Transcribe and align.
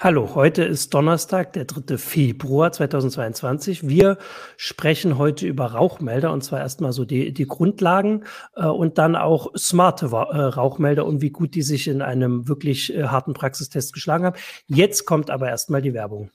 Hallo, 0.00 0.36
heute 0.36 0.62
ist 0.62 0.94
Donnerstag, 0.94 1.54
der 1.54 1.64
3. 1.64 1.98
Februar 1.98 2.70
2022. 2.70 3.88
Wir 3.88 4.16
sprechen 4.56 5.18
heute 5.18 5.44
über 5.44 5.72
Rauchmelder 5.72 6.32
und 6.32 6.44
zwar 6.44 6.60
erstmal 6.60 6.92
so 6.92 7.04
die, 7.04 7.32
die 7.32 7.48
Grundlagen 7.48 8.22
äh, 8.54 8.66
und 8.66 8.96
dann 8.98 9.16
auch 9.16 9.52
smarte 9.56 10.06
äh, 10.06 10.38
Rauchmelder 10.38 11.04
und 11.04 11.20
wie 11.20 11.30
gut 11.30 11.56
die 11.56 11.62
sich 11.62 11.88
in 11.88 12.00
einem 12.00 12.46
wirklich 12.46 12.94
äh, 12.94 13.08
harten 13.08 13.32
Praxistest 13.32 13.92
geschlagen 13.92 14.24
haben. 14.24 14.36
Jetzt 14.68 15.04
kommt 15.04 15.30
aber 15.30 15.48
erstmal 15.48 15.82
die 15.82 15.94
Werbung. 15.94 16.30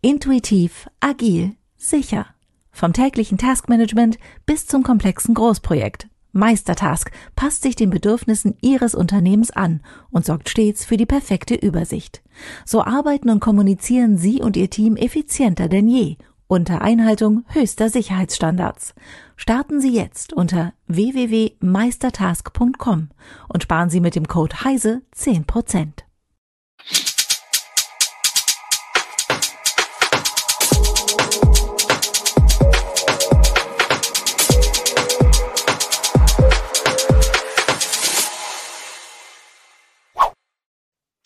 Intuitiv, 0.00 0.88
agil, 0.98 1.52
sicher. 1.76 2.26
Vom 2.72 2.92
täglichen 2.92 3.38
Taskmanagement 3.38 4.18
bis 4.44 4.66
zum 4.66 4.82
komplexen 4.82 5.34
Großprojekt. 5.34 6.08
Meistertask 6.34 7.10
passt 7.34 7.62
sich 7.62 7.76
den 7.76 7.88
Bedürfnissen 7.90 8.56
Ihres 8.60 8.94
Unternehmens 8.94 9.50
an 9.50 9.80
und 10.10 10.26
sorgt 10.26 10.50
stets 10.50 10.84
für 10.84 10.96
die 10.96 11.06
perfekte 11.06 11.54
Übersicht. 11.54 12.22
So 12.64 12.82
arbeiten 12.82 13.30
und 13.30 13.40
kommunizieren 13.40 14.18
Sie 14.18 14.42
und 14.42 14.56
Ihr 14.56 14.68
Team 14.68 14.96
effizienter 14.96 15.68
denn 15.68 15.88
je 15.88 16.16
unter 16.46 16.82
Einhaltung 16.82 17.44
höchster 17.48 17.88
Sicherheitsstandards. 17.88 18.94
Starten 19.36 19.80
Sie 19.80 19.92
jetzt 19.92 20.32
unter 20.32 20.72
www.meistertask.com 20.86 23.08
und 23.48 23.62
sparen 23.62 23.90
Sie 23.90 24.00
mit 24.00 24.14
dem 24.14 24.28
Code 24.28 24.62
HEISE 24.62 25.02
10%. 25.16 26.03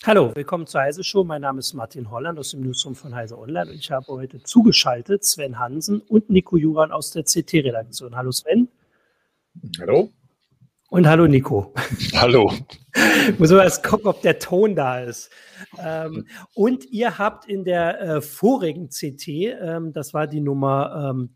Hallo, 0.09 0.35
willkommen 0.35 0.67
zur 0.67 0.81
Heise 0.81 1.05
Show. 1.05 1.23
Mein 1.23 1.43
Name 1.43 1.59
ist 1.59 1.75
Martin 1.75 2.11
Holland 2.11 2.39
aus 2.39 2.53
dem 2.53 2.63
Newsroom 2.63 2.95
von 2.95 3.15
Heise 3.15 3.39
Online 3.39 3.73
und 3.73 3.77
ich 3.77 3.91
habe 3.91 4.07
heute 4.07 4.43
zugeschaltet 4.43 5.23
Sven 5.23 5.59
Hansen 5.59 6.01
und 6.01 6.31
Nico 6.31 6.57
Juran 6.57 6.93
aus 6.93 7.11
der 7.11 7.25
CT-Redaktion. 7.25 8.17
Hallo 8.17 8.33
Sven. 8.33 8.69
Hallo. 9.79 10.11
Und 10.89 11.07
hallo 11.07 11.27
Nico. 11.27 11.75
Hallo. 12.15 12.51
Muss 13.39 13.51
man 13.51 13.61
erst 13.61 13.85
gucken, 13.85 14.07
ob 14.07 14.23
der 14.23 14.39
Ton 14.39 14.75
da 14.75 15.01
ist. 15.01 15.29
Ähm, 15.79 16.27
und 16.55 16.87
ihr 16.87 17.19
habt 17.19 17.47
in 17.47 17.65
der 17.65 18.01
äh, 18.01 18.21
vorigen 18.23 18.89
CT, 18.89 19.29
ähm, 19.29 19.93
das 19.93 20.15
war 20.15 20.27
die 20.27 20.41
Nummer 20.41 21.11
ähm, 21.11 21.35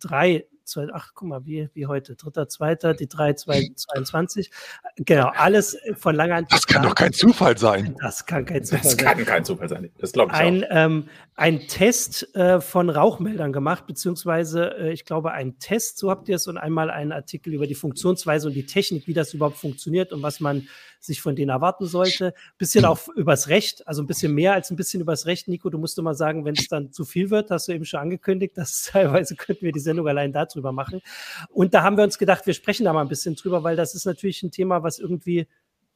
ach, 0.93 1.13
guck 1.15 1.29
mal, 1.29 1.45
wie, 1.45 1.69
wie 1.75 1.87
heute, 1.87 2.17
dritter, 2.17 2.49
zweiter, 2.49 2.95
die 2.95 3.09
3, 3.09 3.35
22. 3.35 4.51
Genau, 4.97 5.31
alles 5.35 5.77
von 5.97 6.15
langer 6.15 6.37
Hand. 6.37 6.53
Das 6.53 6.67
kann 6.67 6.83
doch 6.83 6.95
kein 6.95 7.13
Zufall 7.13 7.57
sein. 7.59 7.97
Das 8.01 8.27
kann 8.27 8.45
kein 8.45 8.65
Zufall 8.65 8.83
sein. 8.83 8.97
Das 8.97 9.05
kann 9.05 9.25
kein 9.25 9.45
Zufall 9.45 9.69
sein. 9.69 9.91
Das 9.99 10.13
glaube 10.13 10.33
ich 10.33 10.39
ein, 10.39 10.65
auch. 10.65 10.69
Ähm, 10.71 11.09
ein 11.35 11.61
Test 11.67 12.35
äh, 12.35 12.61
von 12.61 12.91
Rauchmeldern 12.91 13.53
gemacht, 13.53 13.87
beziehungsweise 13.87 14.77
äh, 14.77 14.93
ich 14.93 15.05
glaube 15.05 15.33
ein 15.33 15.59
Test, 15.59 15.99
so 15.99 16.11
habt 16.11 16.29
ihr 16.29 16.37
es, 16.37 16.47
und 16.47 16.59
einmal 16.59 16.91
einen 16.91 17.13
Artikel 17.13 17.55
über 17.55 17.67
die 17.67 17.75
Funktionsweise 17.75 18.49
und 18.49 18.55
die 18.55 18.67
Technik, 18.67 19.07
wie 19.07 19.15
das 19.15 19.33
überhaupt 19.35 19.57
funktioniert 19.57 20.13
und 20.13 20.23
was 20.23 20.41
man 20.41 20.69
sich 21.01 21.21
von 21.21 21.35
denen 21.35 21.51
erwarten 21.51 21.87
sollte. 21.87 22.35
Bisschen 22.59 22.85
auch 22.85 23.09
übers 23.17 23.49
Recht, 23.49 23.87
also 23.89 24.03
ein 24.03 24.07
bisschen 24.07 24.35
mehr 24.35 24.53
als 24.53 24.71
ein 24.71 24.77
bisschen 24.77 25.01
übers 25.01 25.27
Recht. 25.27 25.49
Nico, 25.49 25.69
du 25.69 25.79
musst 25.79 25.99
immer 25.99 26.15
sagen, 26.15 26.45
wenn 26.45 26.55
es 26.55 26.69
dann 26.69 26.93
zu 26.93 27.05
viel 27.05 27.31
wird, 27.31 27.51
hast 27.51 27.69
du 27.69 27.73
eben 27.73 27.85
schon 27.85 28.01
angekündigt, 28.01 28.57
dass 28.57 28.83
teilweise 28.93 29.35
könnten 29.35 29.63
wir 29.63 29.73
die 29.73 29.81
Sendung 29.81 30.07
allein 30.09 30.33
darüber 30.63 30.73
machen. 30.73 31.01
Und 31.51 31.75
da 31.75 31.83
haben 31.83 31.97
wir 31.97 32.05
uns 32.05 32.19
gedacht, 32.19 32.47
wir 32.47 32.55
sprechen 32.55 32.85
da 32.85 32.93
mal 32.93 33.03
ein 33.03 33.09
bisschen 33.09 33.35
drüber, 33.35 33.63
weil 33.63 33.77
das 33.77 33.95
ist 33.95 34.07
natürlich 34.07 34.43
ein 34.43 34.51
Thema, 34.51 34.83
was 34.83 34.99
irgendwie 34.99 35.47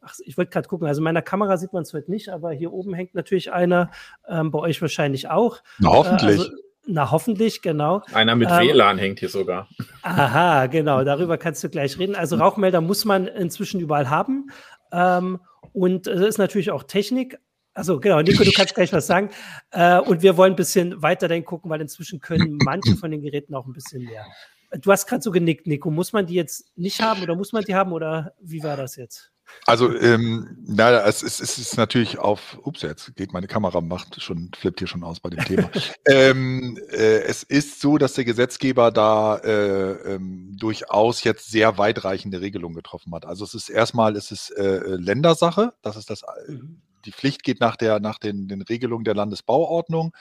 Ach, 0.03 0.15
ich 0.25 0.37
wollte 0.37 0.53
gerade 0.53 0.69
gucken, 0.69 0.87
also 0.87 1.01
in 1.01 1.05
meiner 1.05 1.23
Kamera 1.23 1.57
sieht 1.57 1.73
man 1.73 1.83
es 1.83 1.93
heute 1.93 2.13
nicht, 2.13 2.29
aber 2.29 2.53
hier 2.53 2.73
oben 2.73 2.95
hängt 2.95 3.15
natürlich 3.17 3.51
einer, 3.51 3.91
ähm, 4.29 4.53
bei 4.53 4.61
euch 4.61 4.81
wahrscheinlich 4.81 5.29
auch. 5.29 5.63
Na, 5.79 5.91
hoffentlich. 5.91 6.39
Äh, 6.39 6.43
also, 6.43 6.51
na, 6.87 7.11
hoffentlich, 7.11 7.61
genau. 7.61 8.03
Einer 8.13 8.37
mit 8.37 8.49
ähm, 8.49 8.69
WLAN 8.69 8.99
hängt 8.99 9.19
hier 9.19 9.29
sogar. 9.29 9.69
Aha, 10.03 10.67
genau, 10.67 11.03
darüber 11.03 11.39
kannst 11.39 11.65
du 11.65 11.69
gleich 11.69 11.99
reden. 11.99 12.15
Also 12.15 12.37
Rauchmelder 12.37 12.81
muss 12.81 13.05
man 13.05 13.27
inzwischen 13.27 13.81
überall 13.81 14.09
haben. 14.09 14.51
Ähm, 14.93 15.41
und 15.73 16.07
es 16.07 16.21
ist 16.21 16.39
natürlich 16.39 16.71
auch 16.71 16.85
Technik. 16.85 17.41
Also 17.75 17.99
genau, 17.99 18.23
Nico, 18.23 18.45
du 18.45 18.53
kannst 18.53 18.75
gleich 18.75 18.93
was 18.93 19.09
sagen. 19.09 19.31
Äh, 19.73 19.99
und 19.99 20.23
wir 20.23 20.37
wollen 20.37 20.53
ein 20.53 20.57
bisschen 20.57 21.03
weiter 21.03 21.27
dann 21.27 21.45
gucken, 21.45 21.71
weil 21.71 21.81
inzwischen 21.81 22.21
können 22.21 22.59
manche 22.65 22.95
von 22.95 23.11
den 23.11 23.23
Geräten 23.23 23.55
auch 23.55 23.67
ein 23.67 23.73
bisschen 23.73 24.05
mehr. 24.05 24.25
Du 24.81 24.93
hast 24.93 25.07
gerade 25.07 25.23
so 25.23 25.31
genickt, 25.31 25.67
Nico. 25.67 25.91
Muss 25.91 26.13
man 26.13 26.27
die 26.27 26.35
jetzt 26.35 26.77
nicht 26.77 27.01
haben 27.01 27.23
oder 27.23 27.35
muss 27.35 27.53
man 27.53 27.65
die 27.65 27.75
haben 27.75 27.93
oder 27.93 28.35
wie 28.41 28.63
war 28.63 28.77
das 28.77 28.97
jetzt? 28.97 29.33
Also, 29.65 29.97
ähm, 29.97 30.57
na, 30.67 31.05
es, 31.07 31.23
es, 31.23 31.41
es, 31.41 31.59
ist 31.59 31.77
natürlich 31.77 32.19
auf, 32.19 32.59
ups, 32.65 32.83
jetzt 32.83 33.15
geht 33.17 33.33
meine 33.33 33.47
Kamera, 33.47 33.81
macht 33.81 34.21
schon, 34.21 34.51
flippt 34.57 34.81
hier 34.81 34.89
schon 34.89 35.05
aus 35.05 35.21
bei 35.21 35.31
dem 35.31 35.45
Thema. 35.45 35.71
ähm, 36.07 36.79
äh, 36.91 37.21
es 37.23 37.43
ist 37.43 37.81
so, 37.81 37.99
dass 37.99 38.15
der 38.15 38.25
Gesetzgeber 38.25 38.91
da 38.91 39.37
äh, 39.39 40.15
ähm, 40.15 40.57
durchaus 40.59 41.25
jetzt 41.25 41.51
sehr 41.51 41.79
weitreichende 41.79 42.41
Regelungen 42.41 42.77
getroffen 42.77 43.15
hat. 43.15 43.25
Also 43.25 43.45
es 43.45 43.55
ist 43.55 43.69
erstmal, 43.69 44.17
es 44.17 44.31
ist 44.31 44.51
äh, 44.51 44.79
Ländersache, 44.97 45.73
das 45.83 45.97
ist 45.97 46.11
das, 46.11 46.23
äh, 46.23 46.53
mhm. 46.53 46.83
die 47.05 47.13
Pflicht 47.13 47.43
geht 47.43 47.61
nach 47.61 47.77
der, 47.77 48.01
nach 48.01 48.19
den, 48.19 48.49
den 48.49 48.63
Regelungen 48.63 49.05
der 49.05 49.15
Landesbauordnung. 49.15 50.13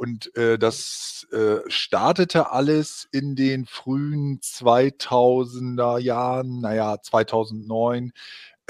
Und 0.00 0.34
äh, 0.34 0.58
das 0.58 1.26
äh, 1.30 1.58
startete 1.68 2.52
alles 2.52 3.06
in 3.12 3.36
den 3.36 3.66
frühen 3.66 4.40
2000er 4.40 5.98
Jahren, 5.98 6.62
naja, 6.62 7.02
2009 7.02 8.12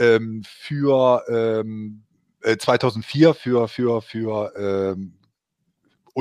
ähm, 0.01 0.43
für 0.45 1.23
ähm, 1.29 2.03
äh, 2.43 2.57
2004 2.57 3.35
für, 3.35 3.69
für, 3.69 4.03
für 4.03 4.53
ähm, 4.57 5.20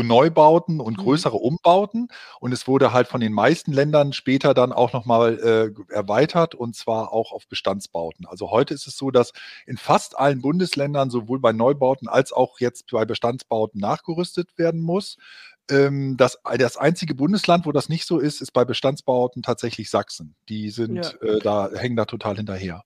Neubauten 0.03 0.79
und 0.79 0.97
mhm. 0.97 1.01
größere 1.01 1.37
Umbauten. 1.37 2.09
Und 2.39 2.51
es 2.51 2.67
wurde 2.67 2.93
halt 2.93 3.07
von 3.07 3.21
den 3.21 3.33
meisten 3.33 3.71
Ländern 3.71 4.13
später 4.13 4.53
dann 4.53 4.71
auch 4.71 4.93
nochmal 4.93 5.39
äh, 5.39 5.93
erweitert 5.93 6.55
und 6.55 6.75
zwar 6.75 7.13
auch 7.13 7.31
auf 7.31 7.47
Bestandsbauten. 7.47 8.25
Also 8.25 8.51
heute 8.51 8.73
ist 8.73 8.87
es 8.87 8.97
so, 8.97 9.11
dass 9.11 9.33
in 9.65 9.77
fast 9.77 10.17
allen 10.17 10.41
Bundesländern 10.41 11.09
sowohl 11.09 11.39
bei 11.39 11.51
Neubauten 11.51 12.07
als 12.07 12.31
auch 12.31 12.59
jetzt 12.59 12.91
bei 12.91 13.05
Bestandsbauten 13.05 13.79
nachgerüstet 13.79 14.57
werden 14.57 14.81
muss. 14.81 15.17
Ähm, 15.69 16.17
das, 16.17 16.39
das 16.57 16.77
einzige 16.77 17.13
Bundesland, 17.15 17.65
wo 17.65 17.71
das 17.71 17.89
nicht 17.89 18.05
so 18.05 18.19
ist, 18.19 18.41
ist 18.41 18.51
bei 18.51 18.65
Bestandsbauten 18.65 19.43
tatsächlich 19.43 19.89
Sachsen. 19.89 20.35
Die 20.49 20.69
sind 20.71 20.95
ja. 20.95 21.27
äh, 21.27 21.39
da, 21.39 21.69
hängen 21.73 21.95
da 21.95 22.05
total 22.05 22.37
hinterher. 22.37 22.83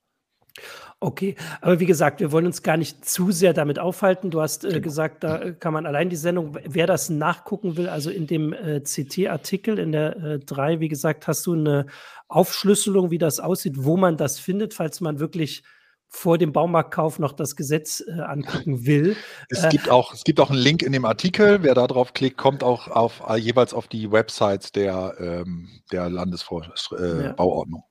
Okay, 1.00 1.34
aber 1.60 1.80
wie 1.80 1.86
gesagt, 1.86 2.20
wir 2.20 2.32
wollen 2.32 2.46
uns 2.46 2.62
gar 2.62 2.76
nicht 2.76 3.04
zu 3.04 3.30
sehr 3.30 3.52
damit 3.52 3.78
aufhalten. 3.78 4.30
Du 4.30 4.40
hast 4.40 4.64
äh, 4.64 4.68
genau. 4.68 4.80
gesagt, 4.80 5.24
da 5.24 5.50
kann 5.50 5.72
man 5.72 5.86
allein 5.86 6.08
die 6.08 6.16
Sendung, 6.16 6.56
wer 6.64 6.86
das 6.86 7.10
nachgucken 7.10 7.76
will, 7.76 7.88
also 7.88 8.10
in 8.10 8.26
dem 8.26 8.52
äh, 8.52 8.80
CT-Artikel 8.80 9.78
in 9.78 9.92
der 9.92 10.16
äh, 10.16 10.38
3, 10.38 10.80
wie 10.80 10.88
gesagt, 10.88 11.26
hast 11.26 11.44
du 11.46 11.54
eine 11.54 11.86
Aufschlüsselung, 12.28 13.10
wie 13.10 13.18
das 13.18 13.40
aussieht, 13.40 13.74
wo 13.78 13.96
man 13.96 14.16
das 14.16 14.38
findet, 14.38 14.72
falls 14.72 15.00
man 15.00 15.18
wirklich 15.18 15.62
vor 16.08 16.38
dem 16.38 16.52
Baumarktkauf 16.52 17.18
noch 17.18 17.32
das 17.32 17.56
Gesetz 17.56 18.02
äh, 18.06 18.20
angucken 18.20 18.86
will. 18.86 19.16
Es, 19.50 19.64
äh, 19.64 19.68
gibt 19.68 19.90
auch, 19.90 20.14
es 20.14 20.22
gibt 20.22 20.38
auch 20.38 20.50
einen 20.50 20.60
Link 20.60 20.82
in 20.82 20.92
dem 20.92 21.04
Artikel. 21.04 21.62
Wer 21.62 21.74
da 21.74 21.86
drauf 21.86 22.14
klickt, 22.14 22.38
kommt 22.38 22.62
auch 22.62 22.88
auf, 22.88 23.22
äh, 23.28 23.36
jeweils 23.36 23.74
auf 23.74 23.88
die 23.88 24.10
Websites 24.12 24.70
der, 24.70 25.16
ähm, 25.18 25.68
der 25.90 26.08
Landesbauordnung. 26.08 27.82
Ja. 27.82 27.84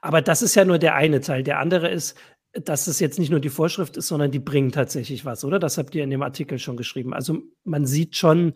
Aber 0.00 0.22
das 0.22 0.42
ist 0.42 0.54
ja 0.54 0.64
nur 0.64 0.78
der 0.78 0.94
eine 0.94 1.20
Teil. 1.20 1.42
Der 1.42 1.58
andere 1.58 1.88
ist, 1.88 2.16
dass 2.52 2.86
es 2.86 3.00
jetzt 3.00 3.18
nicht 3.18 3.30
nur 3.30 3.40
die 3.40 3.50
Vorschrift 3.50 3.96
ist, 3.96 4.08
sondern 4.08 4.30
die 4.30 4.38
bringen 4.38 4.72
tatsächlich 4.72 5.24
was, 5.24 5.44
oder? 5.44 5.58
Das 5.58 5.78
habt 5.78 5.94
ihr 5.94 6.04
in 6.04 6.10
dem 6.10 6.22
Artikel 6.22 6.58
schon 6.58 6.76
geschrieben. 6.76 7.12
Also 7.12 7.42
man 7.64 7.86
sieht 7.86 8.16
schon 8.16 8.54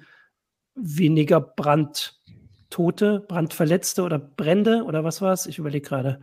weniger 0.75 1.41
Brandtote, 1.41 3.21
Brandverletzte 3.29 4.03
oder 4.03 4.19
Brände 4.19 4.85
oder 4.85 5.05
was 5.05 5.21
war 5.21 5.33
es? 5.33 5.47
Ich 5.47 5.59
überlege 5.59 5.87
gerade. 5.87 6.21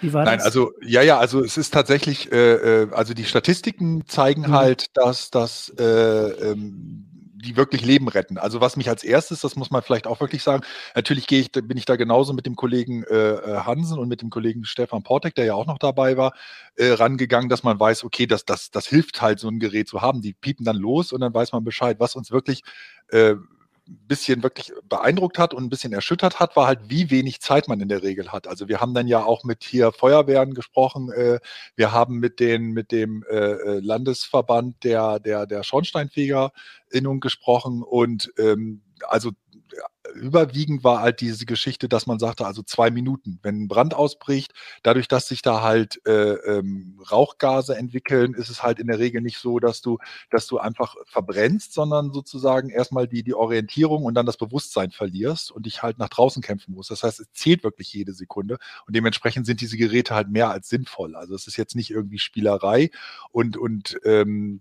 Wie 0.00 0.12
war 0.12 0.24
Nein, 0.24 0.38
das? 0.38 0.46
also 0.46 0.72
ja, 0.82 1.02
ja, 1.02 1.18
also 1.18 1.42
es 1.42 1.56
ist 1.56 1.72
tatsächlich, 1.72 2.32
äh, 2.32 2.82
äh 2.82 2.92
also 2.92 3.14
die 3.14 3.24
Statistiken 3.24 4.06
zeigen 4.06 4.42
mhm. 4.42 4.52
halt, 4.52 4.96
dass 4.96 5.30
das 5.30 5.72
äh, 5.78 5.84
ähm, 5.84 7.13
die 7.44 7.56
wirklich 7.56 7.84
Leben 7.84 8.08
retten. 8.08 8.38
Also 8.38 8.60
was 8.60 8.76
mich 8.76 8.88
als 8.88 9.04
erstes, 9.04 9.40
das 9.40 9.56
muss 9.56 9.70
man 9.70 9.82
vielleicht 9.82 10.06
auch 10.06 10.20
wirklich 10.20 10.42
sagen, 10.42 10.64
natürlich 10.94 11.26
gehe 11.26 11.40
ich, 11.40 11.52
bin 11.52 11.76
ich 11.76 11.84
da 11.84 11.96
genauso 11.96 12.32
mit 12.32 12.46
dem 12.46 12.56
Kollegen 12.56 13.04
äh, 13.04 13.14
äh, 13.14 13.60
Hansen 13.60 13.98
und 13.98 14.08
mit 14.08 14.22
dem 14.22 14.30
Kollegen 14.30 14.64
Stefan 14.64 15.02
Portek, 15.02 15.34
der 15.34 15.44
ja 15.44 15.54
auch 15.54 15.66
noch 15.66 15.78
dabei 15.78 16.16
war, 16.16 16.32
äh, 16.76 16.90
rangegangen, 16.90 17.48
dass 17.48 17.62
man 17.62 17.78
weiß, 17.78 18.04
okay, 18.04 18.26
das, 18.26 18.44
das, 18.44 18.70
das 18.70 18.86
hilft 18.86 19.22
halt, 19.22 19.38
so 19.38 19.48
ein 19.48 19.58
Gerät 19.58 19.88
zu 19.88 20.00
haben. 20.00 20.22
Die 20.22 20.32
piepen 20.32 20.64
dann 20.64 20.76
los 20.76 21.12
und 21.12 21.20
dann 21.20 21.34
weiß 21.34 21.52
man 21.52 21.64
Bescheid, 21.64 22.00
was 22.00 22.16
uns 22.16 22.30
wirklich 22.30 22.62
äh, 23.08 23.34
bisschen 23.86 24.42
wirklich 24.42 24.72
beeindruckt 24.88 25.38
hat 25.38 25.52
und 25.52 25.64
ein 25.64 25.68
bisschen 25.68 25.92
erschüttert 25.92 26.40
hat, 26.40 26.56
war 26.56 26.66
halt, 26.66 26.80
wie 26.88 27.10
wenig 27.10 27.40
Zeit 27.40 27.68
man 27.68 27.80
in 27.80 27.88
der 27.88 28.02
Regel 28.02 28.32
hat. 28.32 28.46
Also 28.46 28.68
wir 28.68 28.80
haben 28.80 28.94
dann 28.94 29.06
ja 29.06 29.24
auch 29.24 29.44
mit 29.44 29.62
hier 29.62 29.92
Feuerwehren 29.92 30.54
gesprochen, 30.54 31.10
äh, 31.12 31.38
wir 31.76 31.92
haben 31.92 32.18
mit 32.18 32.40
den 32.40 32.72
mit 32.72 32.92
dem 32.92 33.24
äh, 33.30 33.36
äh 33.36 33.80
Landesverband 33.80 34.84
der 34.84 35.20
der 35.20 35.46
der 35.46 35.62
Schornsteinfegerinnung 35.62 37.20
gesprochen 37.20 37.82
und 37.82 38.32
ähm, 38.38 38.82
also 39.08 39.30
überwiegend 40.14 40.84
war 40.84 41.00
halt 41.00 41.20
diese 41.20 41.46
Geschichte, 41.46 41.88
dass 41.88 42.06
man 42.06 42.18
sagte, 42.18 42.46
also 42.46 42.62
zwei 42.62 42.90
Minuten, 42.90 43.38
wenn 43.42 43.62
ein 43.62 43.68
Brand 43.68 43.94
ausbricht, 43.94 44.52
dadurch, 44.82 45.08
dass 45.08 45.28
sich 45.28 45.42
da 45.42 45.62
halt 45.62 46.00
äh, 46.06 46.34
ähm, 46.34 47.00
Rauchgase 47.10 47.76
entwickeln, 47.76 48.34
ist 48.34 48.50
es 48.50 48.62
halt 48.62 48.78
in 48.78 48.86
der 48.86 48.98
Regel 48.98 49.22
nicht 49.22 49.38
so, 49.38 49.58
dass 49.58 49.80
du, 49.80 49.98
dass 50.30 50.46
du 50.46 50.58
einfach 50.58 50.94
verbrennst, 51.06 51.72
sondern 51.72 52.12
sozusagen 52.12 52.70
erstmal 52.70 53.08
die, 53.08 53.22
die 53.22 53.34
Orientierung 53.34 54.04
und 54.04 54.14
dann 54.14 54.26
das 54.26 54.36
Bewusstsein 54.36 54.90
verlierst 54.90 55.50
und 55.50 55.66
dich 55.66 55.82
halt 55.82 55.98
nach 55.98 56.08
draußen 56.08 56.42
kämpfen 56.42 56.74
musst. 56.74 56.90
Das 56.90 57.02
heißt, 57.02 57.20
es 57.20 57.32
zählt 57.32 57.64
wirklich 57.64 57.92
jede 57.92 58.12
Sekunde 58.12 58.58
und 58.86 58.94
dementsprechend 58.94 59.46
sind 59.46 59.60
diese 59.60 59.76
Geräte 59.76 60.14
halt 60.14 60.28
mehr 60.28 60.50
als 60.50 60.68
sinnvoll. 60.68 61.16
Also 61.16 61.34
es 61.34 61.46
ist 61.46 61.56
jetzt 61.56 61.74
nicht 61.74 61.90
irgendwie 61.90 62.18
Spielerei 62.18 62.90
und, 63.30 63.56
und 63.56 63.98
ähm, 64.04 64.60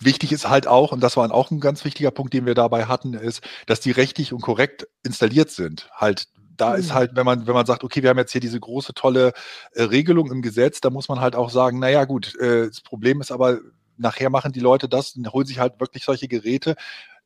Wichtig 0.00 0.32
ist 0.32 0.48
halt 0.48 0.66
auch, 0.66 0.92
und 0.92 1.00
das 1.00 1.16
war 1.16 1.30
auch 1.32 1.50
ein 1.50 1.60
ganz 1.60 1.84
wichtiger 1.84 2.10
Punkt, 2.10 2.32
den 2.32 2.46
wir 2.46 2.54
dabei 2.54 2.86
hatten, 2.86 3.14
ist, 3.14 3.42
dass 3.66 3.80
die 3.80 3.90
rechtlich 3.90 4.32
und 4.32 4.40
korrekt 4.40 4.88
installiert 5.02 5.50
sind. 5.50 5.90
Halt, 5.92 6.28
da 6.56 6.74
ist 6.74 6.90
mhm. 6.90 6.94
halt, 6.94 7.16
wenn 7.16 7.26
man, 7.26 7.46
wenn 7.46 7.54
man 7.54 7.66
sagt, 7.66 7.84
okay, 7.84 8.02
wir 8.02 8.10
haben 8.10 8.18
jetzt 8.18 8.32
hier 8.32 8.40
diese 8.40 8.60
große, 8.60 8.94
tolle 8.94 9.32
äh, 9.72 9.82
Regelung 9.82 10.30
im 10.30 10.42
Gesetz, 10.42 10.80
da 10.80 10.90
muss 10.90 11.08
man 11.08 11.20
halt 11.20 11.36
auch 11.36 11.50
sagen, 11.50 11.78
naja, 11.78 12.04
gut, 12.06 12.34
äh, 12.36 12.68
das 12.68 12.80
Problem 12.80 13.20
ist 13.20 13.30
aber, 13.30 13.58
nachher 13.98 14.30
machen 14.30 14.52
die 14.52 14.60
Leute 14.60 14.88
das 14.88 15.14
und 15.16 15.30
holen 15.32 15.46
sich 15.46 15.58
halt 15.58 15.78
wirklich 15.78 16.04
solche 16.04 16.28
Geräte, 16.28 16.76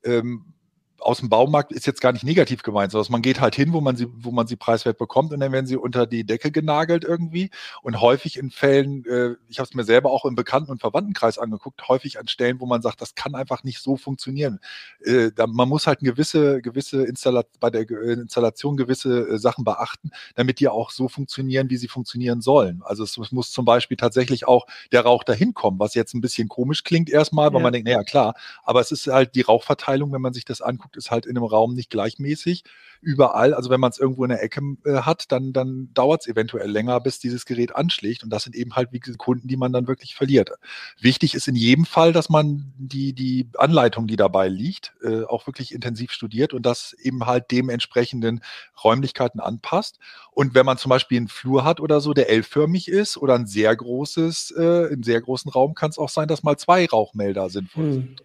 ähm, 0.02 0.54
aus 1.00 1.18
dem 1.18 1.28
Baumarkt 1.28 1.72
ist 1.72 1.86
jetzt 1.86 2.00
gar 2.00 2.12
nicht 2.12 2.24
negativ 2.24 2.62
gemeint, 2.62 2.92
sondern 2.92 3.12
man 3.12 3.22
geht 3.22 3.40
halt 3.40 3.54
hin, 3.54 3.72
wo 3.72 3.80
man 3.80 3.96
sie, 3.96 4.06
wo 4.10 4.30
man 4.30 4.46
sie 4.46 4.56
preiswert 4.56 4.98
bekommt 4.98 5.32
und 5.32 5.40
dann 5.40 5.52
werden 5.52 5.66
sie 5.66 5.76
unter 5.76 6.06
die 6.06 6.24
Decke 6.24 6.50
genagelt 6.50 7.04
irgendwie. 7.04 7.50
Und 7.82 8.00
häufig 8.00 8.38
in 8.38 8.50
Fällen, 8.50 9.04
äh, 9.04 9.34
ich 9.48 9.58
habe 9.58 9.68
es 9.68 9.74
mir 9.74 9.84
selber 9.84 10.10
auch 10.10 10.24
im 10.24 10.34
Bekannten- 10.34 10.70
und 10.70 10.80
Verwandtenkreis 10.80 11.38
angeguckt, 11.38 11.86
häufig 11.88 12.18
an 12.18 12.28
Stellen, 12.28 12.60
wo 12.60 12.66
man 12.66 12.80
sagt, 12.80 13.00
das 13.00 13.14
kann 13.14 13.34
einfach 13.34 13.64
nicht 13.64 13.80
so 13.80 13.96
funktionieren. 13.96 14.60
Äh, 15.04 15.30
da, 15.34 15.46
man 15.46 15.68
muss 15.68 15.86
halt 15.86 16.00
eine 16.00 16.10
gewisse, 16.10 16.62
gewisse 16.62 17.04
Installa 17.04 17.44
bei 17.60 17.70
der 17.70 17.88
Installation 17.90 18.76
gewisse 18.76 19.28
äh, 19.28 19.38
Sachen 19.38 19.64
beachten, 19.64 20.10
damit 20.34 20.60
die 20.60 20.68
auch 20.68 20.90
so 20.90 21.08
funktionieren, 21.08 21.70
wie 21.70 21.76
sie 21.76 21.88
funktionieren 21.88 22.40
sollen. 22.40 22.82
Also 22.84 23.04
es, 23.04 23.18
es, 23.18 23.32
muss 23.32 23.52
zum 23.52 23.64
Beispiel 23.64 23.96
tatsächlich 23.96 24.46
auch 24.46 24.66
der 24.92 25.02
Rauch 25.02 25.24
dahin 25.24 25.54
kommen, 25.54 25.78
was 25.78 25.94
jetzt 25.94 26.14
ein 26.14 26.20
bisschen 26.20 26.48
komisch 26.48 26.84
klingt 26.84 27.10
erstmal, 27.10 27.52
weil 27.52 27.60
ja. 27.60 27.62
man 27.62 27.72
denkt, 27.72 27.88
naja 27.88 28.04
klar, 28.04 28.34
aber 28.62 28.80
es 28.80 28.92
ist 28.92 29.06
halt 29.06 29.34
die 29.34 29.42
Rauchverteilung, 29.42 30.12
wenn 30.12 30.22
man 30.22 30.32
sich 30.32 30.44
das 30.44 30.60
anguckt, 30.60 30.83
ist 30.94 31.10
halt 31.10 31.26
in 31.26 31.36
einem 31.36 31.46
Raum 31.46 31.74
nicht 31.74 31.90
gleichmäßig 31.90 32.64
überall. 33.04 33.54
Also 33.54 33.70
wenn 33.70 33.80
man 33.80 33.90
es 33.90 33.98
irgendwo 33.98 34.24
in 34.24 34.30
der 34.30 34.42
Ecke 34.42 34.60
äh, 34.84 35.02
hat, 35.02 35.30
dann, 35.30 35.52
dann 35.52 35.90
dauert 35.94 36.22
es 36.22 36.26
eventuell 36.26 36.70
länger, 36.70 37.00
bis 37.00 37.18
dieses 37.18 37.44
Gerät 37.44 37.76
anschlägt. 37.76 38.24
Und 38.24 38.30
das 38.30 38.44
sind 38.44 38.56
eben 38.56 38.74
halt 38.74 38.92
wie 38.92 39.00
Kunden, 39.00 39.46
die 39.46 39.56
man 39.56 39.72
dann 39.72 39.86
wirklich 39.86 40.14
verliert. 40.14 40.50
Wichtig 40.98 41.34
ist 41.34 41.46
in 41.46 41.54
jedem 41.54 41.84
Fall, 41.84 42.12
dass 42.12 42.28
man 42.30 42.72
die, 42.78 43.12
die 43.12 43.48
Anleitung, 43.58 44.06
die 44.06 44.16
dabei 44.16 44.48
liegt, 44.48 44.94
äh, 45.02 45.24
auch 45.24 45.46
wirklich 45.46 45.72
intensiv 45.74 46.12
studiert 46.12 46.54
und 46.54 46.64
das 46.64 46.94
eben 46.94 47.26
halt 47.26 47.50
dementsprechenden 47.50 48.42
Räumlichkeiten 48.82 49.40
anpasst. 49.40 49.98
Und 50.32 50.54
wenn 50.54 50.66
man 50.66 50.78
zum 50.78 50.88
Beispiel 50.88 51.18
einen 51.18 51.28
Flur 51.28 51.64
hat 51.64 51.80
oder 51.80 52.00
so, 52.00 52.14
der 52.14 52.30
L-förmig 52.30 52.88
ist 52.88 53.16
oder 53.16 53.34
ein 53.34 53.46
sehr 53.46 53.74
großes, 53.76 54.54
äh, 54.56 54.92
im 54.92 55.02
sehr 55.02 55.20
großen 55.20 55.50
Raum, 55.50 55.74
kann 55.74 55.90
es 55.90 55.98
auch 55.98 56.08
sein, 56.08 56.28
dass 56.28 56.42
mal 56.42 56.56
zwei 56.56 56.86
Rauchmelder 56.86 57.50
sinnvoll 57.50 57.84
hm. 57.84 57.92
sind 57.92 58.22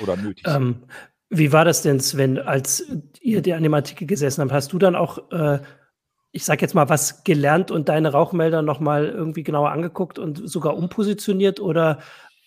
oder 0.00 0.16
nötig 0.16 0.46
sind. 0.46 0.56
Ähm, 0.56 0.82
wie 1.30 1.52
war 1.52 1.64
das 1.64 1.82
denn, 1.82 2.00
Sven, 2.00 2.38
als 2.38 2.84
ihr 3.20 3.40
dir 3.40 3.56
an 3.56 3.62
dem 3.62 3.74
Artikel 3.74 4.06
gesessen 4.06 4.42
habt? 4.42 4.52
Hast 4.52 4.72
du 4.72 4.78
dann 4.78 4.96
auch, 4.96 5.30
äh, 5.30 5.60
ich 6.32 6.44
sag 6.44 6.60
jetzt 6.60 6.74
mal, 6.74 6.88
was 6.88 7.22
gelernt 7.22 7.70
und 7.70 7.88
deine 7.88 8.12
Rauchmelder 8.12 8.62
nochmal 8.62 9.06
irgendwie 9.06 9.44
genauer 9.44 9.70
angeguckt 9.70 10.18
und 10.18 10.48
sogar 10.48 10.76
umpositioniert 10.76 11.60
oder 11.60 12.00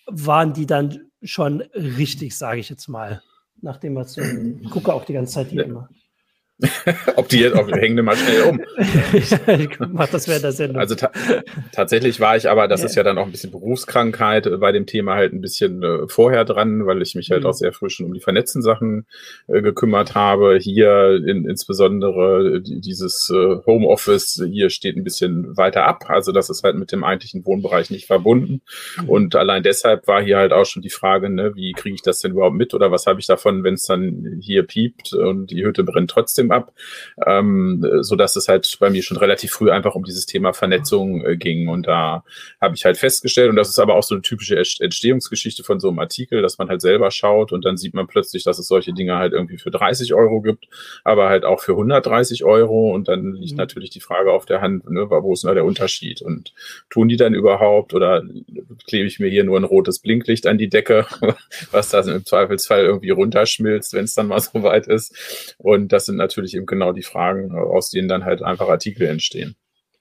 waren 0.06 0.52
die 0.52 0.66
dann 0.66 1.10
schon 1.22 1.62
richtig, 1.74 2.36
sage 2.36 2.60
ich 2.60 2.68
jetzt 2.68 2.88
mal, 2.88 3.22
nachdem 3.62 3.96
was 3.96 4.12
so, 4.12 4.20
ich 4.22 4.70
gucke 4.70 4.92
auch 4.92 5.06
die 5.06 5.14
ganze 5.14 5.32
Zeit 5.32 5.48
hier 5.48 5.64
immer. 5.64 5.88
Ob 7.16 7.28
die 7.28 7.40
jetzt, 7.40 7.56
ob, 7.56 7.68
hängen 7.72 8.04
mal 8.04 8.16
schnell 8.16 8.42
um. 8.42 8.60
ich 9.12 9.78
mach 9.92 10.08
das 10.08 10.28
wäre 10.28 10.40
der 10.40 10.52
Sendung. 10.52 10.78
Also 10.78 10.94
ta 10.94 11.10
tatsächlich 11.72 12.20
war 12.20 12.36
ich 12.36 12.48
aber, 12.48 12.68
das 12.68 12.80
ja. 12.80 12.86
ist 12.86 12.94
ja 12.94 13.02
dann 13.02 13.18
auch 13.18 13.26
ein 13.26 13.32
bisschen 13.32 13.50
Berufskrankheit, 13.50 14.46
äh, 14.46 14.56
bei 14.56 14.70
dem 14.70 14.86
Thema 14.86 15.14
halt 15.14 15.32
ein 15.32 15.40
bisschen 15.40 15.82
äh, 15.82 16.06
vorher 16.06 16.44
dran, 16.44 16.86
weil 16.86 17.02
ich 17.02 17.16
mich 17.16 17.30
halt 17.30 17.42
mhm. 17.42 17.48
auch 17.48 17.54
sehr 17.54 17.72
früh 17.72 17.90
schon 17.90 18.06
um 18.06 18.14
die 18.14 18.20
vernetzten 18.20 18.62
Sachen 18.62 19.06
äh, 19.48 19.62
gekümmert 19.62 20.14
habe. 20.14 20.56
Hier 20.60 21.20
in, 21.26 21.44
insbesondere 21.44 22.60
dieses 22.62 23.30
äh, 23.30 23.56
Homeoffice, 23.66 24.40
hier 24.48 24.70
steht 24.70 24.96
ein 24.96 25.04
bisschen 25.04 25.56
weiter 25.56 25.84
ab. 25.84 26.04
Also 26.08 26.30
das 26.30 26.50
ist 26.50 26.62
halt 26.62 26.76
mit 26.76 26.92
dem 26.92 27.02
eigentlichen 27.02 27.44
Wohnbereich 27.44 27.90
nicht 27.90 28.06
verbunden. 28.06 28.62
Mhm. 29.02 29.08
Und 29.08 29.34
allein 29.34 29.64
deshalb 29.64 30.06
war 30.06 30.22
hier 30.22 30.38
halt 30.38 30.52
auch 30.52 30.66
schon 30.66 30.82
die 30.82 30.90
Frage, 30.90 31.30
ne, 31.30 31.56
wie 31.56 31.72
kriege 31.72 31.96
ich 31.96 32.02
das 32.02 32.20
denn 32.20 32.30
überhaupt 32.30 32.54
mit 32.54 32.74
oder 32.74 32.92
was 32.92 33.06
habe 33.06 33.18
ich 33.18 33.26
davon, 33.26 33.64
wenn 33.64 33.74
es 33.74 33.86
dann 33.86 34.38
hier 34.40 34.62
piept 34.62 35.14
und 35.14 35.50
die 35.50 35.64
Hütte 35.64 35.82
brennt 35.82 36.10
trotzdem 36.10 36.43
trotzdem 36.44 36.50
ab, 36.50 36.72
ähm, 37.26 37.84
so 38.00 38.16
dass 38.16 38.36
es 38.36 38.48
halt 38.48 38.76
bei 38.80 38.90
mir 38.90 39.02
schon 39.02 39.16
relativ 39.16 39.52
früh 39.52 39.70
einfach 39.70 39.94
um 39.94 40.04
dieses 40.04 40.26
Thema 40.26 40.52
Vernetzung 40.52 41.24
äh, 41.24 41.36
ging. 41.36 41.68
Und 41.68 41.86
da 41.86 42.24
habe 42.60 42.74
ich 42.74 42.84
halt 42.84 42.96
festgestellt, 42.96 43.50
und 43.50 43.56
das 43.56 43.68
ist 43.68 43.78
aber 43.78 43.94
auch 43.94 44.02
so 44.02 44.14
eine 44.14 44.22
typische 44.22 44.56
Entstehungsgeschichte 44.56 45.64
von 45.64 45.80
so 45.80 45.88
einem 45.88 45.98
Artikel, 45.98 46.42
dass 46.42 46.58
man 46.58 46.68
halt 46.68 46.80
selber 46.80 47.10
schaut 47.10 47.52
und 47.52 47.64
dann 47.64 47.76
sieht 47.76 47.94
man 47.94 48.06
plötzlich, 48.06 48.44
dass 48.44 48.58
es 48.58 48.68
solche 48.68 48.92
Dinge 48.92 49.16
halt 49.16 49.32
irgendwie 49.32 49.58
für 49.58 49.70
30 49.70 50.14
Euro 50.14 50.40
gibt, 50.40 50.66
aber 51.04 51.28
halt 51.28 51.44
auch 51.44 51.60
für 51.60 51.72
130 51.72 52.44
Euro. 52.44 52.92
Und 52.94 53.08
dann 53.08 53.34
liegt 53.34 53.52
mhm. 53.52 53.58
natürlich 53.58 53.90
die 53.90 54.00
Frage 54.00 54.32
auf 54.32 54.46
der 54.46 54.60
Hand, 54.60 54.88
ne, 54.90 55.08
wo 55.10 55.32
ist 55.32 55.44
denn 55.44 55.54
der 55.54 55.64
Unterschied? 55.64 56.22
Und 56.22 56.52
tun 56.90 57.08
die 57.08 57.16
dann 57.16 57.34
überhaupt 57.34 57.94
oder 57.94 58.22
klebe 58.86 59.06
ich 59.06 59.20
mir 59.20 59.28
hier 59.28 59.44
nur 59.44 59.58
ein 59.58 59.64
rotes 59.64 59.98
Blinklicht 59.98 60.46
an 60.46 60.58
die 60.58 60.68
Decke, 60.68 61.06
was 61.70 61.90
da 61.90 62.00
im 62.00 62.24
Zweifelsfall 62.24 62.84
irgendwie 62.84 63.10
runterschmilzt, 63.10 63.94
wenn 63.94 64.04
es 64.04 64.14
dann 64.14 64.28
mal 64.28 64.40
so 64.40 64.62
weit 64.62 64.86
ist? 64.86 65.54
Und 65.58 65.92
das 65.92 66.06
sind 66.06 66.16
natürlich 66.16 66.33
natürlich 66.34 66.54
eben 66.54 66.66
genau 66.66 66.92
die 66.92 67.02
Fragen, 67.02 67.52
aus 67.52 67.90
denen 67.90 68.08
dann 68.08 68.24
halt 68.24 68.42
einfach 68.42 68.68
Artikel 68.68 69.06
entstehen. 69.06 69.56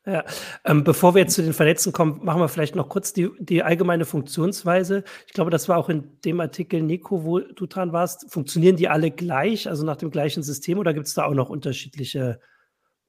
Ja, 0.06 0.26
ähm, 0.66 0.84
bevor 0.84 1.16
wir 1.16 1.22
jetzt 1.22 1.36
zu 1.36 1.42
den 1.42 1.54
Vernetzen 1.54 1.94
kommen, 1.94 2.20
machen 2.24 2.42
wir 2.42 2.50
vielleicht 2.50 2.76
noch 2.76 2.90
kurz 2.90 3.14
die, 3.14 3.30
die 3.40 3.64
allgemeine 3.64 4.04
Funktionsweise. 4.04 5.06
Ich 5.28 5.34
glaube, 5.34 5.50
das 5.50 5.70
war 5.70 5.78
auch 5.78 5.88
in 5.88 6.20
dem 6.26 6.42
Artikel, 6.42 6.82
Nico, 6.82 7.24
wo 7.24 7.40
du 7.40 7.66
dran 7.68 7.94
warst. 7.94 8.30
Funktionieren 8.30 8.76
die 8.76 8.90
alle 8.90 9.12
gleich, 9.12 9.70
also 9.70 9.86
nach 9.86 9.96
dem 9.96 10.12
gleichen 10.12 10.44
System, 10.44 10.78
oder 10.78 10.94
gibt 10.94 11.08
es 11.08 11.14
da 11.14 11.24
auch 11.24 11.34
noch 11.34 11.50
unterschiedliche 11.50 12.40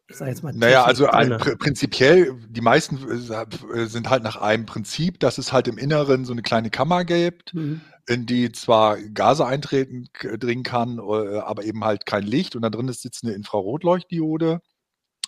ich 0.09 0.17
sag 0.17 0.29
jetzt 0.29 0.43
mal, 0.43 0.53
naja, 0.53 0.85
also 0.85 1.07
ein, 1.07 1.39
pr 1.39 1.57
prinzipiell, 1.57 2.35
die 2.49 2.61
meisten 2.61 2.99
äh, 3.09 3.87
sind 3.87 4.11
halt 4.11 4.23
nach 4.23 4.37
einem 4.37 4.67
Prinzip, 4.67 5.19
dass 5.19 5.39
es 5.39 5.53
halt 5.53 5.67
im 5.67 5.79
Inneren 5.79 6.27
so 6.27 6.33
eine 6.33 6.43
kleine 6.43 6.69
Kammer 6.69 7.05
gibt, 7.05 7.55
mhm. 7.55 7.81
In 8.07 8.27
die 8.27 8.53
zwar 8.53 8.99
Gase 8.99 9.47
eintreten 9.47 10.09
dringen 10.39 10.63
kann, 10.63 10.99
äh, 10.99 11.39
aber 11.39 11.65
eben 11.65 11.85
halt 11.85 12.07
kein 12.07 12.25
Licht. 12.25 12.57
Und 12.57 12.63
da 12.63 12.71
drin 12.71 12.89
ist 12.89 13.03
sitzt 13.03 13.25
eine 13.25 13.35
Infrarotleuchtdiode, 13.35 14.61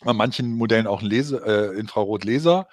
bei 0.05 0.12
manchen 0.12 0.52
Modellen 0.52 0.87
auch 0.87 1.02
ein 1.02 1.08
Lese, 1.08 1.43
äh, 1.44 1.78
Infrarotlaser. 1.78 2.69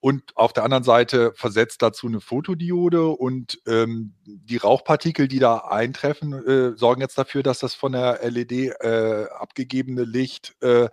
Und 0.00 0.36
auf 0.36 0.52
der 0.52 0.64
anderen 0.64 0.84
Seite 0.84 1.32
versetzt 1.34 1.82
dazu 1.82 2.06
eine 2.06 2.20
Fotodiode. 2.20 3.08
Und 3.08 3.60
ähm, 3.66 4.14
die 4.24 4.56
Rauchpartikel, 4.56 5.28
die 5.28 5.38
da 5.38 5.58
eintreffen, 5.58 6.32
äh, 6.32 6.76
sorgen 6.76 7.00
jetzt 7.00 7.18
dafür, 7.18 7.42
dass 7.42 7.60
das 7.60 7.74
von 7.74 7.92
der 7.92 8.20
LED 8.28 8.52
äh, 8.52 9.26
abgegebene 9.38 10.04
Licht 10.04 10.54
äh, 10.62 10.88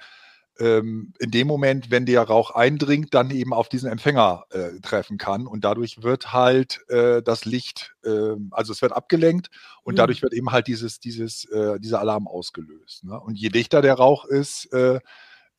ähm, 0.59 1.13
in 1.19 1.31
dem 1.31 1.47
Moment, 1.47 1.89
wenn 1.91 2.05
der 2.05 2.21
Rauch 2.21 2.51
eindringt, 2.51 3.13
dann 3.13 3.31
eben 3.31 3.53
auf 3.53 3.69
diesen 3.69 3.89
Empfänger 3.89 4.45
äh, 4.51 4.79
treffen 4.81 5.17
kann. 5.17 5.47
Und 5.47 5.63
dadurch 5.63 6.03
wird 6.03 6.33
halt 6.33 6.81
äh, 6.89 7.21
das 7.21 7.45
Licht, 7.45 7.95
äh, 8.03 8.35
also 8.51 8.71
es 8.71 8.81
wird 8.81 8.93
abgelenkt 8.93 9.49
und 9.83 9.93
mhm. 9.93 9.97
dadurch 9.97 10.21
wird 10.21 10.33
eben 10.33 10.51
halt 10.51 10.67
dieses, 10.67 10.99
dieses, 10.99 11.45
äh, 11.45 11.79
dieser 11.79 11.99
Alarm 11.99 12.27
ausgelöst. 12.27 13.03
Ne? 13.03 13.19
Und 13.19 13.39
je 13.39 13.49
dichter 13.49 13.81
der 13.81 13.95
Rauch 13.95 14.25
ist, 14.25 14.71
äh, 14.73 14.99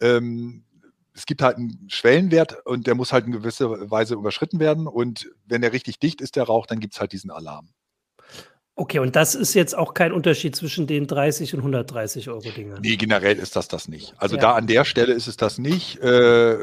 ähm, 0.01 0.65
es 1.15 1.27
gibt 1.27 1.43
halt 1.43 1.57
einen 1.57 1.89
Schwellenwert 1.89 2.67
und 2.67 2.87
der 2.87 2.95
muss 2.95 3.13
halt 3.13 3.27
in 3.27 3.33
gewisser 3.33 3.91
Weise 3.91 4.15
überschritten 4.15 4.59
werden. 4.59 4.87
Und 4.87 5.31
wenn 5.47 5.63
der 5.63 5.73
richtig 5.73 6.01
dicht 6.01 6.21
ist, 6.21 6.37
der 6.37 6.45
Rauch, 6.45 6.67
dann 6.67 6.81
gibt 6.81 6.95
es 6.95 7.01
halt 7.01 7.13
diesen 7.13 7.31
Alarm. 7.31 7.69
Okay, 8.77 8.99
und 8.99 9.15
das 9.15 9.37
ist 9.37 9.55
jetzt 9.55 9.77
auch 9.77 9.95
kein 9.95 10.13
Unterschied 10.13 10.57
zwischen 10.57 10.89
den 10.89 11.07
30 11.07 11.55
und 11.55 11.61
130 11.61 12.29
Euro 12.29 12.51
Dingen. 12.51 12.77
Nee, 12.83 12.97
generell 12.97 13.39
ist 13.39 13.55
das 13.55 13.69
das 13.69 13.87
nicht. 13.87 14.15
Also 14.17 14.35
ja. 14.35 14.43
da 14.43 14.53
an 14.55 14.67
der 14.67 14.85
Stelle 14.85 15.13
ist 15.13 15.29
es 15.29 15.37
das 15.37 15.59
nicht. 15.59 16.01
Äh, 16.03 16.57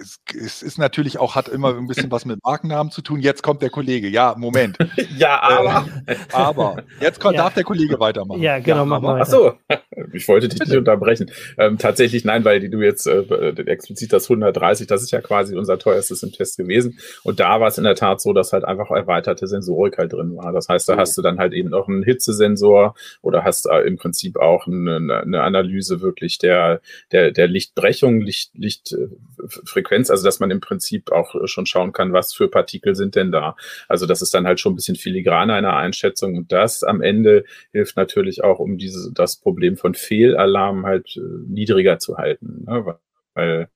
es, 0.00 0.20
es, 0.34 0.62
ist 0.62 0.78
natürlich 0.78 1.18
auch, 1.18 1.34
hat 1.34 1.48
immer 1.48 1.76
ein 1.76 1.86
bisschen 1.86 2.10
was 2.10 2.24
mit 2.24 2.42
Markennamen 2.44 2.90
zu 2.90 3.02
tun. 3.02 3.20
Jetzt 3.20 3.42
kommt 3.42 3.62
der 3.62 3.70
Kollege. 3.70 4.08
Ja, 4.08 4.34
Moment. 4.36 4.76
ja, 5.16 5.40
aber. 5.40 5.86
Äh, 6.06 6.16
aber. 6.32 6.76
Jetzt 7.00 7.20
kommt, 7.20 7.36
ja. 7.36 7.42
darf 7.42 7.54
der 7.54 7.64
Kollege 7.64 7.98
weitermachen. 8.00 8.42
Ja, 8.42 8.58
genau, 8.58 8.78
ja, 8.78 8.84
mach 8.84 9.00
mal. 9.00 9.20
Ach 9.22 9.26
so. 9.26 9.54
Ich 10.12 10.28
wollte 10.28 10.48
dich 10.48 10.60
nicht 10.60 10.76
unterbrechen. 10.76 11.30
Ähm, 11.56 11.78
tatsächlich, 11.78 12.24
nein, 12.24 12.44
weil 12.44 12.68
du 12.68 12.80
jetzt 12.80 13.06
äh, 13.06 13.50
explizit 13.66 14.12
das 14.12 14.24
130, 14.24 14.86
das 14.86 15.02
ist 15.02 15.12
ja 15.12 15.20
quasi 15.20 15.56
unser 15.56 15.78
teuerstes 15.78 16.22
im 16.22 16.32
Test 16.32 16.56
gewesen. 16.56 16.98
Und 17.22 17.40
da 17.40 17.60
war 17.60 17.68
es 17.68 17.78
in 17.78 17.84
der 17.84 17.94
Tat 17.94 18.20
so, 18.20 18.32
dass 18.32 18.52
halt 18.52 18.64
einfach 18.64 18.90
erweiterte 18.90 19.46
Sensorik 19.46 19.98
halt 19.98 20.12
drin 20.12 20.36
war. 20.36 20.52
Das 20.52 20.68
heißt, 20.68 20.88
da 20.88 20.94
oh. 20.94 20.98
hast 20.98 21.16
du 21.16 21.22
dann 21.22 21.38
halt 21.38 21.52
eben 21.52 21.70
noch 21.70 21.88
einen 21.88 22.02
Hitzesensor 22.02 22.94
oder 23.22 23.44
hast 23.44 23.66
äh, 23.66 23.80
im 23.80 23.96
Prinzip 23.96 24.36
auch 24.36 24.66
eine, 24.66 25.22
eine 25.22 25.42
Analyse 25.42 26.00
wirklich 26.00 26.38
der, 26.38 26.80
der, 27.12 27.30
der 27.30 27.46
Lichtbrechung, 27.46 28.20
Licht, 28.20 28.50
Lichtfrequenz 28.54 29.33
Frequenz, 29.48 30.10
also 30.10 30.24
dass 30.24 30.40
man 30.40 30.50
im 30.50 30.60
Prinzip 30.60 31.12
auch 31.12 31.34
schon 31.46 31.66
schauen 31.66 31.92
kann, 31.92 32.12
was 32.12 32.34
für 32.34 32.48
Partikel 32.48 32.94
sind 32.94 33.14
denn 33.14 33.32
da. 33.32 33.56
Also 33.88 34.06
das 34.06 34.22
ist 34.22 34.34
dann 34.34 34.46
halt 34.46 34.60
schon 34.60 34.72
ein 34.72 34.76
bisschen 34.76 34.96
filigraner 34.96 35.58
in 35.58 35.64
der 35.64 35.76
Einschätzung. 35.76 36.36
Und 36.36 36.52
das 36.52 36.82
am 36.82 37.00
Ende 37.02 37.44
hilft 37.72 37.96
natürlich 37.96 38.44
auch, 38.44 38.58
um 38.58 38.78
diese, 38.78 39.12
das 39.12 39.36
Problem 39.36 39.76
von 39.76 39.94
Fehlalarm 39.94 40.86
halt 40.86 41.16
äh, 41.16 41.20
niedriger 41.46 41.98
zu 41.98 42.16
halten. 42.16 42.64
Ne? 42.66 42.96
Weil 43.34 43.68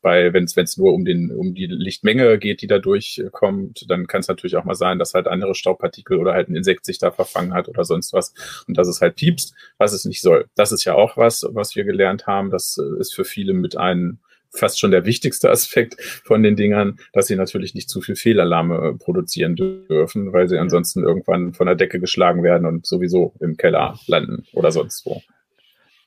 weil 0.00 0.32
wenn 0.32 0.44
es 0.44 0.76
nur 0.76 0.92
um 0.92 1.04
den 1.04 1.30
um 1.30 1.54
die 1.54 1.66
Lichtmenge 1.66 2.38
geht, 2.38 2.62
die 2.62 2.66
da 2.66 2.78
durchkommt, 2.78 3.90
dann 3.90 4.06
kann 4.06 4.20
es 4.20 4.28
natürlich 4.28 4.56
auch 4.56 4.64
mal 4.64 4.74
sein, 4.74 4.98
dass 4.98 5.14
halt 5.14 5.28
andere 5.28 5.54
Staubpartikel 5.54 6.18
oder 6.18 6.32
halt 6.32 6.48
ein 6.48 6.56
Insekt 6.56 6.84
sich 6.84 6.98
da 6.98 7.10
verfangen 7.10 7.54
hat 7.54 7.68
oder 7.68 7.84
sonst 7.84 8.12
was 8.12 8.34
und 8.66 8.76
dass 8.76 8.88
es 8.88 9.00
halt 9.00 9.16
piepst, 9.16 9.54
was 9.78 9.92
es 9.92 10.04
nicht 10.04 10.20
soll. 10.20 10.46
Das 10.54 10.72
ist 10.72 10.84
ja 10.84 10.94
auch 10.94 11.16
was, 11.16 11.46
was 11.50 11.74
wir 11.76 11.84
gelernt 11.84 12.26
haben. 12.26 12.50
Das 12.50 12.78
äh, 12.78 13.00
ist 13.00 13.14
für 13.14 13.24
viele 13.24 13.52
mit 13.52 13.76
einem 13.76 14.18
fast 14.52 14.78
schon 14.78 14.90
der 14.90 15.06
wichtigste 15.06 15.50
Aspekt 15.50 16.00
von 16.24 16.42
den 16.42 16.56
Dingern, 16.56 16.98
dass 17.12 17.26
sie 17.26 17.36
natürlich 17.36 17.74
nicht 17.74 17.90
zu 17.90 18.00
viel 18.00 18.16
Fehlalarme 18.16 18.76
äh, 18.76 18.92
produzieren 18.94 19.56
dürfen, 19.56 20.32
weil 20.32 20.48
sie 20.48 20.58
ansonsten 20.58 21.02
irgendwann 21.02 21.54
von 21.54 21.66
der 21.66 21.76
Decke 21.76 22.00
geschlagen 22.00 22.42
werden 22.42 22.66
und 22.66 22.86
sowieso 22.86 23.34
im 23.40 23.56
Keller 23.56 23.98
landen 24.06 24.44
oder 24.52 24.72
sonst 24.72 25.04
wo. 25.06 25.22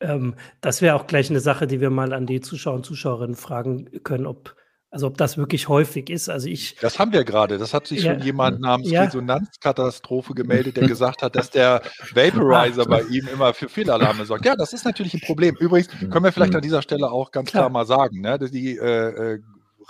Ähm, 0.02 0.36
das 0.62 0.82
wäre 0.82 0.96
auch 0.96 1.08
gleich 1.08 1.30
eine 1.30 1.40
Sache, 1.40 1.68
die 1.68 1.82
wir 1.82 1.90
mal 1.90 2.14
an 2.14 2.26
die 2.26 2.42
Zuschauer 2.42 2.76
und 2.76 2.86
Zuschauerinnen 2.86 3.36
fragen 3.36 4.04
können, 4.04 4.26
ob 4.26 4.56
also 4.96 5.08
ob 5.08 5.18
das 5.18 5.38
wirklich 5.38 5.68
häufig 5.68 6.10
ist. 6.10 6.30
Also 6.30 6.48
ich. 6.48 6.78
Das 6.80 7.00
haben 7.00 7.12
wir 7.12 7.26
gerade. 7.26 7.58
Das 7.58 7.74
hat 7.74 7.86
sich 7.86 8.04
ja, 8.04 8.14
schon 8.14 8.24
jemand 8.24 8.62
namens 8.62 8.90
ja. 8.90 9.04
Resonanzkatastrophe 9.04 10.34
gemeldet, 10.34 10.78
der 10.78 10.88
gesagt 10.88 11.22
hat, 11.22 11.36
dass 11.36 11.50
der 11.50 11.82
Vaporizer 12.14 12.86
bei 12.86 13.02
ihm 13.02 13.28
immer 13.28 13.54
für 13.54 13.68
Fehlalarme 13.68 14.26
sorgt. 14.26 14.46
Ja, 14.46 14.56
das 14.56 14.72
ist 14.72 14.86
natürlich 14.86 15.14
ein 15.14 15.20
Problem. 15.20 15.58
Übrigens 15.60 15.90
können 15.90 16.24
wir 16.24 16.32
vielleicht 16.32 16.56
an 16.56 16.62
dieser 16.62 16.82
Stelle 16.82 17.12
auch 17.12 17.32
ganz 17.32 17.50
klar, 17.50 17.64
klar 17.64 17.72
mal 17.72 17.86
sagen, 17.86 18.22
ne, 18.22 18.40
die 18.40 18.78
äh, 18.78 19.34
äh, 19.34 19.40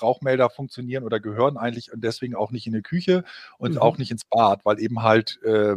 Rauchmelder 0.02 0.50
funktionieren 0.50 1.04
oder 1.04 1.20
gehören 1.20 1.56
eigentlich 1.56 1.92
deswegen 1.94 2.34
auch 2.34 2.50
nicht 2.50 2.66
in 2.66 2.74
die 2.74 2.82
Küche 2.82 3.24
und 3.60 3.74
mhm. 3.74 3.78
auch 3.78 4.00
nicht 4.00 4.10
ins 4.10 4.26
Bad, 4.26 4.62
weil 4.64 4.80
eben 4.80 5.04
halt 5.04 5.40
äh, 5.44 5.76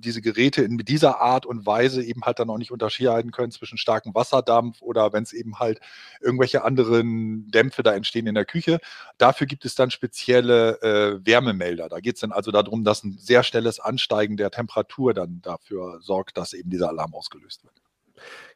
diese 0.00 0.22
Geräte 0.22 0.62
in 0.62 0.78
dieser 0.78 1.20
Art 1.20 1.46
und 1.46 1.66
Weise 1.66 2.02
eben 2.02 2.22
halt 2.22 2.38
dann 2.38 2.50
auch 2.50 2.58
nicht 2.58 2.70
unterscheiden 2.70 3.30
können 3.30 3.52
zwischen 3.52 3.78
starkem 3.78 4.14
Wasserdampf 4.14 4.82
oder 4.82 5.12
wenn 5.12 5.22
es 5.22 5.32
eben 5.32 5.58
halt 5.58 5.80
irgendwelche 6.20 6.64
anderen 6.64 7.50
Dämpfe 7.50 7.82
da 7.82 7.94
entstehen 7.94 8.26
in 8.26 8.34
der 8.34 8.44
Küche. 8.44 8.78
Dafür 9.18 9.46
gibt 9.46 9.64
es 9.64 9.74
dann 9.74 9.90
spezielle 9.90 10.80
äh, 10.82 11.26
Wärmemelder. 11.26 11.88
Da 11.88 12.00
geht 12.00 12.16
es 12.16 12.20
dann 12.20 12.32
also 12.32 12.50
darum, 12.50 12.84
dass 12.84 13.04
ein 13.04 13.16
sehr 13.18 13.42
schnelles 13.42 13.80
Ansteigen 13.80 14.36
der 14.36 14.50
Temperatur 14.50 15.14
dann 15.14 15.40
dafür 15.42 16.00
sorgt, 16.00 16.36
dass 16.36 16.52
eben 16.52 16.70
dieser 16.70 16.88
Alarm 16.88 17.14
ausgelöst 17.14 17.64
wird. 17.64 17.74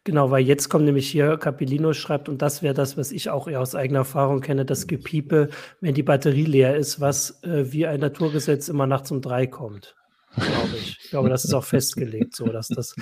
Genau, 0.04 0.30
weil 0.30 0.44
jetzt 0.44 0.68
kommt 0.68 0.84
nämlich 0.84 1.10
hier, 1.10 1.38
Capellino 1.38 1.94
schreibt, 1.94 2.28
und 2.28 2.42
das 2.42 2.62
wäre 2.62 2.74
das, 2.74 2.98
was 2.98 3.10
ich 3.10 3.30
auch 3.30 3.48
eher 3.48 3.60
aus 3.60 3.74
eigener 3.74 4.00
Erfahrung 4.00 4.42
kenne, 4.42 4.66
das 4.66 4.86
Gepiepe, 4.86 5.48
wenn 5.80 5.94
die 5.94 6.02
Batterie 6.02 6.44
leer 6.44 6.76
ist, 6.76 7.00
was 7.00 7.42
äh, 7.42 7.72
wie 7.72 7.86
ein 7.86 8.00
Naturgesetz 8.00 8.68
immer 8.68 8.86
nachts 8.86 9.10
um 9.10 9.22
drei 9.22 9.46
kommt 9.46 9.96
glaube 10.36 10.76
ich. 10.76 10.98
Ich 11.02 11.10
glaube, 11.10 11.28
das 11.28 11.44
ist 11.44 11.54
auch 11.54 11.64
festgelegt, 11.64 12.34
so 12.34 12.46
dass 12.46 12.68
das 12.68 12.94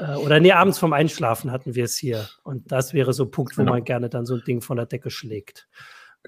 äh, 0.00 0.16
oder 0.16 0.40
nee, 0.40 0.52
abends 0.52 0.78
vom 0.78 0.92
Einschlafen 0.92 1.50
hatten 1.50 1.74
wir 1.74 1.84
es 1.84 1.96
hier. 1.96 2.28
Und 2.42 2.70
das 2.70 2.94
wäre 2.94 3.12
so 3.12 3.24
ein 3.24 3.30
Punkt, 3.30 3.56
wo 3.56 3.62
genau. 3.62 3.72
man 3.72 3.84
gerne 3.84 4.08
dann 4.08 4.26
so 4.26 4.34
ein 4.34 4.42
Ding 4.46 4.60
von 4.60 4.76
der 4.76 4.86
Decke 4.86 5.10
schlägt. 5.10 5.66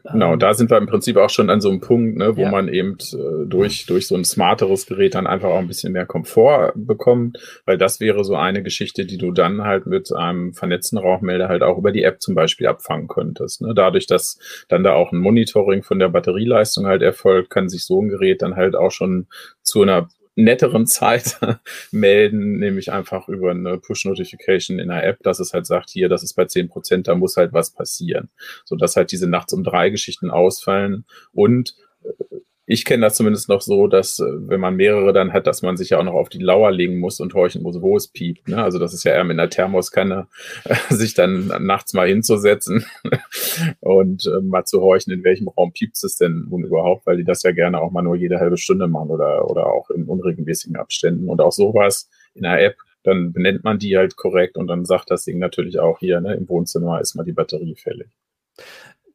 Genau, 0.05 0.35
ähm, 0.35 0.39
da 0.39 0.55
sind 0.55 0.71
wir 0.71 0.79
im 0.79 0.87
Prinzip 0.87 1.17
auch 1.17 1.31
schon 1.31 1.51
an 1.51 1.61
so 1.61 1.69
einem 1.69 1.81
Punkt, 1.81 2.17
ne, 2.17 2.37
wo 2.37 2.43
ja. 2.43 2.51
man 2.51 2.69
eben 2.69 2.97
äh, 3.13 3.47
durch, 3.47 3.87
durch 3.87 4.07
so 4.07 4.15
ein 4.15 4.25
smarteres 4.25 4.87
Gerät 4.87 5.15
dann 5.15 5.27
einfach 5.27 5.49
auch 5.49 5.59
ein 5.59 5.69
bisschen 5.69 5.93
mehr 5.93 6.07
Komfort 6.07 6.73
bekommt, 6.75 7.39
weil 7.67 7.79
das 7.79 8.01
wäre 8.01 8.25
so 8.25 8.37
eine 8.37 8.63
Geschichte, 8.63 9.07
die 9.07 9.19
du 9.19 9.33
dann 9.33 9.63
halt 9.63 9.87
mit 9.87 10.13
einem 10.13 10.55
vernetzten 10.55 10.99
Rauchmelder 10.99 11.49
halt 11.49 11.63
auch 11.63 11.79
über 11.79 11.93
die 11.93 12.03
App 12.03 12.21
zum 12.21 12.35
Beispiel 12.35 12.67
abfangen 12.67 13.09
könntest. 13.09 13.63
Ne? 13.63 13.75
Dadurch, 13.75 14.07
dass 14.07 14.39
dann 14.69 14.85
da 14.85 14.95
auch 14.95 15.13
ein 15.13 15.19
Monitoring 15.19 15.83
von 15.83 15.99
der 15.99 16.09
Batterieleistung 16.09 16.87
halt 16.87 17.03
erfolgt, 17.03 17.51
kann 17.51 17.69
sich 17.69 17.85
so 17.85 18.01
ein 18.01 18.09
Gerät 18.09 18.43
dann 18.43 18.57
halt 18.57 18.77
auch 18.77 18.91
schon 18.91 19.27
zu 19.63 19.83
einer 19.83 20.09
netteren 20.39 20.87
Zeit 20.87 21.39
melden, 21.91 22.59
nämlich 22.59 22.93
einfach 22.93 23.29
über 23.29 23.51
eine 23.51 23.79
Push-Notification 23.79 24.79
in 24.79 24.89
der 24.89 25.05
App, 25.05 25.23
dass 25.23 25.41
es 25.41 25.53
halt 25.53 25.67
sagt, 25.67 25.91
hier, 25.91 26.09
das 26.09 26.23
ist 26.23 26.35
bei 26.35 26.45
zehn 26.45 26.69
Prozent, 26.69 27.09
da 27.09 27.17
muss 27.17 27.37
halt 27.37 27.53
was 27.53 27.71
passieren. 27.71 28.31
So 28.65 28.77
dass 28.77 28.97
halt 28.97 29.11
diese 29.11 29.29
nachts 29.29 29.53
um 29.53 29.65
drei 29.65 29.91
Geschichten 29.91 30.31
ausfallen 30.31 31.05
und 31.33 31.75
äh, 32.05 32.37
ich 32.71 32.85
kenne 32.85 33.07
das 33.07 33.15
zumindest 33.15 33.49
noch 33.49 33.63
so, 33.63 33.87
dass 33.87 34.19
äh, 34.19 34.25
wenn 34.27 34.61
man 34.61 34.77
mehrere 34.77 35.15
dann 35.15 35.33
hat, 35.33 35.47
dass 35.47 35.63
man 35.63 35.79
sich 35.79 35.91
ja 35.91 35.99
auch 35.99 36.05
noch 36.05 36.13
auf 36.13 36.29
die 36.29 36.39
Lauer 36.39 36.71
legen 36.71 36.99
muss 36.99 37.19
und 37.19 37.33
horchen 37.33 37.63
muss, 37.63 37.81
wo 37.81 37.97
es 37.97 38.09
piept. 38.09 38.47
Ne? 38.47 38.63
Also 38.63 38.79
das 38.79 38.93
ist 38.93 39.05
ja 39.05 39.13
eher 39.13 39.25
mit 39.25 39.39
einer 39.39 39.49
Thermoskanne, 39.49 40.29
sich 40.91 41.15
dann 41.15 41.47
nachts 41.65 41.95
mal 41.95 42.07
hinzusetzen 42.07 42.85
und 43.81 44.27
äh, 44.27 44.43
mal 44.43 44.67
zu 44.67 44.83
horchen, 44.83 45.15
in 45.15 45.25
welchem 45.25 45.49
Raum 45.49 45.73
piept 45.73 45.97
es 46.05 46.19
denn 46.19 46.47
nun 46.51 46.65
überhaupt, 46.65 47.07
weil 47.07 47.17
die 47.17 47.25
das 47.25 47.43
ja 47.43 47.53
gerne 47.53 47.81
auch 47.81 47.91
mal 47.91 48.03
nur 48.03 48.17
jede 48.17 48.39
halbe 48.39 48.59
Stunde 48.59 48.87
machen 48.87 49.09
oder, 49.09 49.51
oder 49.51 49.67
auch 49.67 49.89
in 49.89 50.05
unregelmäßigen 50.05 50.77
Abständen. 50.77 51.31
Und 51.31 51.41
auch 51.41 51.53
sowas 51.53 52.11
in 52.35 52.45
einer 52.45 52.61
App, 52.61 52.77
dann 53.03 53.33
benennt 53.33 53.65
man 53.65 53.79
die 53.79 53.97
halt 53.97 54.17
korrekt 54.17 54.59
und 54.59 54.67
dann 54.67 54.85
sagt 54.85 55.11
das 55.11 55.25
Ding 55.25 55.39
natürlich 55.39 55.79
auch 55.79 56.01
hier, 56.01 56.21
ne, 56.21 56.35
im 56.35 56.47
Wohnzimmer 56.51 57.01
ist 57.01 57.15
mal 57.15 57.25
die 57.25 57.33
Batterie 57.33 57.77
fällig 57.77 58.09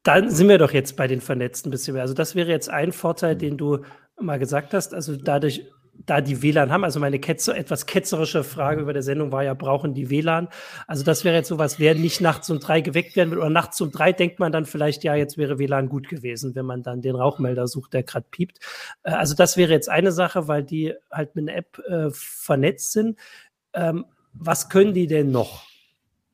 dann 0.04 0.30
sind 0.30 0.50
wir 0.50 0.58
doch 0.58 0.72
jetzt 0.72 0.98
bei 0.98 1.08
den 1.08 1.22
Vernetzten 1.22 1.70
ein 1.70 1.72
bisschen 1.72 1.94
mehr. 1.94 2.04
Also 2.04 2.14
das 2.14 2.36
wäre 2.36 2.52
jetzt 2.52 2.70
ein 2.70 2.92
Vorteil, 2.92 3.36
den 3.36 3.58
du 3.58 3.80
mal 4.20 4.38
gesagt 4.38 4.74
hast. 4.74 4.94
Also 4.94 5.16
dadurch, 5.16 5.66
da 6.06 6.20
die 6.20 6.42
WLAN 6.42 6.72
haben, 6.72 6.84
also 6.84 7.00
meine 7.00 7.20
Ketzer, 7.20 7.56
etwas 7.56 7.86
ketzerische 7.86 8.44
Frage 8.44 8.82
über 8.82 8.94
der 8.94 9.04
Sendung 9.04 9.32
war 9.32 9.44
ja, 9.44 9.54
brauchen 9.54 9.94
die 9.94 10.10
WLAN? 10.10 10.50
Also 10.88 11.04
das 11.06 11.24
wäre 11.24 11.36
jetzt 11.36 11.48
sowas, 11.48 11.80
wer 11.80 11.96
nicht 11.96 12.20
nachts 12.20 12.50
um 12.50 12.60
drei 12.60 12.82
geweckt 12.82 13.16
werden 13.16 13.32
will 13.32 13.38
oder 13.38 13.50
nachts 13.50 13.80
um 13.80 13.92
drei 13.92 14.12
denkt 14.12 14.40
man 14.40 14.52
dann 14.52 14.66
vielleicht, 14.66 15.04
ja, 15.06 15.16
jetzt 15.16 15.38
wäre 15.38 15.58
WLAN 15.58 15.88
gut 15.88 16.10
gewesen, 16.10 16.54
wenn 16.56 16.66
man 16.66 16.84
dann 16.84 17.02
den 17.02 17.16
Rauchmelder 17.16 17.68
sucht, 17.68 17.94
der 17.94 18.04
gerade 18.04 18.26
piept. 18.30 18.60
Äh, 19.04 19.12
also 19.12 19.36
das 19.36 19.56
wäre 19.56 19.72
jetzt 19.72 19.90
eine 19.90 20.12
Sache, 20.12 20.48
weil 20.50 20.64
die 20.64 20.94
halt 21.12 21.36
mit 21.36 21.48
einer 21.48 21.58
App 21.58 21.80
äh, 21.88 22.10
vernetzt 22.12 22.92
sind. 22.92 23.18
Ähm, 23.74 24.06
was 24.34 24.68
können 24.68 24.94
die 24.94 25.08
denn 25.08 25.32
noch? 25.32 25.73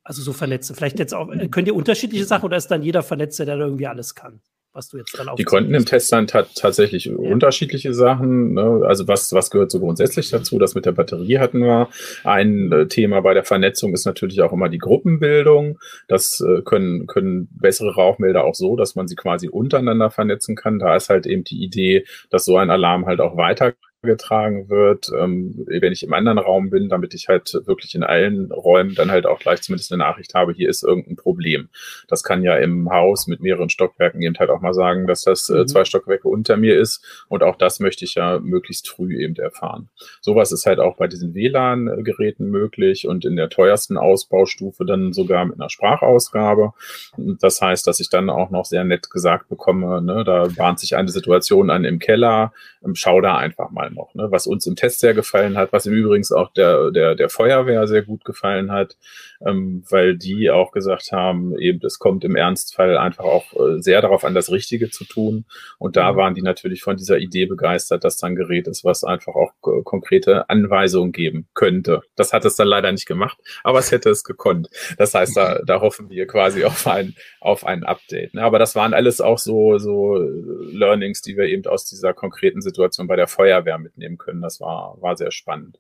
Also 0.09 0.23
so 0.23 0.33
vernetzen. 0.33 0.75
Vielleicht 0.75 0.97
jetzt 0.97 1.13
auch, 1.13 1.29
äh, 1.29 1.49
könnt 1.49 1.67
ihr 1.67 1.75
unterschiedliche 1.75 2.25
Sachen 2.25 2.45
oder 2.45 2.57
ist 2.57 2.65
dann 2.71 2.81
jeder 2.81 3.03
Vernetzte, 3.03 3.45
der 3.45 3.57
da 3.57 3.65
irgendwie 3.65 3.85
alles 3.85 4.15
kann? 4.15 4.41
Was 4.73 4.89
du 4.89 4.97
jetzt 4.97 5.15
dann 5.15 5.35
Die 5.35 5.43
konnten 5.43 5.71
im 5.75 5.85
Test 5.85 6.11
dann 6.11 6.25
tatsächlich 6.25 7.05
ja. 7.05 7.13
unterschiedliche 7.13 7.93
Sachen. 7.93 8.55
Ne? 8.55 8.81
Also 8.87 9.07
was, 9.07 9.31
was 9.33 9.51
gehört 9.51 9.69
so 9.69 9.79
grundsätzlich 9.79 10.31
dazu? 10.31 10.57
Das 10.57 10.73
mit 10.73 10.87
der 10.87 10.93
Batterie 10.93 11.37
hatten 11.37 11.59
wir. 11.59 11.89
Ein 12.23 12.71
äh, 12.71 12.87
Thema 12.87 13.21
bei 13.21 13.35
der 13.35 13.43
Vernetzung 13.43 13.93
ist 13.93 14.05
natürlich 14.05 14.41
auch 14.41 14.51
immer 14.51 14.69
die 14.69 14.79
Gruppenbildung. 14.79 15.77
Das 16.07 16.41
äh, 16.41 16.63
können, 16.63 17.05
können 17.05 17.47
bessere 17.51 17.93
Rauchmelder 17.93 18.45
auch 18.45 18.55
so, 18.55 18.75
dass 18.75 18.95
man 18.95 19.07
sie 19.07 19.15
quasi 19.15 19.47
untereinander 19.47 20.09
vernetzen 20.09 20.55
kann. 20.55 20.79
Da 20.79 20.95
ist 20.95 21.09
halt 21.09 21.27
eben 21.27 21.43
die 21.43 21.63
Idee, 21.63 22.05
dass 22.31 22.45
so 22.45 22.57
ein 22.57 22.71
Alarm 22.71 23.05
halt 23.05 23.21
auch 23.21 23.37
weiter 23.37 23.73
getragen 24.01 24.69
wird, 24.69 25.09
ähm, 25.17 25.65
wenn 25.67 25.91
ich 25.91 26.03
im 26.03 26.13
anderen 26.13 26.37
Raum 26.37 26.69
bin, 26.69 26.87
damit 26.87 27.13
ich 27.13 27.27
halt 27.27 27.53
wirklich 27.65 27.95
in 27.95 28.03
allen 28.03 28.51
Räumen 28.51 28.95
dann 28.95 29.11
halt 29.11 29.25
auch 29.25 29.39
gleich 29.39 29.61
zumindest 29.61 29.91
eine 29.91 30.03
Nachricht 30.03 30.33
habe, 30.35 30.53
hier 30.53 30.69
ist 30.69 30.83
irgendein 30.83 31.17
Problem. 31.17 31.69
Das 32.07 32.23
kann 32.23 32.41
ja 32.41 32.55
im 32.55 32.89
Haus 32.89 33.27
mit 33.27 33.41
mehreren 33.41 33.69
Stockwerken 33.69 34.21
eben 34.21 34.37
halt 34.39 34.49
auch 34.49 34.61
mal 34.61 34.73
sagen, 34.73 35.05
dass 35.05 35.23
das 35.23 35.49
äh, 35.49 35.59
mhm. 35.59 35.67
zwei 35.67 35.83
Stockwerke 35.83 36.29
unter 36.29 36.55
mir 36.55 36.79
ist 36.79 37.25
und 37.27 37.43
auch 37.43 37.57
das 37.57 37.81
möchte 37.81 38.05
ich 38.05 38.15
ja 38.15 38.39
möglichst 38.39 38.87
früh 38.87 39.21
eben 39.21 39.35
erfahren. 39.35 39.89
Sowas 40.21 40.53
ist 40.53 40.65
halt 40.65 40.79
auch 40.79 40.95
bei 40.95 41.07
diesen 41.07 41.33
WLAN-Geräten 41.33 42.49
möglich 42.49 43.05
und 43.05 43.25
in 43.25 43.35
der 43.35 43.49
teuersten 43.49 43.97
Ausbaustufe 43.97 44.85
dann 44.85 45.11
sogar 45.11 45.43
mit 45.43 45.59
einer 45.59 45.69
Sprachausgabe. 45.69 46.71
Das 47.17 47.61
heißt, 47.61 47.85
dass 47.85 47.99
ich 47.99 48.09
dann 48.09 48.29
auch 48.29 48.49
noch 48.49 48.63
sehr 48.63 48.85
nett 48.85 49.09
gesagt 49.09 49.49
bekomme, 49.49 50.01
ne, 50.01 50.23
da 50.23 50.47
bahnt 50.55 50.79
sich 50.79 50.95
eine 50.95 51.09
Situation 51.09 51.69
an 51.69 51.83
im 51.83 51.99
Keller, 51.99 52.53
ähm, 52.83 52.95
schau 52.95 53.19
da 53.19 53.37
einfach 53.37 53.71
mal 53.71 53.88
noch, 53.91 54.13
ne? 54.15 54.27
was 54.31 54.47
uns 54.47 54.65
im 54.65 54.75
Test 54.75 54.99
sehr 54.99 55.13
gefallen 55.13 55.57
hat, 55.57 55.73
was 55.73 55.85
im 55.85 55.93
Übrigen 55.93 56.23
auch 56.35 56.51
der, 56.53 56.91
der, 56.91 57.15
der 57.15 57.29
Feuerwehr 57.29 57.87
sehr 57.87 58.01
gut 58.01 58.25
gefallen 58.25 58.71
hat, 58.71 58.97
ähm, 59.45 59.83
weil 59.89 60.17
die 60.17 60.49
auch 60.49 60.71
gesagt 60.71 61.11
haben, 61.11 61.57
eben, 61.57 61.79
es 61.85 61.99
kommt 61.99 62.23
im 62.23 62.35
Ernstfall 62.35 62.97
einfach 62.97 63.23
auch 63.23 63.53
äh, 63.53 63.81
sehr 63.81 64.01
darauf 64.01 64.25
an, 64.25 64.33
das 64.33 64.51
Richtige 64.51 64.89
zu 64.89 65.05
tun. 65.05 65.45
Und 65.77 65.95
da 65.95 66.11
mhm. 66.11 66.17
waren 66.17 66.35
die 66.35 66.41
natürlich 66.41 66.81
von 66.81 66.97
dieser 66.97 67.17
Idee 67.19 67.45
begeistert, 67.45 68.03
dass 68.03 68.17
da 68.17 68.27
ein 68.27 68.35
Gerät 68.35 68.67
ist, 68.67 68.83
was 68.83 69.03
einfach 69.03 69.35
auch 69.35 69.53
äh, 69.65 69.81
konkrete 69.83 70.49
Anweisungen 70.49 71.11
geben 71.11 71.47
könnte. 71.53 72.01
Das 72.15 72.33
hat 72.33 72.45
es 72.45 72.55
dann 72.55 72.67
leider 72.67 72.91
nicht 72.91 73.05
gemacht, 73.05 73.37
aber 73.63 73.79
es 73.79 73.91
hätte 73.91 74.09
es 74.09 74.23
gekonnt. 74.23 74.69
Das 74.97 75.13
heißt, 75.13 75.37
da, 75.37 75.61
da 75.65 75.79
hoffen 75.81 76.09
wir 76.09 76.27
quasi 76.27 76.65
auf 76.65 76.85
ein, 76.87 77.15
auf 77.39 77.65
ein 77.65 77.83
Update. 77.83 78.33
Ne? 78.33 78.43
Aber 78.43 78.59
das 78.59 78.75
waren 78.75 78.93
alles 78.93 79.21
auch 79.21 79.39
so, 79.39 79.77
so 79.77 80.17
Learnings, 80.17 81.21
die 81.21 81.37
wir 81.37 81.45
eben 81.45 81.65
aus 81.65 81.85
dieser 81.85 82.13
konkreten 82.13 82.61
Situation 82.61 83.07
bei 83.07 83.15
der 83.15 83.27
Feuerwehr 83.27 83.77
mitnehmen 83.77 84.17
können. 84.17 84.41
Das 84.41 84.59
war, 84.59 84.97
war 85.01 85.15
sehr 85.15 85.31
spannend. 85.31 85.79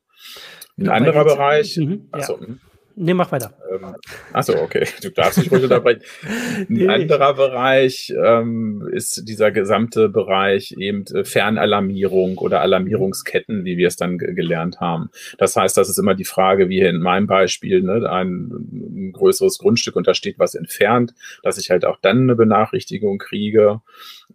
Ein 0.77 0.85
ja, 0.85 0.91
anderer 0.93 1.25
Bereich. 1.25 1.77
Mhm, 1.77 2.07
achso, 2.11 2.37
ja. 2.39 2.47
Hm. 2.47 2.59
Nee, 3.01 3.13
mach 3.13 3.31
weiter. 3.31 3.53
Ähm, 3.71 3.95
achso, 4.33 4.61
okay. 4.61 4.85
Du 5.01 5.09
darfst 5.09 5.37
dich 5.37 5.49
ruhig 5.49 5.63
unterbrechen. 5.63 6.01
Ein 6.23 6.65
nee. 6.67 6.87
anderer 6.89 7.33
Bereich 7.33 8.13
ähm, 8.13 8.89
ist 8.91 9.25
dieser 9.25 9.51
gesamte 9.51 10.09
Bereich 10.09 10.73
eben 10.73 11.05
äh, 11.05 11.23
Fernalarmierung 11.23 12.37
oder 12.39 12.59
Alarmierungsketten, 12.59 13.63
wie 13.63 13.77
wir 13.77 13.87
es 13.87 13.95
dann 13.95 14.17
gelernt 14.17 14.81
haben. 14.81 15.11
Das 15.37 15.55
heißt, 15.55 15.77
das 15.77 15.87
ist 15.87 15.97
immer 15.97 16.13
die 16.13 16.25
Frage, 16.25 16.67
wie 16.67 16.79
hier 16.79 16.89
in 16.89 17.01
meinem 17.01 17.27
Beispiel, 17.27 17.81
ne, 17.83 18.09
ein, 18.09 18.49
ein 18.51 19.11
größeres 19.13 19.59
Grundstück 19.59 19.95
und 19.95 20.05
da 20.05 20.13
steht 20.13 20.37
was 20.37 20.53
entfernt, 20.53 21.13
dass 21.41 21.57
ich 21.57 21.69
halt 21.69 21.85
auch 21.85 21.99
dann 22.01 22.23
eine 22.23 22.35
Benachrichtigung 22.35 23.17
kriege. 23.17 23.79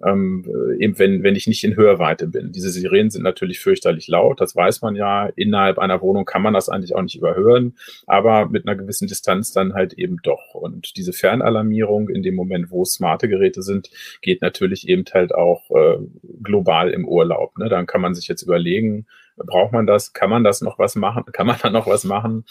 Ähm, 0.04 0.44
eben 0.78 0.98
wenn, 0.98 1.22
wenn 1.22 1.36
ich 1.36 1.46
nicht 1.46 1.64
in 1.64 1.76
Hörweite 1.76 2.26
bin. 2.26 2.52
Diese 2.52 2.70
Sirenen 2.70 3.10
sind 3.10 3.22
natürlich 3.22 3.60
fürchterlich 3.60 4.08
laut, 4.08 4.40
das 4.40 4.56
weiß 4.56 4.82
man 4.82 4.96
ja. 4.96 5.26
Innerhalb 5.36 5.78
einer 5.78 6.00
Wohnung 6.02 6.24
kann 6.24 6.42
man 6.42 6.54
das 6.54 6.68
eigentlich 6.68 6.94
auch 6.94 7.02
nicht 7.02 7.16
überhören, 7.16 7.76
aber 8.06 8.48
mit 8.48 8.66
einer 8.66 8.76
gewissen 8.76 9.08
Distanz 9.08 9.52
dann 9.52 9.74
halt 9.74 9.94
eben 9.94 10.18
doch. 10.22 10.54
Und 10.54 10.96
diese 10.96 11.12
Fernalarmierung 11.12 12.08
in 12.08 12.22
dem 12.22 12.34
Moment, 12.34 12.70
wo 12.70 12.84
smarte 12.84 13.28
Geräte 13.28 13.62
sind, 13.62 13.90
geht 14.20 14.42
natürlich 14.42 14.88
eben 14.88 15.04
halt 15.12 15.34
auch 15.34 15.70
äh, 15.70 15.98
global 16.42 16.90
im 16.90 17.06
Urlaub. 17.06 17.58
Ne? 17.58 17.68
Dann 17.68 17.86
kann 17.86 18.00
man 18.00 18.14
sich 18.14 18.28
jetzt 18.28 18.42
überlegen, 18.42 19.06
braucht 19.36 19.72
man 19.72 19.86
das? 19.86 20.12
Kann 20.12 20.30
man 20.30 20.44
das 20.44 20.60
noch 20.60 20.78
was 20.78 20.94
machen? 20.94 21.24
Kann 21.32 21.46
man 21.46 21.56
da 21.60 21.70
noch 21.70 21.86
was 21.86 22.04
machen? 22.04 22.44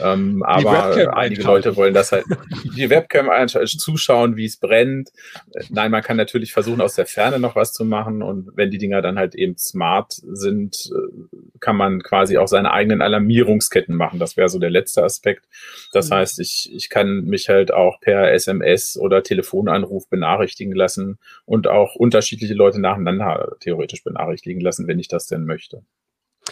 Ähm, 0.00 0.42
aber 0.42 1.16
einige 1.16 1.42
Leute 1.42 1.76
wollen 1.76 1.94
das 1.94 2.12
halt, 2.12 2.24
die 2.76 2.90
Webcam 2.90 3.30
einschalten, 3.30 3.78
zuschauen, 3.78 4.36
wie 4.36 4.44
es 4.44 4.58
brennt. 4.58 5.10
Nein, 5.70 5.90
man 5.90 6.02
kann 6.02 6.16
natürlich 6.16 6.52
versuchen, 6.52 6.80
aus 6.80 6.94
der 6.94 7.06
Ferne 7.06 7.38
noch 7.38 7.56
was 7.56 7.72
zu 7.72 7.84
machen. 7.84 8.22
Und 8.22 8.50
wenn 8.54 8.70
die 8.70 8.78
Dinger 8.78 9.02
dann 9.02 9.18
halt 9.18 9.34
eben 9.34 9.56
smart 9.56 10.12
sind, 10.12 10.90
äh, 10.94 11.36
kann 11.60 11.76
man 11.76 12.02
quasi 12.02 12.38
auch 12.38 12.48
seine 12.48 12.72
eigenen 12.72 13.02
Alarmierungsketten 13.02 13.96
machen. 13.96 14.18
Das 14.18 14.36
wäre 14.36 14.48
so 14.48 14.58
der 14.58 14.70
letzte 14.70 15.02
Aspekt. 15.02 15.46
Das 15.92 16.10
mhm. 16.10 16.14
heißt, 16.14 16.40
ich, 16.40 16.70
ich 16.74 16.90
kann 16.90 17.24
mich 17.24 17.48
halt 17.48 17.72
auch 17.72 18.00
per 18.00 18.32
SMS 18.32 18.98
oder 18.98 19.22
Telefonanruf 19.22 20.08
benachrichtigen 20.08 20.74
lassen 20.74 21.18
und 21.44 21.68
auch 21.68 21.94
unterschiedliche 21.94 22.54
Leute 22.54 22.80
nacheinander 22.80 23.56
theoretisch 23.60 24.04
benachrichtigen 24.04 24.60
lassen, 24.60 24.86
wenn 24.86 24.98
ich 24.98 25.08
das 25.08 25.26
denn 25.26 25.44
möchte. 25.44 25.82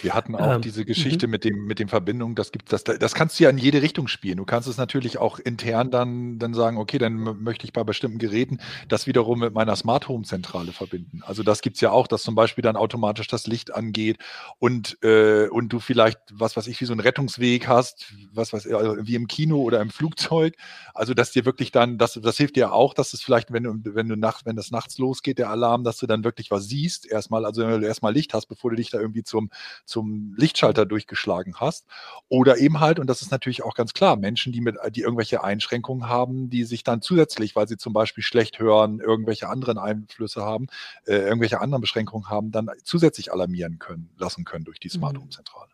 Wir 0.05 0.15
hatten 0.15 0.37
auch 0.37 0.57
ähm, 0.57 0.61
diese 0.61 0.85
Geschichte 0.85 1.27
-hmm. 1.27 1.31
mit 1.31 1.45
dem 1.45 1.65
mit 1.65 1.79
den 1.79 1.89
Verbindungen, 1.89 2.35
das 2.35 2.53
gibt 2.53 2.73
das, 2.73 2.85
das 2.85 3.15
kannst 3.15 3.41
du 3.41 3.45
ja 3.45 3.51
in 3.51 3.57
jede 3.57 3.81
Richtung 3.81 4.07
spielen. 4.07 4.37
Du 4.37 4.45
kannst 4.45 4.69
es 4.69 4.77
natürlich 4.77 5.17
auch 5.17 5.39
intern 5.39 5.91
dann, 5.91 6.39
dann 6.39 6.53
sagen, 6.53 6.77
okay, 6.77 6.99
dann 6.99 7.43
möchte 7.43 7.65
ich 7.65 7.73
bei 7.73 7.85
bestimmten 7.85 8.19
Geräten 8.19 8.59
das 8.89 9.07
wiederum 9.07 9.41
mit 9.41 9.55
meiner 9.55 9.75
Smart 9.77 10.07
Home 10.09 10.25
Zentrale 10.25 10.73
verbinden. 10.73 11.23
Also 11.25 11.43
das 11.43 11.63
gibt 11.63 11.77
es 11.77 11.81
ja 11.81 11.91
auch, 11.91 12.07
dass 12.07 12.23
zum 12.23 12.35
Beispiel 12.35 12.61
dann 12.61 12.77
automatisch 12.77 13.29
das 13.29 13.47
Licht 13.47 13.75
angeht 13.75 14.19
und, 14.59 15.03
äh, 15.03 15.49
und 15.49 15.71
du 15.71 15.81
vielleicht, 15.81 16.19
was 16.31 16.57
weiß 16.57 16.67
ich, 16.67 16.79
wie 16.83 16.85
so 16.85 16.93
einen 16.93 17.01
Rettungsweg 17.01 17.67
hast, 17.67 18.13
was 18.33 18.53
weiß 18.53 18.67
ich, 18.67 18.75
also 18.75 18.97
wie 19.01 19.15
im 19.15 19.27
Kino 19.27 19.63
oder 19.63 19.81
im 19.81 19.89
Flugzeug. 19.89 20.55
Also 20.93 21.15
dass 21.15 21.33
dir 21.33 21.47
wirklich 21.47 21.73
dann, 21.73 21.97
das, 21.97 22.21
das 22.23 22.37
hilft 22.37 22.57
dir 22.57 22.75
auch, 22.75 22.93
dass 22.93 23.15
es 23.15 23.23
vielleicht, 23.23 23.53
wenn 23.55 23.63
du, 23.63 23.95
wenn 23.95 24.09
du 24.09 24.17
nachts, 24.17 24.45
wenn 24.45 24.57
das 24.57 24.71
nachts 24.71 24.99
losgeht, 24.99 25.39
der 25.39 25.49
Alarm, 25.49 25.83
dass 25.83 25.97
du 25.97 26.07
dann 26.07 26.25
wirklich 26.25 26.51
was 26.51 26.69
siehst, 26.69 27.11
erstmal, 27.11 27.47
also 27.47 27.67
wenn 27.67 27.81
du 27.81 27.87
erstmal 27.87 28.13
Licht 28.13 28.35
hast, 28.35 28.47
bevor 28.47 28.69
du 28.71 28.77
dich 28.77 28.91
da 28.91 29.01
irgendwie 29.01 29.23
zum 29.23 29.49
zum 29.94 29.94
Lichtschalter 30.03 30.87
durchgeschlagen 30.87 31.57
hast. 31.57 31.87
Oder 32.29 32.59
eben 32.59 32.81
halt, 32.81 32.99
und 32.99 33.09
das 33.09 33.23
ist 33.23 33.31
natürlich 33.31 33.63
auch 33.63 33.75
ganz 33.75 33.93
klar, 33.93 34.17
Menschen, 34.17 34.53
die 34.53 34.61
mit, 34.61 34.77
die 34.91 35.03
irgendwelche 35.03 35.45
Einschränkungen 35.45 36.09
haben, 36.09 36.51
die 36.51 36.65
sich 36.65 36.85
dann 36.85 37.03
zusätzlich, 37.03 37.57
weil 37.57 37.69
sie 37.69 37.77
zum 37.77 37.93
Beispiel 37.93 38.25
schlecht 38.25 38.59
hören, 38.59 39.01
irgendwelche 39.01 39.49
anderen 39.49 39.79
Einflüsse 39.79 40.43
haben, 40.43 40.67
äh, 41.07 41.17
irgendwelche 41.17 41.61
anderen 41.61 41.81
Beschränkungen 41.81 42.29
haben, 42.29 42.51
dann 42.51 42.71
zusätzlich 42.83 43.33
alarmieren 43.33 43.79
können, 43.79 44.11
lassen 44.19 44.45
können 44.45 44.65
durch 44.65 44.81
die 44.81 44.89
Smart 44.89 45.15
mhm. 45.15 45.21
Home 45.21 45.31
Zentrale. 45.31 45.71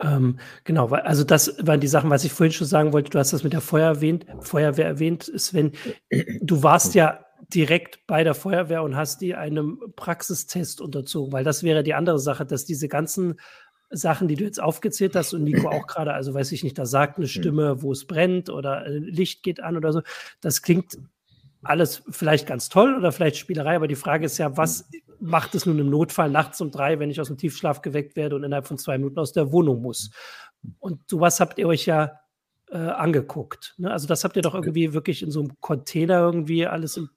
Ähm, 0.00 0.38
genau, 0.64 0.90
weil, 0.90 1.02
also 1.02 1.24
das 1.24 1.54
waren 1.60 1.80
die 1.80 1.86
Sachen, 1.86 2.10
was 2.10 2.24
ich 2.24 2.32
vorhin 2.32 2.52
schon 2.52 2.66
sagen 2.66 2.92
wollte. 2.92 3.10
Du 3.10 3.18
hast 3.18 3.32
das 3.32 3.44
mit 3.44 3.52
der 3.52 3.60
Feuer 3.60 3.86
erwähnt, 3.86 4.26
Feuerwehr 4.40 4.86
erwähnt, 4.86 5.30
Sven. 5.36 5.72
Du 6.40 6.62
warst 6.62 6.94
ja 6.94 7.24
direkt 7.52 8.06
bei 8.06 8.24
der 8.24 8.34
Feuerwehr 8.34 8.82
und 8.82 8.96
hast 8.96 9.20
die 9.20 9.34
einem 9.34 9.80
Praxistest 9.96 10.80
unterzogen, 10.80 11.32
weil 11.32 11.44
das 11.44 11.62
wäre 11.62 11.82
die 11.82 11.94
andere 11.94 12.18
Sache, 12.18 12.46
dass 12.46 12.64
diese 12.64 12.88
ganzen 12.88 13.38
Sachen, 13.90 14.28
die 14.28 14.36
du 14.36 14.44
jetzt 14.44 14.62
aufgezählt 14.62 15.14
hast 15.14 15.34
und 15.34 15.44
Nico 15.44 15.68
auch 15.68 15.86
gerade, 15.86 16.14
also 16.14 16.34
weiß 16.34 16.52
ich 16.52 16.64
nicht, 16.64 16.78
da 16.78 16.86
sagt 16.86 17.16
eine 17.16 17.26
hm. 17.26 17.30
Stimme, 17.30 17.82
wo 17.82 17.92
es 17.92 18.06
brennt 18.06 18.50
oder 18.50 18.86
äh, 18.86 18.98
Licht 18.98 19.42
geht 19.42 19.62
an 19.62 19.76
oder 19.76 19.92
so, 19.92 20.02
das 20.40 20.62
klingt 20.62 20.98
alles 21.62 22.02
vielleicht 22.10 22.46
ganz 22.46 22.68
toll 22.68 22.94
oder 22.94 23.12
vielleicht 23.12 23.36
Spielerei, 23.36 23.76
aber 23.76 23.88
die 23.88 23.94
Frage 23.94 24.26
ist 24.26 24.38
ja, 24.38 24.56
was 24.56 24.88
macht 25.20 25.54
es 25.54 25.64
nun 25.64 25.78
im 25.78 25.88
Notfall 25.88 26.30
nachts 26.30 26.60
um 26.60 26.70
drei, 26.70 26.98
wenn 26.98 27.10
ich 27.10 27.20
aus 27.20 27.28
dem 27.28 27.38
Tiefschlaf 27.38 27.80
geweckt 27.80 28.16
werde 28.16 28.36
und 28.36 28.44
innerhalb 28.44 28.66
von 28.66 28.78
zwei 28.78 28.98
Minuten 28.98 29.18
aus 29.18 29.32
der 29.32 29.52
Wohnung 29.52 29.80
muss? 29.80 30.10
Und 30.78 31.00
sowas 31.08 31.40
habt 31.40 31.58
ihr 31.58 31.66
euch 31.66 31.86
ja 31.86 32.20
äh, 32.70 32.76
angeguckt. 32.76 33.74
Ne? 33.78 33.90
Also 33.90 34.06
das 34.06 34.24
habt 34.24 34.36
ihr 34.36 34.42
doch 34.42 34.54
irgendwie 34.54 34.92
wirklich 34.92 35.22
in 35.22 35.30
so 35.30 35.40
einem 35.40 35.60
Container 35.60 36.18
irgendwie 36.18 36.66
alles 36.66 36.96
im 36.96 37.08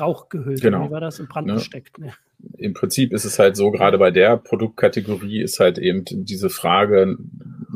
Rauch 0.00 0.28
gehüllt. 0.28 0.60
Genau. 0.60 0.86
Wie 0.86 0.90
war 0.90 1.00
das? 1.00 1.18
In 1.18 1.26
Brand 1.26 1.46
ne? 1.46 1.54
gesteckt. 1.54 1.98
Ne? 1.98 2.12
Im 2.58 2.74
Prinzip 2.74 3.12
ist 3.12 3.24
es 3.24 3.38
halt 3.38 3.56
so, 3.56 3.70
gerade 3.70 3.98
bei 3.98 4.10
der 4.10 4.36
Produktkategorie 4.36 5.40
ist 5.40 5.60
halt 5.60 5.78
eben 5.78 6.04
diese 6.06 6.50
Frage, 6.50 7.16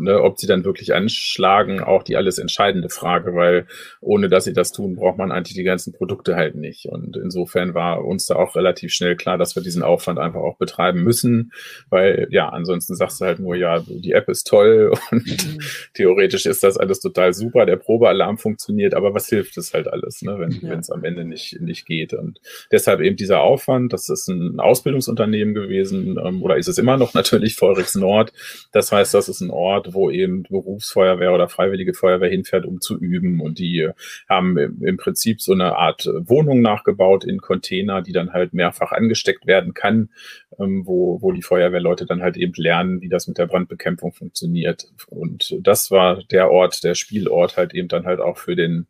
ne, 0.02 0.22
ob 0.22 0.38
sie 0.38 0.46
dann 0.46 0.64
wirklich 0.64 0.94
anschlagen, 0.94 1.80
auch 1.80 2.02
die 2.02 2.16
alles 2.16 2.38
entscheidende 2.38 2.88
Frage, 2.88 3.34
weil 3.34 3.66
ohne 4.00 4.28
dass 4.28 4.44
sie 4.44 4.52
das 4.52 4.72
tun, 4.72 4.96
braucht 4.96 5.18
man 5.18 5.32
eigentlich 5.32 5.54
die 5.54 5.64
ganzen 5.64 5.92
Produkte 5.92 6.36
halt 6.36 6.54
nicht. 6.54 6.86
Und 6.86 7.16
insofern 7.16 7.74
war 7.74 8.04
uns 8.04 8.26
da 8.26 8.36
auch 8.36 8.56
relativ 8.56 8.92
schnell 8.92 9.16
klar, 9.16 9.38
dass 9.38 9.56
wir 9.56 9.62
diesen 9.62 9.82
Aufwand 9.82 10.18
einfach 10.18 10.40
auch 10.40 10.56
betreiben 10.56 11.02
müssen, 11.02 11.52
weil 11.90 12.28
ja, 12.30 12.48
ansonsten 12.48 12.94
sagst 12.94 13.20
du 13.20 13.24
halt 13.24 13.38
nur, 13.40 13.56
ja, 13.56 13.80
die 13.86 14.12
App 14.12 14.28
ist 14.28 14.46
toll 14.46 14.92
und 15.10 15.26
mhm. 15.26 15.60
theoretisch 15.94 16.46
ist 16.46 16.62
das 16.62 16.76
alles 16.76 17.00
total 17.00 17.32
super, 17.32 17.66
der 17.66 17.76
Probealarm 17.76 18.38
funktioniert, 18.38 18.94
aber 18.94 19.14
was 19.14 19.28
hilft 19.28 19.56
es 19.58 19.74
halt 19.74 19.88
alles, 19.88 20.22
ne, 20.22 20.38
wenn 20.38 20.52
ja. 20.62 20.78
es 20.78 20.90
am 20.90 21.04
Ende 21.04 21.24
nicht, 21.24 21.60
nicht 21.60 21.86
geht. 21.86 22.14
Und 22.14 22.40
deshalb 22.72 23.00
eben 23.00 23.16
dieser 23.16 23.40
Aufwand, 23.40 23.92
das 23.92 24.08
ist 24.08 24.28
ein 24.28 24.60
Ausbildungsunternehmen 24.60 25.54
gewesen 25.54 26.18
ähm, 26.22 26.42
oder 26.42 26.56
ist 26.56 26.68
es 26.68 26.78
immer 26.78 26.96
noch 26.96 27.14
natürlich 27.14 27.56
Feurigs 27.68 27.94
Nord. 27.94 28.32
Das 28.72 28.92
heißt, 28.92 29.14
das 29.14 29.28
ist 29.28 29.40
ein 29.40 29.50
Ort, 29.50 29.87
wo 29.94 30.10
eben 30.10 30.42
Berufsfeuerwehr 30.44 31.32
oder 31.32 31.48
Freiwillige 31.48 31.94
Feuerwehr 31.94 32.30
hinfährt, 32.30 32.66
um 32.66 32.80
zu 32.80 32.98
üben. 32.98 33.40
Und 33.40 33.58
die 33.58 33.90
haben 34.28 34.58
im 34.58 34.96
Prinzip 34.96 35.40
so 35.40 35.52
eine 35.52 35.76
Art 35.76 36.06
Wohnung 36.06 36.60
nachgebaut 36.62 37.24
in 37.24 37.38
Container, 37.38 38.02
die 38.02 38.12
dann 38.12 38.32
halt 38.32 38.54
mehrfach 38.54 38.92
angesteckt 38.92 39.46
werden 39.46 39.74
kann, 39.74 40.10
ähm, 40.58 40.86
wo, 40.86 41.20
wo 41.22 41.32
die 41.32 41.42
Feuerwehrleute 41.42 42.06
dann 42.06 42.22
halt 42.22 42.36
eben 42.36 42.54
lernen, 42.56 43.00
wie 43.00 43.08
das 43.08 43.28
mit 43.28 43.38
der 43.38 43.46
Brandbekämpfung 43.46 44.12
funktioniert. 44.12 44.88
Und 45.08 45.56
das 45.60 45.90
war 45.90 46.22
der 46.24 46.50
Ort, 46.50 46.84
der 46.84 46.94
Spielort 46.94 47.56
halt 47.56 47.74
eben 47.74 47.88
dann 47.88 48.06
halt 48.06 48.20
auch 48.20 48.38
für 48.38 48.56
den 48.56 48.86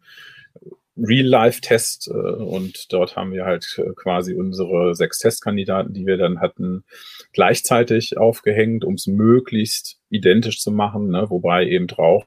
Real-Life-Test 1.01 2.09
äh, 2.09 2.13
und 2.13 2.93
dort 2.93 3.17
haben 3.17 3.33
wir 3.33 3.45
halt 3.45 3.79
äh, 3.79 3.93
quasi 3.95 4.35
unsere 4.35 4.95
sechs 4.95 5.19
Testkandidaten, 5.19 5.95
die 5.95 6.07
wir 6.07 6.17
dann 6.17 6.41
hatten, 6.41 6.85
gleichzeitig 7.33 8.19
aufgehängt, 8.19 8.85
um 8.85 8.95
es 8.95 9.07
möglichst 9.07 9.99
identisch 10.11 10.61
zu 10.61 10.71
machen, 10.71 11.09
ne? 11.09 11.27
wobei 11.29 11.67
eben 11.67 11.89
Rauch 11.89 12.25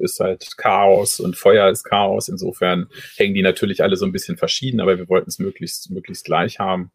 ist 0.00 0.18
halt 0.18 0.56
Chaos 0.56 1.20
und 1.20 1.36
Feuer 1.36 1.70
ist 1.70 1.84
Chaos. 1.84 2.28
Insofern 2.28 2.88
hängen 3.16 3.34
die 3.34 3.42
natürlich 3.42 3.84
alle 3.84 3.96
so 3.96 4.04
ein 4.04 4.10
bisschen 4.10 4.36
verschieden, 4.36 4.80
aber 4.80 4.98
wir 4.98 5.08
wollten 5.08 5.28
es 5.28 5.38
möglichst, 5.38 5.90
möglichst 5.90 6.24
gleich 6.24 6.58
haben 6.58 6.90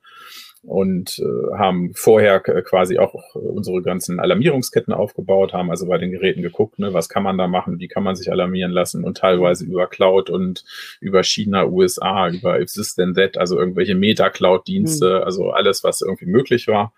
und 0.63 1.17
äh, 1.19 1.58
haben 1.58 1.91
vorher 1.95 2.39
quasi 2.39 3.00
auch 3.00 3.15
unsere 3.34 3.82
ganzen 3.82 4.19
Alarmierungsketten 4.19 4.93
aufgebaut, 4.93 5.54
haben 5.54 5.71
also 5.71 5.88
bei 5.88 5.97
den 5.97 6.12
Geräten 6.12 6.43
geguckt, 6.43 6.78
ne, 6.78 6.93
was 6.93 7.10
kann 7.10 7.24
man 7.24 7.38
da 7.38 7.47
machen, 7.47 7.80
wie 7.80 7.88
kann 7.88 8.04
man 8.04 8.15
sich 8.15 8.32
alarmieren 8.32 8.71
lassen 8.71 9.04
und 9.04 9.17
teilweise 9.17 9.65
über 9.65 9.88
Cloud 9.88 10.30
und 10.30 10.63
über 11.00 11.24
China, 11.24 11.65
USA, 11.65 12.30
über 12.30 12.60
If 12.60 12.71
This 12.74 12.95
Then 12.95 13.15
That, 13.15 13.38
also 13.38 13.58
irgendwelche 13.58 13.95
Meta-Cloud-Dienste, 13.95 15.17
mhm. 15.19 15.24
also 15.24 15.50
alles, 15.50 15.84
was 15.84 16.02
irgendwie 16.02 16.28
möglich 16.28 16.67
war 16.67 16.93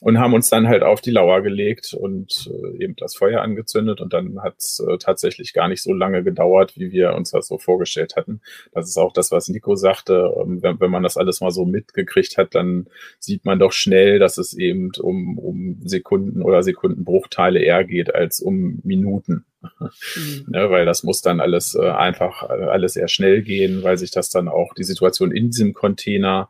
und 0.00 0.18
haben 0.18 0.32
uns 0.32 0.48
dann 0.48 0.66
halt 0.66 0.82
auf 0.82 1.02
die 1.02 1.10
Lauer 1.10 1.42
gelegt 1.42 1.92
und 1.92 2.50
äh, 2.50 2.82
eben 2.82 2.96
das 2.96 3.14
Feuer 3.14 3.42
angezündet 3.42 4.00
und 4.00 4.14
dann 4.14 4.42
hat 4.42 4.54
es 4.58 4.80
äh, 4.80 4.96
tatsächlich 4.96 5.52
gar 5.52 5.68
nicht 5.68 5.82
so 5.82 5.92
lange 5.92 6.24
gedauert, 6.24 6.78
wie 6.78 6.92
wir 6.92 7.14
uns 7.14 7.32
das 7.32 7.46
so 7.46 7.58
vorgestellt 7.58 8.16
hatten. 8.16 8.40
Das 8.72 8.88
ist 8.88 8.96
auch 8.96 9.12
das, 9.12 9.30
was 9.30 9.48
Nico 9.48 9.76
sagte, 9.76 10.32
ähm, 10.40 10.62
wenn, 10.62 10.80
wenn 10.80 10.90
man 10.90 11.02
das 11.02 11.18
alles 11.18 11.42
mal 11.42 11.50
so 11.50 11.66
mitgekriegt 11.66 12.38
hat, 12.38 12.54
dann 12.54 12.86
sieht 13.18 13.44
man 13.44 13.58
doch 13.58 13.72
schnell, 13.72 14.18
dass 14.18 14.38
es 14.38 14.54
eben 14.54 14.90
um, 15.00 15.38
um 15.38 15.78
Sekunden 15.84 16.42
oder 16.42 16.62
Sekundenbruchteile 16.62 17.60
eher 17.60 17.84
geht 17.84 18.14
als 18.14 18.40
um 18.40 18.80
Minuten. 18.84 19.44
Mhm. 19.62 20.44
ne, 20.48 20.70
weil 20.70 20.84
das 20.84 21.04
muss 21.04 21.22
dann 21.22 21.40
alles 21.40 21.74
äh, 21.74 21.88
einfach 21.88 22.50
äh, 22.50 22.64
alles 22.64 22.94
sehr 22.94 23.08
schnell 23.08 23.42
gehen, 23.42 23.82
weil 23.82 23.96
sich 23.96 24.10
das 24.10 24.28
dann 24.30 24.48
auch 24.48 24.74
die 24.74 24.84
Situation 24.84 25.30
in 25.30 25.50
diesem 25.50 25.72
Container 25.72 26.48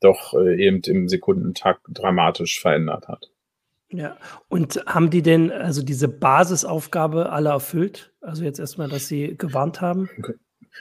doch 0.00 0.34
äh, 0.34 0.66
eben 0.66 0.80
im 0.86 1.08
Sekundentakt 1.08 1.82
dramatisch 1.88 2.60
verändert 2.60 3.08
hat. 3.08 3.30
Ja, 3.90 4.16
und 4.48 4.82
haben 4.86 5.10
die 5.10 5.22
denn 5.22 5.52
also 5.52 5.82
diese 5.82 6.08
Basisaufgabe 6.08 7.30
alle 7.30 7.50
erfüllt? 7.50 8.12
Also 8.20 8.42
jetzt 8.42 8.58
erstmal, 8.58 8.88
dass 8.88 9.06
sie 9.06 9.36
gewarnt 9.36 9.80
haben? 9.80 10.08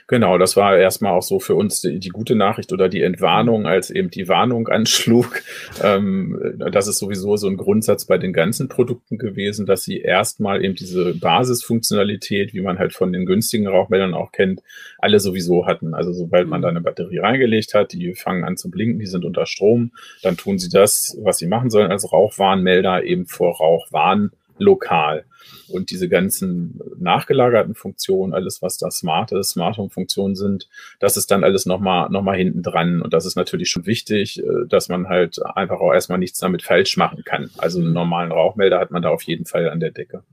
Genau, 0.08 0.38
das 0.38 0.58
war 0.58 0.78
erstmal 0.78 1.14
auch 1.14 1.22
so 1.22 1.40
für 1.40 1.56
uns 1.56 1.82
die, 1.82 2.00
die, 2.00 2.10
gute 2.10 2.36
Nachricht 2.36 2.74
oder 2.74 2.90
die 2.90 3.02
Entwarnung, 3.02 3.66
als 3.66 3.90
eben 3.90 4.10
die 4.10 4.28
Warnung 4.28 4.68
anschlug. 4.68 5.42
Ähm, 5.82 6.56
das 6.72 6.88
ist 6.88 6.98
sowieso 6.98 7.38
so 7.38 7.48
ein 7.48 7.58
Grundsatz 7.58 8.06
bei 8.06 8.18
den 8.18 8.34
ganzen 8.34 8.68
Produkten 8.68 9.18
gewesen, 9.18 9.66
dass 9.66 9.84
sie 9.84 10.00
erstmal 10.00 10.64
eben 10.64 10.76
diese 10.76 11.14
Basisfunktionalität, 11.14 12.54
wie 12.54 12.62
man 12.62 12.80
halt 12.80 12.94
von 12.94 13.14
den 13.14 13.26
günstigen 13.26 13.68
Rauchmeldern 13.68 14.14
auch 14.14 14.32
kennt, 14.32 14.62
alle 14.98 15.20
sowieso 15.20 15.66
hatten. 15.66 15.94
Also 15.94 16.12
sobald 16.12 16.48
man 16.48 16.60
mhm. 16.60 16.64
da 16.64 16.70
eine 16.70 16.82
Batterie 16.82 17.20
reingelegt 17.20 17.74
hat, 17.74 17.94
die 17.94 18.14
fangen 18.14 18.44
an 18.44 18.58
zu 18.58 18.70
blinken, 18.70 19.00
die 19.00 19.06
sind 19.06 19.26
unter 19.26 19.46
Strom, 19.46 19.92
dann 20.22 20.38
tun 20.38 20.60
sie 20.60 20.70
das, 20.70 21.18
was 21.22 21.38
sie 21.38 21.48
machen 21.48 21.70
sollen 21.70 21.92
als 21.92 22.12
Rauchwarnmelder, 22.12 23.04
eben 23.04 23.26
vor 23.26 23.58
Rauch 23.58 23.92
warnen 23.92 24.32
lokal. 24.58 25.26
Und 25.68 25.90
diese 25.90 26.08
ganzen 26.08 26.80
nachgelagerten 26.98 27.76
Funktionen, 27.76 28.34
alles 28.34 28.62
was 28.62 28.78
da 28.78 28.90
smarte 28.92 29.44
Smart 29.44 29.78
Home 29.78 29.90
Funktionen 29.90 30.36
sind, 30.36 30.70
das 31.00 31.18
ist 31.18 31.32
dann 31.32 31.44
alles 31.44 31.66
nochmal 31.66 32.10
noch 32.10 32.22
mal 32.22 32.38
hinten 32.38 32.62
dran. 32.64 33.02
Und 33.02 33.14
das 33.14 33.26
ist 33.26 33.36
natürlich 33.36 33.70
schon 33.70 33.86
wichtig, 33.86 34.40
äh, 34.40 34.68
dass 34.68 34.90
man 34.90 35.10
halt 35.10 35.40
einfach 35.56 35.80
auch 35.80 35.94
erstmal 35.94 36.20
nichts 36.20 36.40
damit 36.40 36.64
falsch 36.64 36.98
machen 36.98 37.24
kann. 37.26 37.50
Also 37.58 37.80
einen 37.80 37.94
normalen 37.94 38.32
Rauchmelder 38.32 38.80
hat 38.80 38.92
man 38.92 39.02
da 39.02 39.10
auf 39.10 39.24
jeden 39.24 39.46
Fall 39.46 39.70
an 39.70 39.80
der 39.80 39.92
Decke. 39.92 40.24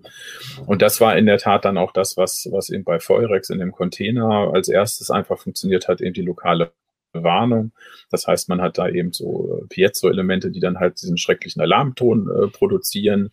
Und 0.66 0.83
das 0.83 1.00
war 1.00 1.16
in 1.16 1.26
der 1.26 1.38
Tat 1.38 1.64
dann 1.64 1.78
auch 1.78 1.92
das, 1.92 2.16
was, 2.16 2.48
was 2.50 2.70
eben 2.70 2.85
bei 2.85 3.00
Feurex 3.00 3.50
in 3.50 3.59
dem 3.59 3.72
Container 3.72 4.52
als 4.52 4.68
erstes 4.68 5.11
einfach 5.11 5.38
funktioniert 5.38 5.88
hat, 5.88 6.00
eben 6.00 6.14
die 6.14 6.22
lokale 6.22 6.72
Warnung. 7.12 7.73
Das 8.11 8.27
heißt, 8.27 8.49
man 8.49 8.61
hat 8.61 8.79
da 8.79 8.88
eben 8.88 9.12
so 9.12 9.61
äh, 9.62 9.66
Piezo-Elemente, 9.66 10.51
die 10.51 10.61
dann 10.61 10.79
halt 10.79 11.01
diesen 11.01 11.16
schrecklichen 11.16 11.61
Alarmton 11.61 12.29
äh, 12.29 12.46
produzieren. 12.49 13.31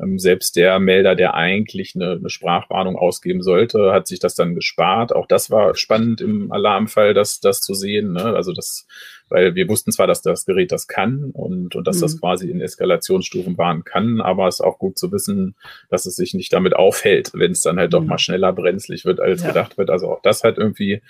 Ähm, 0.00 0.18
selbst 0.18 0.56
der 0.56 0.78
Melder, 0.78 1.14
der 1.14 1.34
eigentlich 1.34 1.94
eine, 1.94 2.12
eine, 2.12 2.30
Sprachwarnung 2.30 2.96
ausgeben 2.96 3.42
sollte, 3.42 3.92
hat 3.92 4.06
sich 4.06 4.20
das 4.20 4.34
dann 4.34 4.54
gespart. 4.54 5.14
Auch 5.14 5.26
das 5.26 5.50
war 5.50 5.74
spannend 5.74 6.20
im 6.20 6.52
Alarmfall, 6.52 7.14
das, 7.14 7.40
das 7.40 7.60
zu 7.60 7.74
sehen. 7.74 8.12
Ne? 8.12 8.22
Also 8.22 8.52
das, 8.52 8.86
weil 9.28 9.54
wir 9.54 9.68
wussten 9.68 9.92
zwar, 9.92 10.06
dass 10.06 10.22
das 10.22 10.44
Gerät 10.44 10.72
das 10.72 10.86
kann 10.86 11.30
und, 11.32 11.74
und 11.74 11.86
dass 11.86 11.96
mhm. 11.96 12.02
das 12.02 12.20
quasi 12.20 12.50
in 12.50 12.60
Eskalationsstufen 12.60 13.58
warnen 13.58 13.84
kann, 13.84 14.20
aber 14.20 14.48
es 14.48 14.56
ist 14.56 14.60
auch 14.60 14.78
gut 14.78 14.98
zu 14.98 15.12
wissen, 15.12 15.56
dass 15.90 16.06
es 16.06 16.16
sich 16.16 16.34
nicht 16.34 16.52
damit 16.52 16.74
aufhält, 16.74 17.30
wenn 17.34 17.52
es 17.52 17.60
dann 17.60 17.78
halt 17.78 17.90
mhm. 17.90 17.92
doch 17.92 18.04
mal 18.04 18.18
schneller 18.18 18.52
brenzlig 18.52 19.04
wird, 19.04 19.20
als 19.20 19.42
ja. 19.42 19.48
gedacht 19.48 19.78
wird. 19.78 19.90
Also 19.90 20.10
auch 20.10 20.22
das 20.22 20.44
hat 20.44 20.58
irgendwie 20.58 21.02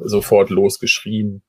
sofort 0.00 0.50
losgeschrien. 0.50 1.42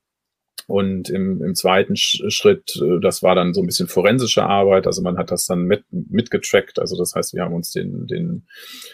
Und 0.66 1.10
im, 1.10 1.42
im 1.42 1.54
zweiten 1.54 1.94
Schritt, 1.96 2.80
äh, 2.82 3.00
das 3.00 3.22
war 3.22 3.36
dann 3.36 3.54
so 3.54 3.60
ein 3.60 3.66
bisschen 3.66 3.86
forensische 3.86 4.44
Arbeit. 4.44 4.86
Also 4.86 5.00
man 5.00 5.16
hat 5.16 5.30
das 5.30 5.46
dann 5.46 5.62
mit, 5.62 5.84
mitgetrackt. 5.90 6.80
Also 6.80 6.96
das 6.96 7.14
heißt, 7.14 7.34
wir 7.34 7.42
haben 7.42 7.54
uns 7.54 7.70
den, 7.70 8.08
den 8.08 8.46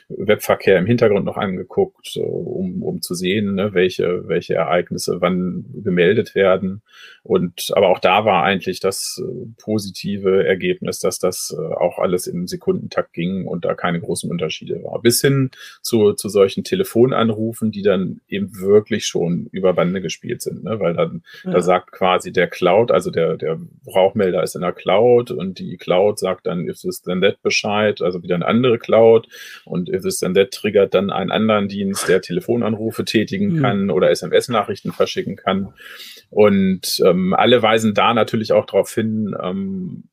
Webverkehr 0.08 0.78
im 0.78 0.84
Hintergrund 0.84 1.24
noch 1.24 1.38
angeguckt, 1.38 2.16
um, 2.16 2.82
um 2.82 3.00
zu 3.00 3.14
sehen, 3.14 3.54
ne, 3.54 3.72
welche, 3.72 4.28
welche 4.28 4.54
Ereignisse 4.54 5.20
wann 5.20 5.64
gemeldet 5.82 6.34
werden. 6.34 6.82
Und 7.22 7.70
aber 7.74 7.88
auch 7.88 8.00
da 8.00 8.26
war 8.26 8.42
eigentlich 8.42 8.80
das 8.80 9.22
äh, 9.24 9.46
positive 9.56 10.44
Ergebnis, 10.44 10.98
dass 10.98 11.18
das 11.18 11.56
äh, 11.56 11.74
auch 11.74 11.98
alles 11.98 12.26
im 12.26 12.46
Sekundentakt 12.48 13.14
ging 13.14 13.46
und 13.46 13.64
da 13.64 13.74
keine 13.74 14.00
großen 14.00 14.30
Unterschiede 14.30 14.82
war. 14.82 15.00
Bis 15.00 15.22
hin 15.22 15.50
zu, 15.80 16.12
zu 16.12 16.28
solchen 16.28 16.64
Telefonanrufen, 16.64 17.70
die 17.70 17.82
dann 17.82 18.20
eben 18.28 18.60
wirklich 18.60 19.06
schon 19.06 19.46
über 19.52 19.72
Bande 19.72 20.02
gespielt 20.02 20.42
sind, 20.42 20.64
ne? 20.64 20.80
weil 20.80 20.94
dann 20.94 21.22
ja. 21.44 21.61
Sagt 21.62 21.92
quasi 21.92 22.32
der 22.32 22.48
Cloud, 22.48 22.90
also 22.90 23.10
der, 23.10 23.36
der 23.36 23.58
Rauchmelder 23.86 24.42
ist 24.42 24.54
in 24.54 24.62
der 24.62 24.72
Cloud 24.72 25.30
und 25.30 25.58
die 25.58 25.76
Cloud 25.76 26.18
sagt 26.18 26.46
dann, 26.46 26.68
if 26.68 26.80
this 26.80 27.02
then 27.02 27.20
that 27.20 27.42
Bescheid, 27.42 28.02
also 28.02 28.22
wieder 28.22 28.34
eine 28.34 28.46
andere 28.46 28.78
Cloud 28.78 29.28
und 29.64 29.88
if 29.88 30.02
this 30.02 30.18
then 30.18 30.34
that 30.34 30.50
triggert 30.50 30.94
dann 30.94 31.10
einen 31.10 31.30
anderen 31.30 31.68
Dienst, 31.68 32.08
der 32.08 32.20
Telefonanrufe 32.20 33.04
tätigen 33.04 33.56
mhm. 33.56 33.62
kann 33.62 33.90
oder 33.90 34.10
SMS-Nachrichten 34.10 34.92
verschicken 34.92 35.36
kann. 35.36 35.74
Und 36.30 37.02
ähm, 37.04 37.34
alle 37.34 37.62
weisen 37.62 37.94
da 37.94 38.14
natürlich 38.14 38.52
auch 38.52 38.66
darauf 38.66 38.92
hin, 38.92 39.34
ähm, 39.42 40.04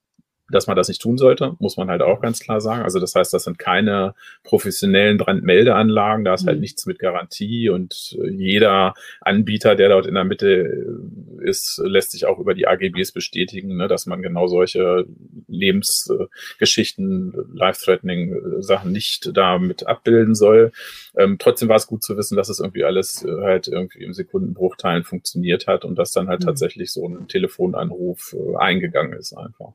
dass 0.51 0.67
man 0.67 0.75
das 0.75 0.87
nicht 0.87 1.01
tun 1.01 1.17
sollte, 1.17 1.55
muss 1.59 1.77
man 1.77 1.89
halt 1.89 2.01
auch 2.01 2.21
ganz 2.21 2.39
klar 2.39 2.61
sagen. 2.61 2.83
Also 2.83 2.99
das 2.99 3.15
heißt, 3.15 3.33
das 3.33 3.43
sind 3.43 3.59
keine 3.59 4.13
professionellen 4.43 5.17
Brandmeldeanlagen, 5.17 6.25
da 6.25 6.33
ist 6.33 6.45
halt 6.45 6.57
mhm. 6.57 6.61
nichts 6.61 6.85
mit 6.85 6.99
Garantie 6.99 7.69
und 7.69 8.17
äh, 8.21 8.29
jeder 8.29 8.93
Anbieter, 9.21 9.75
der 9.75 9.89
dort 9.89 10.05
in 10.05 10.15
der 10.15 10.23
Mitte 10.23 10.47
äh, 10.47 11.49
ist, 11.49 11.81
lässt 11.83 12.11
sich 12.11 12.25
auch 12.25 12.39
über 12.39 12.53
die 12.53 12.67
AGBs 12.67 13.11
bestätigen, 13.11 13.77
ne, 13.77 13.87
dass 13.87 14.05
man 14.05 14.21
genau 14.21 14.47
solche 14.47 15.05
Lebensgeschichten, 15.47 17.33
life-threatening 17.53 18.33
äh, 18.33 18.61
Sachen 18.61 18.91
nicht 18.91 19.31
damit 19.35 19.87
abbilden 19.87 20.35
soll. 20.35 20.71
Ähm, 21.17 21.37
trotzdem 21.39 21.69
war 21.69 21.77
es 21.77 21.87
gut 21.87 22.03
zu 22.03 22.17
wissen, 22.17 22.35
dass 22.35 22.49
es 22.49 22.59
irgendwie 22.59 22.83
alles 22.83 23.25
halt 23.41 23.67
irgendwie 23.67 24.03
im 24.03 24.13
Sekundenbruchteilen 24.13 25.03
funktioniert 25.03 25.67
hat 25.67 25.85
und 25.85 25.95
dass 25.97 26.11
dann 26.11 26.27
halt 26.27 26.41
mhm. 26.41 26.45
tatsächlich 26.47 26.91
so 26.91 27.07
ein 27.07 27.27
Telefonanruf 27.27 28.35
äh, 28.37 28.57
eingegangen 28.57 29.13
ist 29.13 29.33
einfach. 29.33 29.73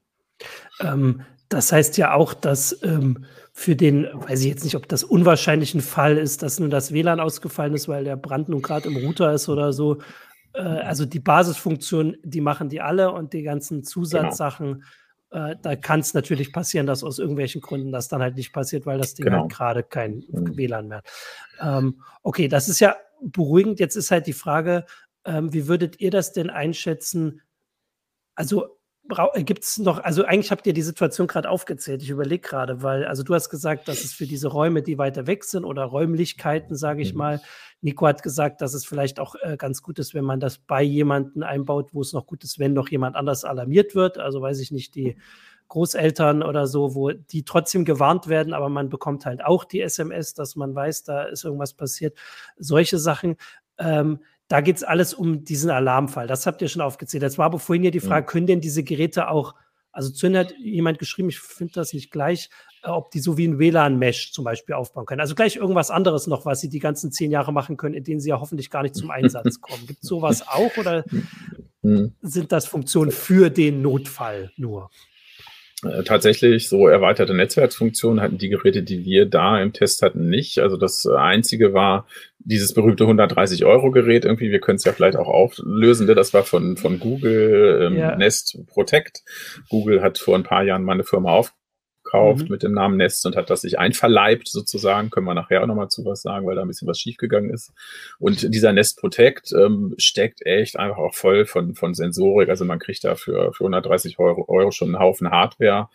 Ähm, 0.81 1.23
das 1.49 1.73
heißt 1.73 1.97
ja 1.99 2.15
auch, 2.15 2.35
dass 2.35 2.83
ähm, 2.83 3.25
für 3.53 3.77
den, 3.77 4.09
weiß 4.13 4.41
ich 4.41 4.47
jetzt 4.47 4.65
nicht, 4.65 4.75
ob 4.75 4.89
das 4.89 5.05
unwahrscheinlich 5.05 5.75
ein 5.75 5.81
Fall 5.81 6.19
ist, 6.19 6.43
dass 6.43 6.59
nun 6.59 6.71
das 6.71 6.93
WLAN 6.93 7.21
ausgefallen 7.21 7.75
ist, 7.75 7.87
weil 7.87 8.05
der 8.05 8.17
Brand 8.17 8.49
nun 8.49 8.63
gerade 8.63 8.89
im 8.89 8.97
Router 8.97 9.33
ist 9.33 9.49
oder 9.49 9.73
so. 9.73 9.99
Äh, 10.55 10.63
also 10.63 11.05
die 11.07 11.21
Basisfunktion, 11.21 12.17
die 12.25 12.41
machen 12.41 12.69
die 12.69 12.81
alle 12.81 13.13
und 13.13 13.33
die 13.33 13.43
ganzen 13.43 13.85
Zusatzsachen, 13.85 14.83
genau. 15.31 15.47
äh, 15.47 15.57
da 15.63 15.77
kann 15.77 16.01
es 16.01 16.15
natürlich 16.15 16.53
passieren, 16.53 16.87
dass 16.87 17.05
aus 17.05 17.19
irgendwelchen 17.19 17.61
Gründen 17.61 17.93
das 17.93 18.09
dann 18.09 18.23
halt 18.23 18.37
nicht 18.37 18.53
passiert, 18.53 18.87
weil 18.87 18.99
das 18.99 19.15
Ding 19.15 19.27
genau. 19.27 19.43
halt 19.43 19.53
gerade 19.53 19.83
kein 19.83 20.25
mhm. 20.29 20.57
WLAN 20.57 20.89
mehr 20.89 20.99
hat. 20.99 21.09
Ähm, 21.61 22.03
okay, 22.23 22.49
das 22.49 22.69
ist 22.69 22.81
ja 22.81 22.97
beruhigend. 23.21 23.79
Jetzt 23.79 23.97
ist 23.97 24.11
halt 24.11 24.27
die 24.27 24.33
Frage, 24.33 24.87
ähm, 25.25 25.53
wie 25.53 25.69
würdet 25.69 26.01
ihr 26.01 26.11
das 26.11 26.33
denn 26.33 26.51
einschätzen? 26.51 27.41
Also 28.35 28.74
gibt 29.37 29.65
es 29.65 29.79
noch, 29.79 30.03
also 30.03 30.25
eigentlich 30.25 30.51
habt 30.51 30.67
ihr 30.67 30.73
die 30.73 30.83
Situation 30.83 31.27
gerade 31.27 31.51
aufgezählt. 31.51 32.03
Ich 32.03 32.11
überlege 32.11 32.49
gerade, 32.49 32.83
weil, 32.83 33.05
also 33.05 33.23
du 33.23 33.35
hast 33.35 33.51
gesagt, 33.51 33.87
dass 33.89 34.03
es 34.03 34.15
für 34.15 34.27
diese 34.27 34.49
Räume, 34.49 34.83
die 34.83 34.97
weiter 34.97 35.27
weg 35.27 35.45
sind 35.45 35.65
oder 35.65 35.85
Räumlichkeiten, 35.85 36.75
sage 36.75 37.03
ich 37.03 37.13
mhm. 37.13 37.19
mal, 37.19 37.41
Nico 37.83 38.07
hat 38.07 38.23
gesagt, 38.23 38.63
dass 38.63 38.73
es 38.73 38.87
vielleicht 38.87 39.21
auch 39.21 39.35
äh, 39.43 39.59
ganz 39.59 39.83
gut 39.83 39.99
ist, 39.99 40.15
wenn 40.15 40.25
man 40.25 40.41
das 40.41 40.57
bei 40.57 40.83
jemanden 40.83 41.43
einbaut, 41.43 41.91
wo 41.93 42.01
es 42.01 42.15
noch 42.15 42.27
gut 42.27 42.43
ist, 42.43 42.59
wenn 42.59 42.73
noch 42.73 42.89
jemand 42.89 43.15
anders 43.15 43.45
alarmiert 43.45 43.95
wird. 43.95 44.17
Also 44.17 44.41
weiß 44.41 44.59
ich 44.61 44.71
nicht, 44.71 44.95
die 44.95 45.17
Großeltern 45.69 46.43
oder 46.43 46.67
so, 46.67 46.95
wo 46.95 47.11
die 47.11 47.45
trotzdem 47.45 47.85
gewarnt 47.85 48.29
werden, 48.29 48.55
aber 48.55 48.71
man 48.71 48.89
bekommt 48.89 49.27
halt 49.27 49.45
auch 49.45 49.65
die 49.65 49.83
SMS, 49.83 50.33
dass 50.33 50.57
man 50.57 50.75
weiß, 50.75 51.05
da 51.05 51.25
ist 51.25 51.45
irgendwas 51.45 51.75
passiert. 51.75 52.17
Solche 52.57 52.99
Sachen. 52.99 53.37
Ähm, 53.77 54.21
da 54.49 54.61
geht 54.61 54.77
es 54.77 54.85
alles 54.85 55.15
um 55.15 55.45
diesen 55.45 55.71
Alarmfall. 55.71 56.27
Das 56.27 56.47
habt 56.47 56.61
ihr 56.63 56.69
schon 56.69 56.83
aufgezählt. 56.83 57.23
Jetzt 57.23 57.39
war 57.39 57.47
aber 57.47 57.59
vorhin 57.59 57.85
ja 57.85 57.91
die 57.91 58.01
mhm. 58.01 58.07
Frage, 58.07 58.27
können 58.27 58.47
denn 58.47 58.61
diese 58.61 58.85
Geräte 58.85 59.29
auch, 59.29 59.55
also 59.93 60.11
zu 60.11 60.29
hat 60.37 60.55
jemand 60.59 60.99
geschrieben, 60.99 61.29
ich 61.29 61.39
finde 61.39 61.75
das 61.75 61.93
nicht 61.93 62.11
gleich, 62.11 62.51
äh, 62.83 62.89
ob 62.89 63.11
die 63.11 63.21
so 63.21 63.39
wie 63.39 63.47
ein 63.47 63.59
WLAN-Mesh 63.59 64.33
zum 64.33 64.45
Beispiel 64.45 64.75
aufbauen 64.75 65.07
können. 65.07 65.21
Also 65.21 65.35
gleich 65.35 65.57
irgendwas 65.57 65.91
anderes 65.91 66.27
noch, 66.27 66.45
was 66.45 66.61
sie 66.61 66.69
die 66.69 66.81
ganzen 66.81 67.13
zehn 67.13 67.31
Jahre 67.31 67.53
machen 67.53 67.77
können, 67.77 67.95
in 67.95 68.05
denen 68.05 68.21
sie 68.21 68.31
ja 68.31 68.41
hoffentlich 68.41 68.71
gar 68.71 68.83
nicht 68.83 68.95
zum 68.95 69.11
Einsatz 69.11 69.61
kommen. 69.61 69.87
Gibt 69.87 70.03
es 70.03 70.09
sowas 70.09 70.47
auch 70.47 70.77
oder 70.77 71.05
mhm. 71.83 72.15
sind 72.21 72.53
das 72.53 72.67
Funktionen 72.67 73.13
für 73.13 73.51
den 73.51 73.83
Notfall 73.83 74.51
nur? 74.57 74.91
Äh, 75.85 76.05
tatsächlich 76.05 76.69
so 76.69 76.89
erweiterte 76.89 77.35
Netzwerksfunktionen 77.35 78.21
hatten 78.21 78.39
die 78.39 78.49
Geräte, 78.49 78.83
die 78.83 79.05
wir 79.05 79.27
da 79.27 79.61
im 79.61 79.73
Test 79.73 80.03
hatten, 80.03 80.29
nicht. 80.29 80.59
Also 80.59 80.77
das 80.77 81.05
äh, 81.05 81.15
einzige 81.17 81.75
war 81.75 82.07
dieses 82.39 82.75
berühmte 82.75 83.05
130 83.05 83.65
Euro 83.65 83.91
Gerät 83.91 84.25
irgendwie. 84.25 84.51
Wir 84.51 84.61
können 84.61 84.77
es 84.77 84.85
ja 84.85 84.93
vielleicht 84.93 85.17
auch 85.17 85.29
auflösen. 85.29 86.07
Ne? 86.07 86.15
Das 86.15 86.35
war 86.35 86.45
von, 86.45 86.77
von 86.77 87.01
Google 87.01 87.89
ähm, 87.91 87.97
ja. 87.97 88.17
Nest 88.17 88.59
Protect. 88.67 89.23
Google 89.69 90.03
hat 90.03 90.19
vor 90.19 90.37
ein 90.37 90.43
paar 90.43 90.63
Jahren 90.63 90.85
mal 90.85 90.93
eine 90.93 91.05
Firma 91.05 91.31
aufgebaut 91.31 91.64
gekauft 92.15 92.45
mhm. 92.45 92.49
mit 92.51 92.63
dem 92.63 92.73
Namen 92.73 92.97
Nest 92.97 93.27
und 93.27 93.37
hat 93.37 93.51
das 93.51 93.63
sich 93.63 93.79
einverleibt 93.79 94.49
sozusagen. 94.49 95.11
Können 95.11 95.27
wir 95.27 95.35
nachher 95.35 95.63
auch 95.63 95.67
nochmal 95.67 95.89
zu 95.89 96.05
was 96.05 96.23
sagen, 96.23 96.47
weil 96.47 96.55
da 96.55 96.63
ein 96.63 96.69
bisschen 96.69 96.89
was 96.89 96.99
schiefgegangen 96.99 97.51
ist. 97.51 97.73
Und 98.19 98.55
dieser 98.55 98.73
Nest 98.73 98.99
Protect 98.99 99.53
ähm, 99.53 99.95
steckt 99.99 100.45
echt 100.47 100.79
einfach 100.79 100.99
auch 100.99 101.15
voll 101.15 101.47
von, 101.47 101.75
von 101.75 101.95
Sensorik. 101.95 102.49
Also 102.49 102.65
man 102.65 102.79
kriegt 102.79 103.05
da 103.05 103.15
für, 103.17 103.53
für 103.53 103.65
130 103.65 104.19
Euro, 104.19 104.45
Euro 104.49 104.71
schon 104.71 104.89
einen 104.89 105.01
Haufen 105.01 105.31
Hardware 105.31 105.89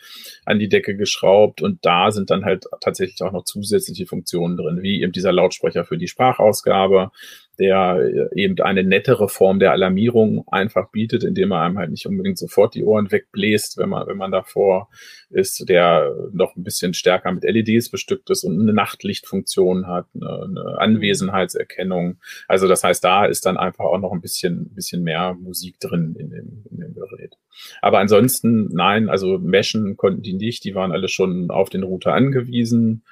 an 0.45 0.59
die 0.59 0.69
Decke 0.69 0.95
geschraubt 0.95 1.61
und 1.61 1.85
da 1.85 2.11
sind 2.11 2.29
dann 2.29 2.45
halt 2.45 2.65
tatsächlich 2.81 3.21
auch 3.21 3.31
noch 3.31 3.43
zusätzliche 3.43 4.05
Funktionen 4.05 4.57
drin, 4.57 4.81
wie 4.81 5.01
eben 5.01 5.11
dieser 5.11 5.31
Lautsprecher 5.31 5.85
für 5.85 5.97
die 5.97 6.07
Sprachausgabe, 6.07 7.11
der 7.59 8.29
eben 8.33 8.59
eine 8.61 8.83
nettere 8.83 9.27
Form 9.27 9.59
der 9.59 9.73
Alarmierung 9.73 10.47
einfach 10.47 10.91
bietet, 10.91 11.23
indem 11.23 11.51
er 11.51 11.61
einem 11.61 11.77
halt 11.77 11.91
nicht 11.91 12.05
unbedingt 12.05 12.37
sofort 12.37 12.73
die 12.73 12.83
Ohren 12.83 13.11
wegbläst, 13.11 13.77
wenn 13.77 13.89
man, 13.89 14.07
wenn 14.07 14.17
man 14.17 14.31
davor 14.31 14.89
ist, 15.29 15.67
der 15.67 16.15
noch 16.31 16.55
ein 16.55 16.63
bisschen 16.63 16.93
stärker 16.93 17.31
mit 17.31 17.43
LEDs 17.43 17.89
bestückt 17.89 18.29
ist 18.29 18.43
und 18.43 18.59
eine 18.59 18.73
Nachtlichtfunktion 18.73 19.87
hat, 19.87 20.07
eine, 20.15 20.43
eine 20.43 20.79
Anwesenheitserkennung. 20.79 22.17
Also 22.47 22.67
das 22.67 22.83
heißt, 22.83 23.03
da 23.03 23.25
ist 23.25 23.45
dann 23.45 23.57
einfach 23.57 23.85
auch 23.85 23.99
noch 23.99 24.13
ein 24.13 24.21
bisschen, 24.21 24.73
bisschen 24.73 25.03
mehr 25.03 25.35
Musik 25.35 25.79
drin 25.79 26.15
in 26.17 26.29
dem, 26.29 26.63
in 26.71 26.79
dem 26.79 26.93
Gerät. 26.93 27.35
Aber 27.81 27.99
ansonsten, 27.99 28.69
nein, 28.73 29.09
also 29.09 29.37
meshen 29.37 29.97
konnten 29.97 30.21
die 30.21 30.33
nicht, 30.33 30.63
die 30.63 30.75
waren 30.75 30.93
alle 30.93 31.09
schon 31.09 31.51
auf 31.51 31.69
den 31.69 31.83
Router 31.83 32.13
angewiesen 32.13 33.03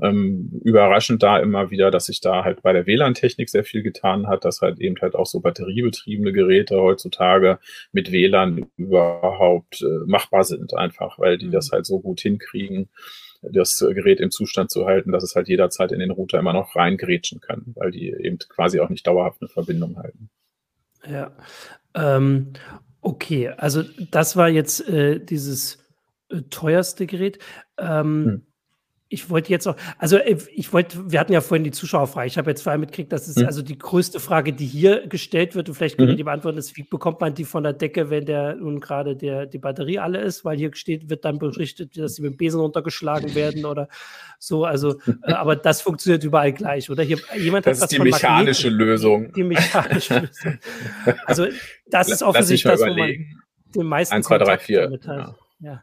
ähm, 0.00 0.60
überraschend 0.62 1.22
da 1.22 1.38
immer 1.38 1.70
wieder, 1.70 1.90
dass 1.90 2.06
sich 2.06 2.20
da 2.20 2.44
halt 2.44 2.62
bei 2.62 2.72
der 2.72 2.86
WLAN-Technik 2.86 3.48
sehr 3.48 3.64
viel 3.64 3.82
getan 3.82 4.26
hat, 4.26 4.44
dass 4.44 4.60
halt 4.60 4.78
eben 4.80 4.96
halt 5.00 5.14
auch 5.14 5.26
so 5.26 5.40
batteriebetriebene 5.40 6.32
Geräte 6.32 6.80
heutzutage 6.80 7.58
mit 7.92 8.12
WLAN 8.12 8.66
überhaupt 8.76 9.82
äh, 9.82 10.06
machbar 10.06 10.44
sind, 10.44 10.74
einfach, 10.74 11.18
weil 11.18 11.38
die 11.38 11.50
das 11.50 11.70
mhm. 11.70 11.76
halt 11.76 11.86
so 11.86 12.00
gut 12.00 12.20
hinkriegen, 12.20 12.88
das 13.42 13.78
Gerät 13.78 14.20
im 14.20 14.30
Zustand 14.30 14.70
zu 14.70 14.86
halten, 14.86 15.12
dass 15.12 15.22
es 15.22 15.34
halt 15.34 15.48
jederzeit 15.48 15.92
in 15.92 16.00
den 16.00 16.10
Router 16.10 16.38
immer 16.38 16.52
noch 16.52 16.74
reingrätschen 16.74 17.40
kann, 17.40 17.72
weil 17.74 17.90
die 17.90 18.08
eben 18.08 18.38
quasi 18.38 18.80
auch 18.80 18.88
nicht 18.88 19.06
dauerhaft 19.06 19.40
eine 19.40 19.48
Verbindung 19.48 19.96
halten. 19.98 20.30
Ja. 21.08 21.36
Ähm, 21.94 22.52
okay, 23.00 23.48
also 23.48 23.82
das 24.10 24.36
war 24.36 24.48
jetzt 24.48 24.88
äh, 24.88 25.20
dieses 25.24 25.78
äh, 26.28 26.42
teuerste 26.50 27.06
Gerät. 27.06 27.38
Ähm, 27.78 28.24
hm. 28.24 28.45
Ich 29.08 29.30
wollte 29.30 29.50
jetzt 29.50 29.68
auch, 29.68 29.76
also 29.98 30.16
äh, 30.16 30.36
ich 30.52 30.72
wollte, 30.72 31.10
wir 31.10 31.20
hatten 31.20 31.32
ja 31.32 31.40
vorhin 31.40 31.62
die 31.62 31.70
Zuschauerfrage. 31.70 32.26
Ich 32.26 32.38
habe 32.38 32.50
jetzt 32.50 32.62
vor 32.62 32.72
allem 32.72 32.80
mitgekriegt, 32.80 33.12
dass 33.12 33.28
es 33.28 33.36
mhm. 33.36 33.46
also 33.46 33.62
die 33.62 33.78
größte 33.78 34.18
Frage, 34.18 34.52
die 34.52 34.66
hier 34.66 35.06
gestellt 35.06 35.54
wird, 35.54 35.68
und 35.68 35.76
vielleicht 35.76 35.96
können 35.96 36.12
mhm. 36.12 36.16
die 36.16 36.24
beantworten, 36.24 36.58
ist, 36.58 36.76
wie 36.76 36.82
bekommt 36.82 37.20
man 37.20 37.34
die 37.34 37.44
von 37.44 37.62
der 37.62 37.72
Decke, 37.72 38.10
wenn 38.10 38.26
der 38.26 38.56
nun 38.56 38.80
gerade 38.80 39.16
der, 39.16 39.46
die 39.46 39.58
Batterie 39.58 40.00
alle 40.00 40.20
ist? 40.20 40.44
Weil 40.44 40.56
hier 40.58 40.74
steht, 40.74 41.08
wird 41.08 41.24
dann 41.24 41.38
berichtet, 41.38 41.96
dass 41.96 42.16
sie 42.16 42.22
mit 42.22 42.32
dem 42.32 42.36
Besen 42.36 42.60
runtergeschlagen 42.60 43.34
werden 43.36 43.64
oder 43.64 43.88
so. 44.40 44.64
Also, 44.64 44.98
äh, 45.22 45.32
aber 45.32 45.54
das 45.54 45.82
funktioniert 45.82 46.24
überall 46.24 46.52
gleich, 46.52 46.90
oder? 46.90 47.04
Hier, 47.04 47.18
jemand 47.38 47.66
das 47.66 47.80
ist 47.80 47.92
die 47.92 48.00
mechanische 48.00 48.70
Magnet, 48.70 48.86
Lösung. 48.86 49.32
Die 49.34 49.44
mechanische 49.44 50.18
Lösung. 50.18 50.58
Also, 51.26 51.46
das 51.88 52.08
ist 52.08 52.24
offensichtlich 52.24 52.72
das, 52.72 52.80
wo 52.80 52.94
man 52.94 53.14
den 53.72 53.86
meisten 53.86 54.14
1, 54.14 54.26
2, 54.26 54.38
3, 54.38 54.58
4. 54.58 54.80
Damit 54.82 55.06
hat. 55.06 55.16
Ja. 55.16 55.36
ja 55.60 55.82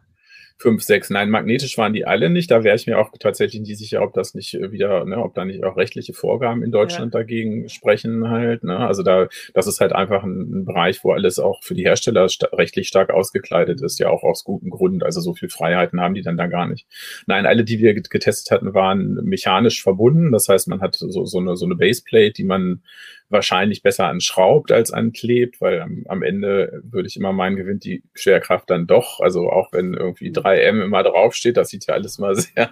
fünf, 0.63 0.82
sechs. 0.82 1.10
Nein, 1.10 1.30
magnetisch 1.30 1.78
waren 1.78 1.91
die 1.91 2.08
alle 2.08 2.30
nicht. 2.30 2.49
Da 2.49 2.63
wäre 2.63 2.78
ich 2.78 2.88
mir 2.88 2.97
auch 2.97 3.12
tatsächlich 3.19 3.62
nicht 3.62 3.78
sicher, 3.78 4.02
ob 4.02 4.13
das 4.13 4.34
nicht 4.34 4.54
äh, 4.54 4.71
wieder, 4.71 5.04
ne, 5.04 5.17
ob 5.17 5.36
da 5.36 5.43
nicht 5.43 5.62
auch 5.65 5.76
rechtliche 5.76 6.13
Vorgaben 6.13 6.63
in 6.63 6.71
Deutschland 6.71 7.13
ja. 7.13 7.19
dagegen 7.19 7.67
sprechen 7.67 8.30
halt. 8.30 8.63
Ne? 8.63 8.78
Also 8.78 9.04
da, 9.04 9.28
das 9.54 9.67
ist 9.67 9.82
halt 9.82 9.91
einfach 9.91 10.23
ein, 10.23 10.62
ein 10.62 10.65
Bereich, 10.65 11.04
wo 11.04 11.12
alles 11.12 11.38
auch 11.38 11.62
für 11.63 11.76
die 11.76 11.84
Hersteller 11.84 12.30
sta 12.30 12.47
rechtlich 12.54 12.88
stark 12.88 13.10
ausgekleidet 13.10 13.82
ist, 13.82 13.99
ja 13.99 14.10
auch 14.10 14.23
aus 14.23 14.45
gutem 14.45 14.69
Grund. 14.69 15.04
Also 15.04 15.19
so 15.19 15.34
viel 15.34 15.49
Freiheiten 15.49 15.99
haben 15.99 16.13
die 16.13 16.21
dann 16.21 16.38
da 16.38 16.47
gar 16.47 16.65
nicht. 16.65 16.88
Nein, 17.28 17.45
alle, 17.45 17.65
die 17.65 17.80
wir 17.80 17.93
getestet 17.93 18.49
hatten, 18.52 18.73
waren 18.73 19.15
mechanisch 19.26 19.84
verbunden. 19.84 20.32
Das 20.32 20.47
heißt, 20.47 20.69
man 20.69 20.80
hat 20.80 20.95
so, 20.95 21.26
so 21.26 21.39
eine, 21.39 21.58
so 21.58 21.65
eine 21.65 21.76
Baseplate, 21.76 22.32
die 22.32 22.45
man 22.45 22.84
wahrscheinlich 23.29 23.81
besser 23.81 24.07
anschraubt 24.07 24.71
als 24.71 24.91
anklebt, 24.91 25.59
weil 25.59 25.81
am, 25.81 26.03
am 26.07 26.23
Ende 26.23 26.81
würde 26.83 27.07
ich 27.07 27.17
immer 27.17 27.33
meinen, 27.33 27.55
gewinnt 27.55 27.83
die 27.83 28.03
Schwerkraft 28.13 28.69
dann 28.69 28.88
doch. 28.88 29.19
Also 29.19 29.49
auch 29.49 29.73
wenn 29.73 29.93
irgendwie 29.93 30.31
3M 30.31 30.83
immer 30.83 31.03
draufsteht, 31.03 31.57
das 31.57 31.69
sieht 31.69 31.88
ja 31.88 31.95
alles 31.95 32.19
mal 32.19 32.36
sehr 32.36 32.71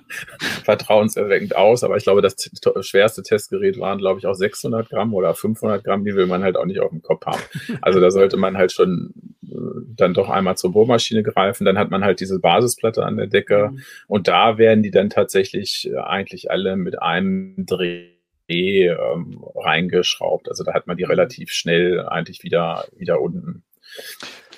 vertrauenserweckend 0.64 1.56
aus. 1.56 1.84
Aber 1.84 1.98
ich 1.98 2.04
glaube, 2.04 2.22
das 2.22 2.50
schwerste 2.82 3.24
Testgerät 3.24 3.80
waren, 3.80 3.98
glaube 3.98 4.20
ich, 4.20 4.26
auch 4.26 4.36
600 4.36 4.90
Gramm 4.90 5.14
oder 5.14 5.34
500 5.34 5.84
Gramm. 5.84 6.06
Die 6.06 6.16
will 6.16 6.28
man 6.28 6.44
halt 6.44 6.58
auch 6.58 6.66
nicht 6.66 6.80
auf 6.80 6.92
dem 6.92 7.02
Kopf 7.02 7.26
haben. 7.26 7.42
Also 7.82 8.00
da 8.00 8.12
sollte 8.12 8.38
man 8.38 8.58
halt 8.58 8.72
schon 8.72 9.14
äh, 9.44 9.56
dann 9.96 10.14
doch 10.14 10.30
einmal 10.30 10.58
zur 10.58 10.72
Bohrmaschine 10.72 11.24
greifen. 11.24 11.66
Dann 11.66 11.78
hat 11.78 11.92
man 11.92 12.04
halt 12.04 12.20
diese 12.20 12.40
Basisplatte 12.40 13.04
an 13.06 13.18
der 13.18 13.28
Decke. 13.28 13.70
Mhm. 13.72 13.80
Und 14.08 14.28
da 14.28 14.58
werden 14.58 14.84
die 14.84 14.92
dann 14.92 15.10
tatsächlich 15.10 15.90
äh, 15.92 15.98
eigentlich 15.98 16.52
alle 16.52 16.76
mit 16.78 17.02
einem 17.02 17.66
Dreh 17.66 18.21
ähm, 18.52 19.44
reingeschraubt. 19.56 20.50
Also 20.50 20.64
da 20.64 20.74
hat 20.74 20.88
man 20.88 20.98
die 20.98 21.04
relativ 21.04 21.52
schnell 21.52 22.08
eigentlich 22.08 22.44
wieder, 22.44 22.86
wieder 22.98 23.22
unten, 23.22 23.64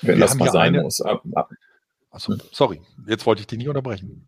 wenn 0.01 0.15
Wir 0.15 0.25
das 0.25 0.36
mal 0.36 0.51
sein 0.51 0.75
eine, 0.75 0.84
muss. 0.84 1.01
Ab, 1.01 1.23
ab, 1.34 1.49
Achso, 2.13 2.36
sorry, 2.51 2.79
jetzt 3.08 3.25
wollte 3.25 3.41
ich 3.41 3.47
dich 3.47 3.58
nicht 3.58 3.67
unterbrechen. 3.67 4.27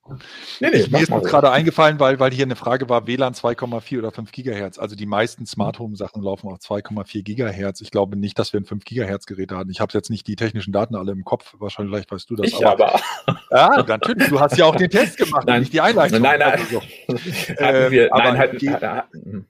Nee, 0.60 0.70
nee, 0.72 0.88
mir 0.90 1.02
ist 1.04 1.12
noch 1.12 1.22
gerade 1.22 1.52
eingefallen, 1.52 2.00
weil, 2.00 2.20
weil 2.20 2.32
hier 2.32 2.46
eine 2.46 2.56
Frage 2.56 2.90
war, 2.90 3.06
WLAN 3.06 3.36
2,4 3.36 4.00
oder 4.00 4.12
5 4.12 4.32
Gigahertz. 4.32 4.80
Also 4.80 4.96
die 4.96 5.06
meisten 5.06 5.46
Smart 5.46 5.78
Home 5.78 5.96
Sachen 5.96 6.24
laufen 6.24 6.50
auf 6.50 6.58
2,4 6.58 7.22
Gigahertz. 7.22 7.82
Ich 7.82 7.92
glaube 7.92 8.18
nicht, 8.18 8.40
dass 8.40 8.54
wir 8.54 8.60
ein 8.60 8.66
5 8.66 8.86
Gigahertz 8.86 9.28
Gerät 9.28 9.52
hatten. 9.52 9.70
Ich 9.70 9.82
habe 9.82 9.94
jetzt 9.94 10.10
nicht 10.10 10.26
die 10.26 10.36
technischen 10.36 10.74
Daten 10.74 10.96
alle 10.96 11.12
im 11.12 11.24
Kopf. 11.24 11.54
Wahrscheinlich 11.60 12.10
weißt 12.10 12.28
du 12.28 12.36
das. 12.36 12.48
Ich 12.48 12.66
aber. 12.66 12.96
aber. 13.28 13.40
Ja, 13.52 13.84
natürlich. 13.88 14.30
Du 14.30 14.40
hast 14.40 14.58
ja 14.58 14.66
auch 14.66 14.76
den 14.76 14.90
Test 14.90 15.18
gemacht, 15.18 15.46
nein, 15.46 15.60
nicht 15.60 15.74
die 15.74 15.82
Einleitung. 15.82 16.24
Nein, 16.24 16.40
nein. 16.40 16.60
Also, 16.60 16.82
hatten 16.82 17.92
wir, 17.92 18.06
ähm, 18.06 18.10
nein, 18.16 18.38
hatten, 18.40 18.58
die, 18.58 18.70
hatten, 18.72 19.48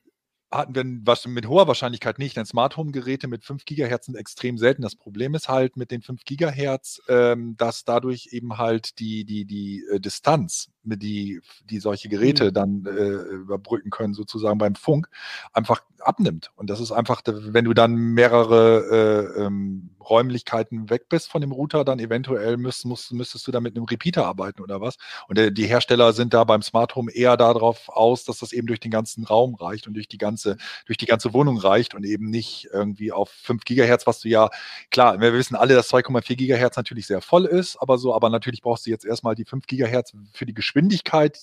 hatten 0.51 0.75
wir 0.75 0.83
was 1.05 1.25
mit 1.27 1.47
hoher 1.47 1.67
Wahrscheinlichkeit 1.67 2.19
nicht, 2.19 2.37
denn 2.37 2.45
Smart 2.45 2.77
Home 2.77 2.91
Geräte 2.91 3.27
mit 3.27 3.43
5 3.43 3.65
Gigahertz 3.65 4.05
sind 4.05 4.15
extrem 4.15 4.57
selten. 4.57 4.81
Das 4.81 4.95
Problem 4.95 5.35
ist 5.35 5.49
halt 5.49 5.77
mit 5.77 5.91
den 5.91 6.01
5 6.01 6.23
Gigahertz, 6.23 7.01
ähm, 7.07 7.55
dass 7.57 7.83
dadurch 7.83 8.29
eben 8.31 8.57
halt 8.57 8.99
die, 8.99 9.25
die, 9.25 9.45
die 9.45 9.83
äh, 9.91 9.99
Distanz, 9.99 10.69
die, 10.85 11.41
die 11.69 11.79
solche 11.79 12.09
Geräte 12.09 12.45
mhm. 12.45 12.53
dann 12.53 12.85
äh, 12.85 13.09
überbrücken 13.35 13.89
können, 13.89 14.13
sozusagen 14.13 14.57
beim 14.57 14.75
Funk, 14.75 15.09
einfach 15.53 15.81
abnimmt. 15.99 16.51
Und 16.55 16.69
das 16.69 16.79
ist 16.79 16.91
einfach, 16.91 17.21
wenn 17.25 17.65
du 17.65 17.73
dann 17.73 17.95
mehrere 17.95 19.33
äh, 19.37 19.43
ähm, 19.43 19.89
Räumlichkeiten 20.07 20.89
weg 20.89 21.09
bist 21.09 21.29
von 21.29 21.41
dem 21.41 21.51
Router, 21.51 21.83
dann 21.83 21.99
eventuell 21.99 22.57
müsst, 22.57 22.85
musst, 22.85 23.11
müsstest 23.11 23.47
du 23.47 23.51
da 23.51 23.59
mit 23.59 23.75
einem 23.75 23.85
Repeater 23.85 24.25
arbeiten 24.25 24.61
oder 24.61 24.81
was. 24.81 24.97
Und 25.27 25.37
äh, 25.37 25.51
die 25.51 25.65
Hersteller 25.65 26.13
sind 26.13 26.33
da 26.33 26.43
beim 26.43 26.61
Smart 26.61 26.95
Home 26.95 27.11
eher 27.11 27.37
darauf 27.37 27.89
aus, 27.89 28.23
dass 28.23 28.39
das 28.39 28.53
eben 28.53 28.67
durch 28.67 28.79
den 28.79 28.91
ganzen 28.91 29.23
Raum 29.23 29.55
reicht 29.55 29.87
und 29.87 29.95
durch 29.95 30.07
die 30.07 30.17
ganze, 30.17 30.57
durch 30.85 30.97
die 30.97 31.05
ganze 31.05 31.33
Wohnung 31.33 31.57
reicht 31.57 31.95
und 31.95 32.05
eben 32.05 32.29
nicht 32.29 32.69
irgendwie 32.71 33.11
auf 33.11 33.29
5 33.29 33.65
Gigahertz, 33.65 34.07
was 34.07 34.19
du 34.19 34.29
ja, 34.29 34.49
klar, 34.91 35.19
wir 35.19 35.33
wissen 35.33 35.55
alle, 35.55 35.73
dass 35.73 35.91
2,4 35.91 36.35
Gigahertz 36.35 36.77
natürlich 36.77 37.07
sehr 37.07 37.21
voll 37.21 37.45
ist, 37.45 37.77
aber 37.77 37.97
so, 37.97 38.13
aber 38.13 38.29
natürlich 38.29 38.61
brauchst 38.61 38.85
du 38.85 38.91
jetzt 38.91 39.05
erstmal 39.05 39.35
die 39.35 39.45
5 39.45 39.65
Gigahertz 39.65 40.13
für 40.33 40.45
die 40.45 40.53
Geschwindigkeit, 40.53 40.74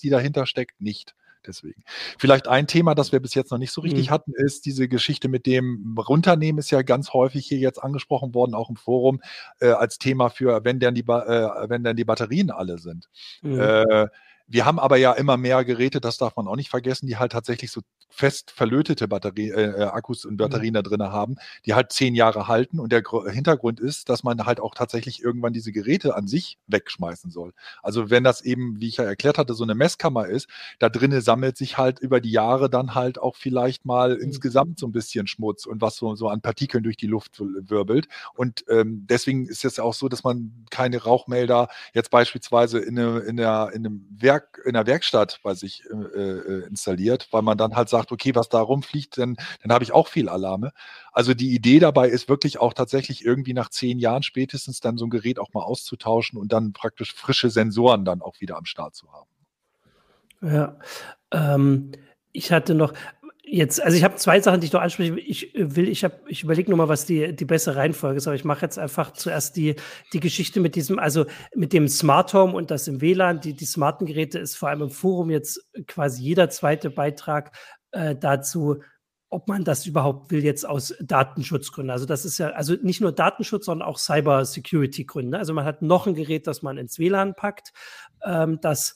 die 0.03 0.09
dahinter 0.09 0.45
steckt, 0.45 0.79
nicht 0.79 1.15
deswegen. 1.45 1.83
Vielleicht 2.17 2.47
ein 2.47 2.67
Thema, 2.67 2.95
das 2.95 3.11
wir 3.11 3.19
bis 3.19 3.33
jetzt 3.33 3.51
noch 3.51 3.57
nicht 3.57 3.71
so 3.71 3.81
richtig 3.81 4.07
mhm. 4.07 4.13
hatten, 4.13 4.33
ist 4.33 4.65
diese 4.65 4.87
Geschichte 4.87 5.27
mit 5.27 5.45
dem 5.45 5.95
Runternehmen 5.97 6.59
ist 6.59 6.71
ja 6.71 6.81
ganz 6.81 7.13
häufig 7.13 7.45
hier 7.45 7.57
jetzt 7.57 7.81
angesprochen 7.81 8.33
worden, 8.33 8.53
auch 8.53 8.69
im 8.69 8.75
Forum, 8.75 9.21
äh, 9.59 9.67
als 9.67 9.97
Thema 9.97 10.29
für, 10.29 10.63
wenn 10.63 10.79
dann 10.79 10.95
die, 10.95 11.01
äh, 11.01 11.69
wenn 11.69 11.83
dann 11.83 11.95
die 11.95 12.05
Batterien 12.05 12.51
alle 12.51 12.77
sind. 12.77 13.09
Mhm. 13.41 13.59
Äh, 13.59 14.07
wir 14.47 14.65
haben 14.65 14.79
aber 14.79 14.97
ja 14.97 15.13
immer 15.13 15.37
mehr 15.37 15.63
Geräte, 15.65 16.01
das 16.01 16.17
darf 16.17 16.35
man 16.35 16.47
auch 16.47 16.55
nicht 16.55 16.69
vergessen, 16.69 17.07
die 17.07 17.17
halt 17.17 17.31
tatsächlich 17.31 17.71
so 17.71 17.81
fest 18.09 18.51
verlötete 18.51 19.07
Batterie, 19.07 19.49
äh, 19.49 19.81
äh 19.81 19.83
Akkus 19.85 20.25
und. 20.25 20.37
Batterien 20.37 20.73
mhm. 20.73 20.75
da 20.75 20.81
drin 20.81 21.03
haben, 21.03 21.35
die 21.65 21.73
halt 21.73 21.91
zehn 21.91 22.15
Jahre 22.15 22.47
halten. 22.47 22.79
Und 22.79 22.91
der 22.91 23.01
Gr 23.01 23.29
Hintergrund 23.29 23.79
ist, 23.79 24.09
dass 24.09 24.23
man 24.23 24.45
halt 24.45 24.59
auch 24.59 24.75
tatsächlich 24.75 25.23
irgendwann 25.23 25.53
diese 25.53 25.71
Geräte 25.71 26.15
an 26.15 26.27
sich 26.27 26.57
wegschmeißen 26.67 27.31
soll. 27.31 27.53
Also 27.81 28.09
wenn 28.09 28.23
das 28.23 28.41
eben, 28.41 28.79
wie 28.79 28.87
ich 28.87 28.97
ja 28.97 29.05
erklärt 29.05 29.37
hatte, 29.37 29.53
so 29.53 29.63
eine 29.63 29.75
Messkammer 29.75 30.27
ist, 30.27 30.47
da 30.79 30.89
drinnen 30.89 31.21
sammelt 31.21 31.57
sich 31.57 31.77
halt 31.77 31.99
über 31.99 32.19
die 32.19 32.31
Jahre 32.31 32.69
dann 32.69 32.95
halt 32.95 33.19
auch 33.19 33.35
vielleicht 33.35 33.85
mal 33.85 34.15
mhm. 34.15 34.21
insgesamt 34.21 34.79
so 34.79 34.87
ein 34.87 34.91
bisschen 34.91 35.27
Schmutz 35.27 35.65
und 35.65 35.81
was 35.81 35.95
so, 35.95 36.15
so 36.15 36.27
an 36.27 36.41
Partikeln 36.41 36.83
durch 36.83 36.97
die 36.97 37.07
Luft 37.07 37.39
wirbelt. 37.39 38.07
Und 38.35 38.65
ähm, 38.69 39.05
deswegen 39.09 39.45
ist 39.45 39.65
es 39.65 39.79
auch 39.79 39.93
so, 39.93 40.09
dass 40.09 40.23
man 40.23 40.65
keine 40.69 41.01
Rauchmelder 41.01 41.69
jetzt 41.93 42.11
beispielsweise 42.11 42.79
in, 42.79 42.99
eine, 42.99 43.19
in, 43.19 43.39
einer, 43.39 43.71
in 43.71 43.85
einem 43.85 44.05
Werk, 44.33 44.61
in 44.65 44.75
einer 44.75 44.87
Werkstatt 44.87 45.39
bei 45.43 45.53
sich 45.53 45.83
äh, 45.89 46.19
äh 46.19 46.67
installiert, 46.67 47.27
weil 47.31 47.41
man 47.41 47.57
dann 47.57 47.75
halt 47.75 47.89
sagt, 47.89 48.11
okay, 48.11 48.33
was 48.35 48.49
da 48.49 48.59
rumfliegt, 48.59 49.17
dann, 49.17 49.35
dann 49.61 49.71
habe 49.71 49.83
ich 49.83 49.91
auch 49.91 50.07
viel 50.07 50.29
Alarme. 50.29 50.71
Also 51.11 51.33
die 51.33 51.53
Idee 51.53 51.79
dabei 51.79 52.09
ist 52.09 52.29
wirklich 52.29 52.59
auch 52.59 52.73
tatsächlich 52.73 53.23
irgendwie 53.23 53.53
nach 53.53 53.69
zehn 53.69 53.99
Jahren 53.99 54.23
spätestens 54.23 54.79
dann 54.79 54.97
so 54.97 55.05
ein 55.05 55.09
Gerät 55.09 55.39
auch 55.39 55.53
mal 55.53 55.63
auszutauschen 55.63 56.39
und 56.39 56.51
dann 56.51 56.73
praktisch 56.73 57.13
frische 57.13 57.49
Sensoren 57.49 58.05
dann 58.05 58.21
auch 58.21 58.41
wieder 58.41 58.57
am 58.57 58.65
Start 58.65 58.95
zu 58.95 59.11
haben. 59.11 59.29
Ja, 60.41 60.77
ähm, 61.31 61.91
ich 62.31 62.51
hatte 62.51 62.75
noch, 62.75 62.93
Jetzt, 63.55 63.79
also 63.83 63.95
ich 63.95 64.03
habe 64.03 64.15
zwei 64.15 64.41
Sachen, 64.41 64.61
die 64.61 64.65
ich 64.65 64.73
noch 64.73 64.81
anspreche. 64.81 65.19
Ich 65.19 65.53
will, 65.53 65.87
ich 65.87 66.03
habe, 66.03 66.15
ich 66.25 66.41
überlege 66.41 66.71
nur 66.71 66.77
mal, 66.79 66.89
was 66.89 67.05
die, 67.05 67.35
die 67.35 67.45
bessere 67.45 67.75
Reihenfolge 67.75 68.17
ist, 68.17 68.25
aber 68.25 68.35
ich 68.35 68.45
mache 68.45 68.63
jetzt 68.63 68.79
einfach 68.79 69.13
zuerst 69.13 69.55
die, 69.57 69.75
die 70.11 70.19
Geschichte 70.19 70.59
mit 70.59 70.73
diesem, 70.73 70.97
also 70.97 71.27
mit 71.53 71.71
dem 71.71 71.87
Smart 71.87 72.33
Home 72.33 72.53
und 72.53 72.71
das 72.71 72.87
im 72.87 72.99
WLAN, 72.99 73.41
die, 73.41 73.53
die 73.53 73.65
smarten 73.65 74.07
Geräte 74.07 74.39
ist 74.39 74.55
vor 74.55 74.69
allem 74.69 74.81
im 74.81 74.89
Forum 74.89 75.29
jetzt 75.29 75.69
quasi 75.85 76.23
jeder 76.23 76.49
zweite 76.49 76.89
Beitrag 76.89 77.55
äh, 77.91 78.15
dazu, 78.15 78.81
ob 79.29 79.47
man 79.47 79.63
das 79.63 79.85
überhaupt 79.85 80.31
will 80.31 80.43
jetzt 80.43 80.67
aus 80.67 80.95
Datenschutzgründen. 80.99 81.91
Also 81.91 82.07
das 82.07 82.25
ist 82.25 82.39
ja, 82.39 82.49
also 82.53 82.73
nicht 82.81 83.01
nur 83.01 83.11
Datenschutz, 83.11 83.65
sondern 83.65 83.87
auch 83.87 83.99
Cyber-Security-Gründe. 83.99 85.37
Also 85.37 85.53
man 85.53 85.65
hat 85.65 85.83
noch 85.83 86.07
ein 86.07 86.15
Gerät, 86.15 86.47
das 86.47 86.63
man 86.63 86.79
ins 86.79 86.97
WLAN 86.97 87.35
packt, 87.35 87.71
ähm, 88.25 88.57
das, 88.63 88.95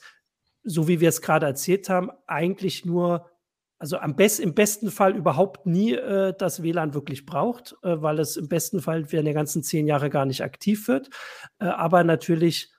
so 0.63 0.87
wie 0.87 0.99
wir 0.99 1.09
es 1.09 1.21
gerade 1.21 1.45
erzählt 1.45 1.89
haben, 1.89 2.09
eigentlich 2.25 2.85
nur, 2.85 3.29
also 3.79 3.97
am 3.97 4.15
best, 4.15 4.39
im 4.39 4.53
besten 4.53 4.89
Fall 4.91 5.15
überhaupt 5.15 5.65
nie 5.65 5.93
äh, 5.93 6.33
das 6.37 6.63
WLAN 6.63 6.93
wirklich 6.93 7.25
braucht, 7.25 7.75
äh, 7.83 8.01
weil 8.01 8.19
es 8.19 8.37
im 8.37 8.47
besten 8.47 8.81
Fall 8.81 9.11
während 9.11 9.27
der 9.27 9.33
ganzen 9.33 9.63
zehn 9.63 9.87
Jahre 9.87 10.09
gar 10.09 10.25
nicht 10.25 10.43
aktiv 10.43 10.87
wird. 10.87 11.09
Äh, 11.59 11.65
aber 11.65 12.03
natürlich 12.03 12.71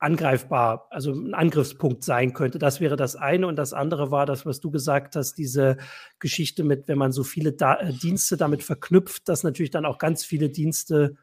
angreifbar, 0.00 0.86
also 0.90 1.12
ein 1.12 1.34
Angriffspunkt 1.34 2.04
sein 2.04 2.32
könnte. 2.32 2.58
Das 2.58 2.80
wäre 2.80 2.96
das 2.96 3.16
eine. 3.16 3.46
Und 3.46 3.56
das 3.56 3.74
andere 3.74 4.10
war 4.10 4.24
das, 4.24 4.46
was 4.46 4.60
du 4.60 4.70
gesagt 4.70 5.14
hast, 5.14 5.34
diese 5.34 5.76
Geschichte 6.18 6.64
mit, 6.64 6.88
wenn 6.88 6.96
man 6.96 7.12
so 7.12 7.22
viele 7.22 7.52
da 7.52 7.76
äh, 7.76 7.92
Dienste 7.92 8.36
damit 8.36 8.62
verknüpft, 8.62 9.28
dass 9.28 9.42
natürlich 9.42 9.70
dann 9.70 9.84
auch 9.84 9.98
ganz 9.98 10.24
viele 10.24 10.48
Dienste 10.48 11.16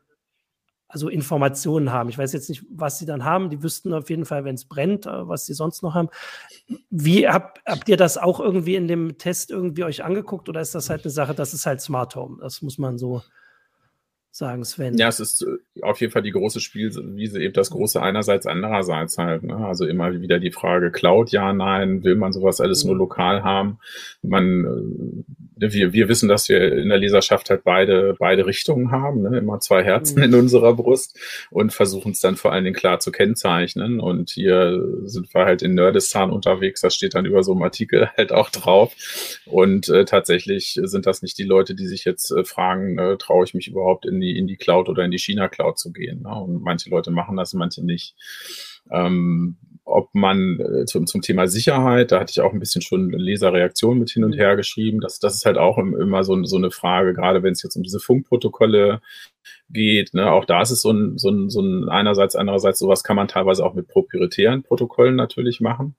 also 0.87 1.09
Informationen 1.09 1.91
haben. 1.91 2.09
Ich 2.09 2.17
weiß 2.17 2.33
jetzt 2.33 2.49
nicht, 2.49 2.65
was 2.69 2.97
sie 2.97 3.05
dann 3.05 3.23
haben. 3.23 3.49
Die 3.49 3.61
wüssten 3.61 3.93
auf 3.93 4.09
jeden 4.09 4.25
Fall, 4.25 4.45
wenn 4.45 4.55
es 4.55 4.65
brennt, 4.65 5.05
äh, 5.05 5.27
was 5.27 5.45
sie 5.45 5.53
sonst 5.53 5.83
noch 5.83 5.93
haben. 5.93 6.09
Wie 6.89 7.27
habt, 7.27 7.61
habt 7.65 7.89
ihr 7.89 7.97
das 7.97 8.17
auch 8.17 8.39
irgendwie 8.39 8.75
in 8.75 8.87
dem 8.87 9.17
Test 9.17 9.51
irgendwie 9.51 9.83
euch 9.83 10.03
angeguckt 10.03 10.47
oder 10.49 10.61
ist 10.61 10.75
das 10.75 10.89
halt 10.89 11.03
eine 11.03 11.11
Sache, 11.11 11.33
das 11.33 11.53
ist 11.53 11.65
halt 11.65 11.81
Smart 11.81 12.15
Home? 12.15 12.37
Das 12.39 12.61
muss 12.61 12.77
man 12.77 12.97
so 12.97 13.21
sagen, 14.37 14.63
Sven. 14.63 14.97
Ja, 14.97 15.07
es 15.07 15.19
ist 15.19 15.43
äh, 15.43 15.81
auf 15.81 15.99
jeden 15.99 16.13
Fall 16.13 16.21
die 16.21 16.31
große 16.31 16.59
Spielwiese, 16.59 17.41
eben 17.41 17.53
das 17.53 17.69
große 17.71 18.01
einerseits, 18.01 18.45
andererseits 18.45 19.17
halt. 19.17 19.43
Ne? 19.43 19.55
Also 19.55 19.85
immer 19.85 20.21
wieder 20.21 20.39
die 20.39 20.51
Frage, 20.51 20.91
Cloud, 20.91 21.31
ja, 21.31 21.53
nein, 21.53 22.03
will 22.03 22.15
man 22.15 22.33
sowas 22.33 22.61
alles 22.61 22.83
nur 22.83 22.93
mhm. 22.93 22.99
lokal 22.99 23.43
haben? 23.43 23.79
Man 24.21 25.25
wir, 25.59 25.93
wir 25.93 26.09
wissen, 26.09 26.29
dass 26.29 26.49
wir 26.49 26.73
in 26.73 26.89
der 26.89 26.97
Leserschaft 26.97 27.49
halt 27.49 27.63
beide, 27.63 28.15
beide 28.17 28.45
Richtungen 28.45 28.91
haben, 28.91 29.23
ne? 29.23 29.37
immer 29.37 29.59
zwei 29.59 29.83
Herzen 29.83 30.17
mhm. 30.17 30.23
in 30.23 30.35
unserer 30.35 30.73
Brust 30.73 31.17
und 31.49 31.73
versuchen 31.73 32.11
es 32.11 32.19
dann 32.19 32.35
vor 32.35 32.51
allen 32.51 32.63
Dingen 32.63 32.75
klar 32.75 32.99
zu 32.99 33.11
kennzeichnen. 33.11 33.99
Und 33.99 34.29
hier 34.29 34.81
sind 35.03 35.33
wir 35.33 35.45
halt 35.45 35.61
in 35.61 35.75
Nerdistan 35.75 36.31
unterwegs, 36.31 36.81
das 36.81 36.95
steht 36.95 37.15
dann 37.15 37.25
über 37.25 37.43
so 37.43 37.53
einem 37.53 37.63
Artikel 37.63 38.09
halt 38.17 38.31
auch 38.31 38.49
drauf. 38.49 38.93
Und 39.45 39.89
äh, 39.89 40.05
tatsächlich 40.05 40.79
sind 40.81 41.05
das 41.05 41.21
nicht 41.21 41.37
die 41.37 41.43
Leute, 41.43 41.75
die 41.75 41.87
sich 41.87 42.05
jetzt 42.05 42.31
äh, 42.31 42.43
fragen, 42.43 42.97
äh, 42.97 43.17
traue 43.17 43.45
ich 43.45 43.53
mich 43.53 43.67
überhaupt 43.67 44.05
in 44.05 44.19
die, 44.19 44.26
in 44.35 44.47
die 44.47 44.57
Cloud 44.57 44.89
oder 44.89 45.05
in 45.05 45.11
die 45.11 45.19
China-Cloud 45.19 45.77
zu 45.77 45.91
gehen. 45.91 46.23
Ne? 46.23 46.33
Und 46.33 46.63
manche 46.63 46.89
Leute 46.89 47.11
machen 47.11 47.37
das, 47.37 47.53
manche 47.53 47.85
nicht. 47.85 48.15
Ähm, 48.91 49.57
ob 49.85 50.13
man 50.13 50.59
äh, 50.59 50.85
zum, 50.85 51.07
zum 51.07 51.21
Thema 51.21 51.47
Sicherheit, 51.47 52.11
da 52.11 52.19
hatte 52.19 52.31
ich 52.31 52.41
auch 52.41 52.51
ein 52.51 52.59
bisschen 52.59 52.81
schon 52.81 53.09
Leserreaktionen 53.09 53.99
mit 53.99 54.09
hin 54.09 54.23
und 54.23 54.31
mhm. 54.31 54.39
her 54.39 54.55
geschrieben. 54.55 54.99
Das, 54.99 55.19
das 55.19 55.35
ist 55.35 55.45
halt 55.45 55.57
auch 55.57 55.77
immer 55.77 56.23
so, 56.23 56.43
so 56.43 56.57
eine 56.57 56.71
Frage, 56.71 57.13
gerade 57.13 57.41
wenn 57.43 57.53
es 57.53 57.63
jetzt 57.63 57.75
um 57.75 57.83
diese 57.83 57.99
Funkprotokolle 57.99 59.01
geht. 59.69 60.13
Ne? 60.13 60.31
Auch 60.31 60.45
da 60.45 60.61
ist 60.61 60.71
es 60.71 60.81
so 60.81 60.91
ein, 60.91 61.17
so, 61.17 61.29
ein, 61.29 61.49
so 61.49 61.61
ein 61.61 61.89
einerseits, 61.89 62.35
andererseits 62.35 62.79
sowas 62.79 63.03
kann 63.03 63.15
man 63.15 63.27
teilweise 63.27 63.65
auch 63.65 63.73
mit 63.73 63.87
proprietären 63.87 64.63
Protokollen 64.63 65.15
natürlich 65.15 65.59
machen. 65.59 65.95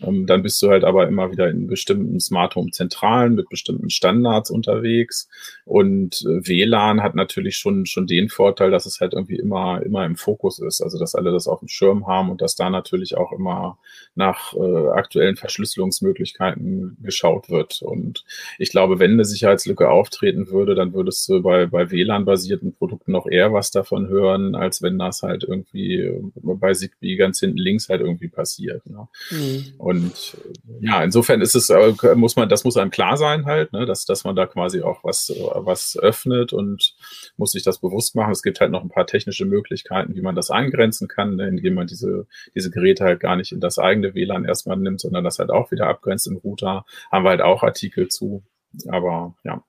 Ähm, 0.00 0.26
dann 0.26 0.42
bist 0.42 0.60
du 0.62 0.70
halt 0.70 0.84
aber 0.84 1.06
immer 1.06 1.30
wieder 1.30 1.48
in 1.48 1.68
bestimmten 1.68 2.18
Smart 2.20 2.56
Home 2.56 2.70
Zentralen 2.70 3.34
mit 3.34 3.48
bestimmten 3.48 3.90
Standards 3.90 4.50
unterwegs. 4.50 5.28
Und 5.64 6.22
äh, 6.22 6.48
WLAN 6.48 7.02
hat 7.02 7.14
natürlich 7.14 7.56
schon, 7.56 7.86
schon 7.86 8.06
den 8.06 8.28
Vorteil, 8.28 8.70
dass 8.70 8.86
es 8.86 9.00
halt 9.00 9.14
irgendwie 9.14 9.36
immer, 9.36 9.82
immer 9.82 10.04
im 10.04 10.16
Fokus 10.16 10.58
ist. 10.58 10.80
Also, 10.80 10.98
dass 10.98 11.14
alle 11.14 11.30
das 11.30 11.46
auf 11.46 11.60
dem 11.60 11.68
Schirm 11.68 12.06
haben 12.06 12.30
und 12.30 12.40
dass 12.40 12.56
da 12.56 12.70
natürlich 12.70 13.16
auch 13.16 13.32
immer 13.32 13.78
nach 14.14 14.54
äh, 14.54 14.88
aktuellen 14.88 15.36
Verschlüsselungsmöglichkeiten 15.36 16.96
geschaut 17.02 17.50
wird. 17.50 17.82
Und 17.82 18.24
ich 18.58 18.70
glaube, 18.70 18.98
wenn 18.98 19.12
eine 19.12 19.24
Sicherheitslücke 19.24 19.88
auftreten 19.88 20.48
würde, 20.48 20.74
dann 20.74 20.92
würdest 20.92 21.28
du 21.28 21.40
bei, 21.40 21.66
bei 21.66 21.90
WLAN-basierten 21.90 22.72
Produkten 22.92 23.12
noch 23.12 23.26
eher 23.26 23.52
was 23.54 23.70
davon 23.70 24.08
hören, 24.08 24.54
als 24.54 24.82
wenn 24.82 24.98
das 24.98 25.22
halt 25.22 25.44
irgendwie 25.44 26.12
bei 26.34 26.72
Zigbee 26.74 27.16
ganz 27.16 27.40
hinten 27.40 27.56
links 27.56 27.88
halt 27.88 28.02
irgendwie 28.02 28.28
passiert. 28.28 28.84
Ne? 28.86 29.08
Mhm. 29.30 29.64
Und 29.78 30.36
ja, 30.80 31.02
insofern 31.02 31.40
ist 31.40 31.54
es, 31.54 31.70
äh, 31.70 31.94
muss 32.14 32.36
man, 32.36 32.50
das 32.50 32.64
muss 32.64 32.76
einem 32.76 32.90
klar 32.90 33.16
sein 33.16 33.46
halt, 33.46 33.72
ne? 33.72 33.86
dass, 33.86 34.04
dass 34.04 34.24
man 34.24 34.36
da 34.36 34.46
quasi 34.46 34.82
auch 34.82 35.04
was, 35.04 35.32
was 35.54 35.96
öffnet 35.96 36.52
und 36.52 36.94
muss 37.38 37.52
sich 37.52 37.62
das 37.62 37.80
bewusst 37.80 38.14
machen. 38.14 38.32
Es 38.32 38.42
gibt 38.42 38.60
halt 38.60 38.70
noch 38.70 38.82
ein 38.82 38.90
paar 38.90 39.06
technische 39.06 39.46
Möglichkeiten, 39.46 40.14
wie 40.14 40.22
man 40.22 40.34
das 40.34 40.50
eingrenzen 40.50 41.08
kann, 41.08 41.36
ne? 41.36 41.48
indem 41.48 41.74
man 41.74 41.86
diese, 41.86 42.26
diese 42.54 42.70
Geräte 42.70 43.04
halt 43.04 43.20
gar 43.20 43.36
nicht 43.36 43.52
in 43.52 43.60
das 43.60 43.78
eigene 43.78 44.14
WLAN 44.14 44.44
erstmal 44.44 44.76
nimmt, 44.76 45.00
sondern 45.00 45.24
das 45.24 45.38
halt 45.38 45.50
auch 45.50 45.70
wieder 45.70 45.86
abgrenzt 45.88 46.26
im 46.26 46.36
Router. 46.36 46.84
Haben 47.10 47.24
wir 47.24 47.30
halt 47.30 47.42
auch 47.42 47.62
Artikel 47.62 48.08
zu. 48.08 48.42
Aber 48.88 49.34
ja. 49.44 49.64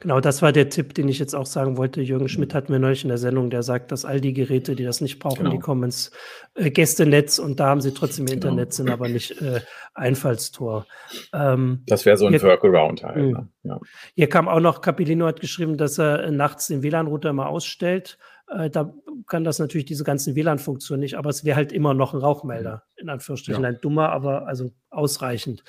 Genau, 0.00 0.20
das 0.20 0.42
war 0.42 0.50
der 0.50 0.70
Tipp, 0.70 0.92
den 0.94 1.08
ich 1.08 1.20
jetzt 1.20 1.34
auch 1.34 1.46
sagen 1.46 1.76
wollte. 1.76 2.00
Jürgen 2.00 2.28
Schmidt 2.28 2.52
hat 2.52 2.68
mir 2.68 2.80
neulich 2.80 3.04
in 3.04 3.08
der 3.08 3.18
Sendung, 3.18 3.48
der 3.48 3.62
sagt, 3.62 3.92
dass 3.92 4.04
all 4.04 4.20
die 4.20 4.32
Geräte, 4.32 4.74
die 4.74 4.82
das 4.82 5.00
nicht 5.00 5.20
brauchen, 5.20 5.44
genau. 5.44 5.50
die 5.52 5.60
kommen 5.60 5.84
ins 5.84 6.10
äh, 6.54 6.70
Gästenetz 6.70 7.38
und 7.38 7.60
da 7.60 7.68
haben 7.68 7.80
sie 7.80 7.94
trotzdem 7.94 8.26
genau. 8.26 8.34
Internet, 8.34 8.72
sind 8.72 8.90
aber 8.90 9.08
nicht 9.08 9.40
äh, 9.40 9.60
Einfallstor. 9.94 10.86
Ähm, 11.32 11.84
das 11.86 12.04
wäre 12.04 12.16
so 12.16 12.26
ein 12.26 12.32
hier, 12.32 12.42
Workaround 12.42 13.04
halt. 13.04 13.16
Ne? 13.16 13.48
Ja. 13.62 13.78
Hier 14.16 14.28
kam 14.28 14.48
auch 14.48 14.60
noch, 14.60 14.80
Capilino 14.80 15.26
hat 15.26 15.40
geschrieben, 15.40 15.76
dass 15.76 15.96
er 15.98 16.32
nachts 16.32 16.66
den 16.66 16.82
WLAN-Router 16.82 17.30
immer 17.30 17.48
ausstellt. 17.48 18.18
Äh, 18.48 18.68
da 18.68 18.92
kann 19.26 19.44
das 19.44 19.60
natürlich 19.60 19.84
diese 19.84 20.04
ganzen 20.04 20.34
WLAN-Funktionen 20.34 21.00
nicht, 21.00 21.14
aber 21.14 21.30
es 21.30 21.44
wäre 21.44 21.56
halt 21.56 21.72
immer 21.72 21.94
noch 21.94 22.14
ein 22.14 22.20
Rauchmelder, 22.20 22.82
in 22.96 23.08
Anführungsstrichen. 23.08 23.62
Ja. 23.62 23.68
Ein 23.68 23.78
dummer, 23.80 24.10
aber 24.10 24.46
also 24.46 24.72
ausreichend. 24.90 25.62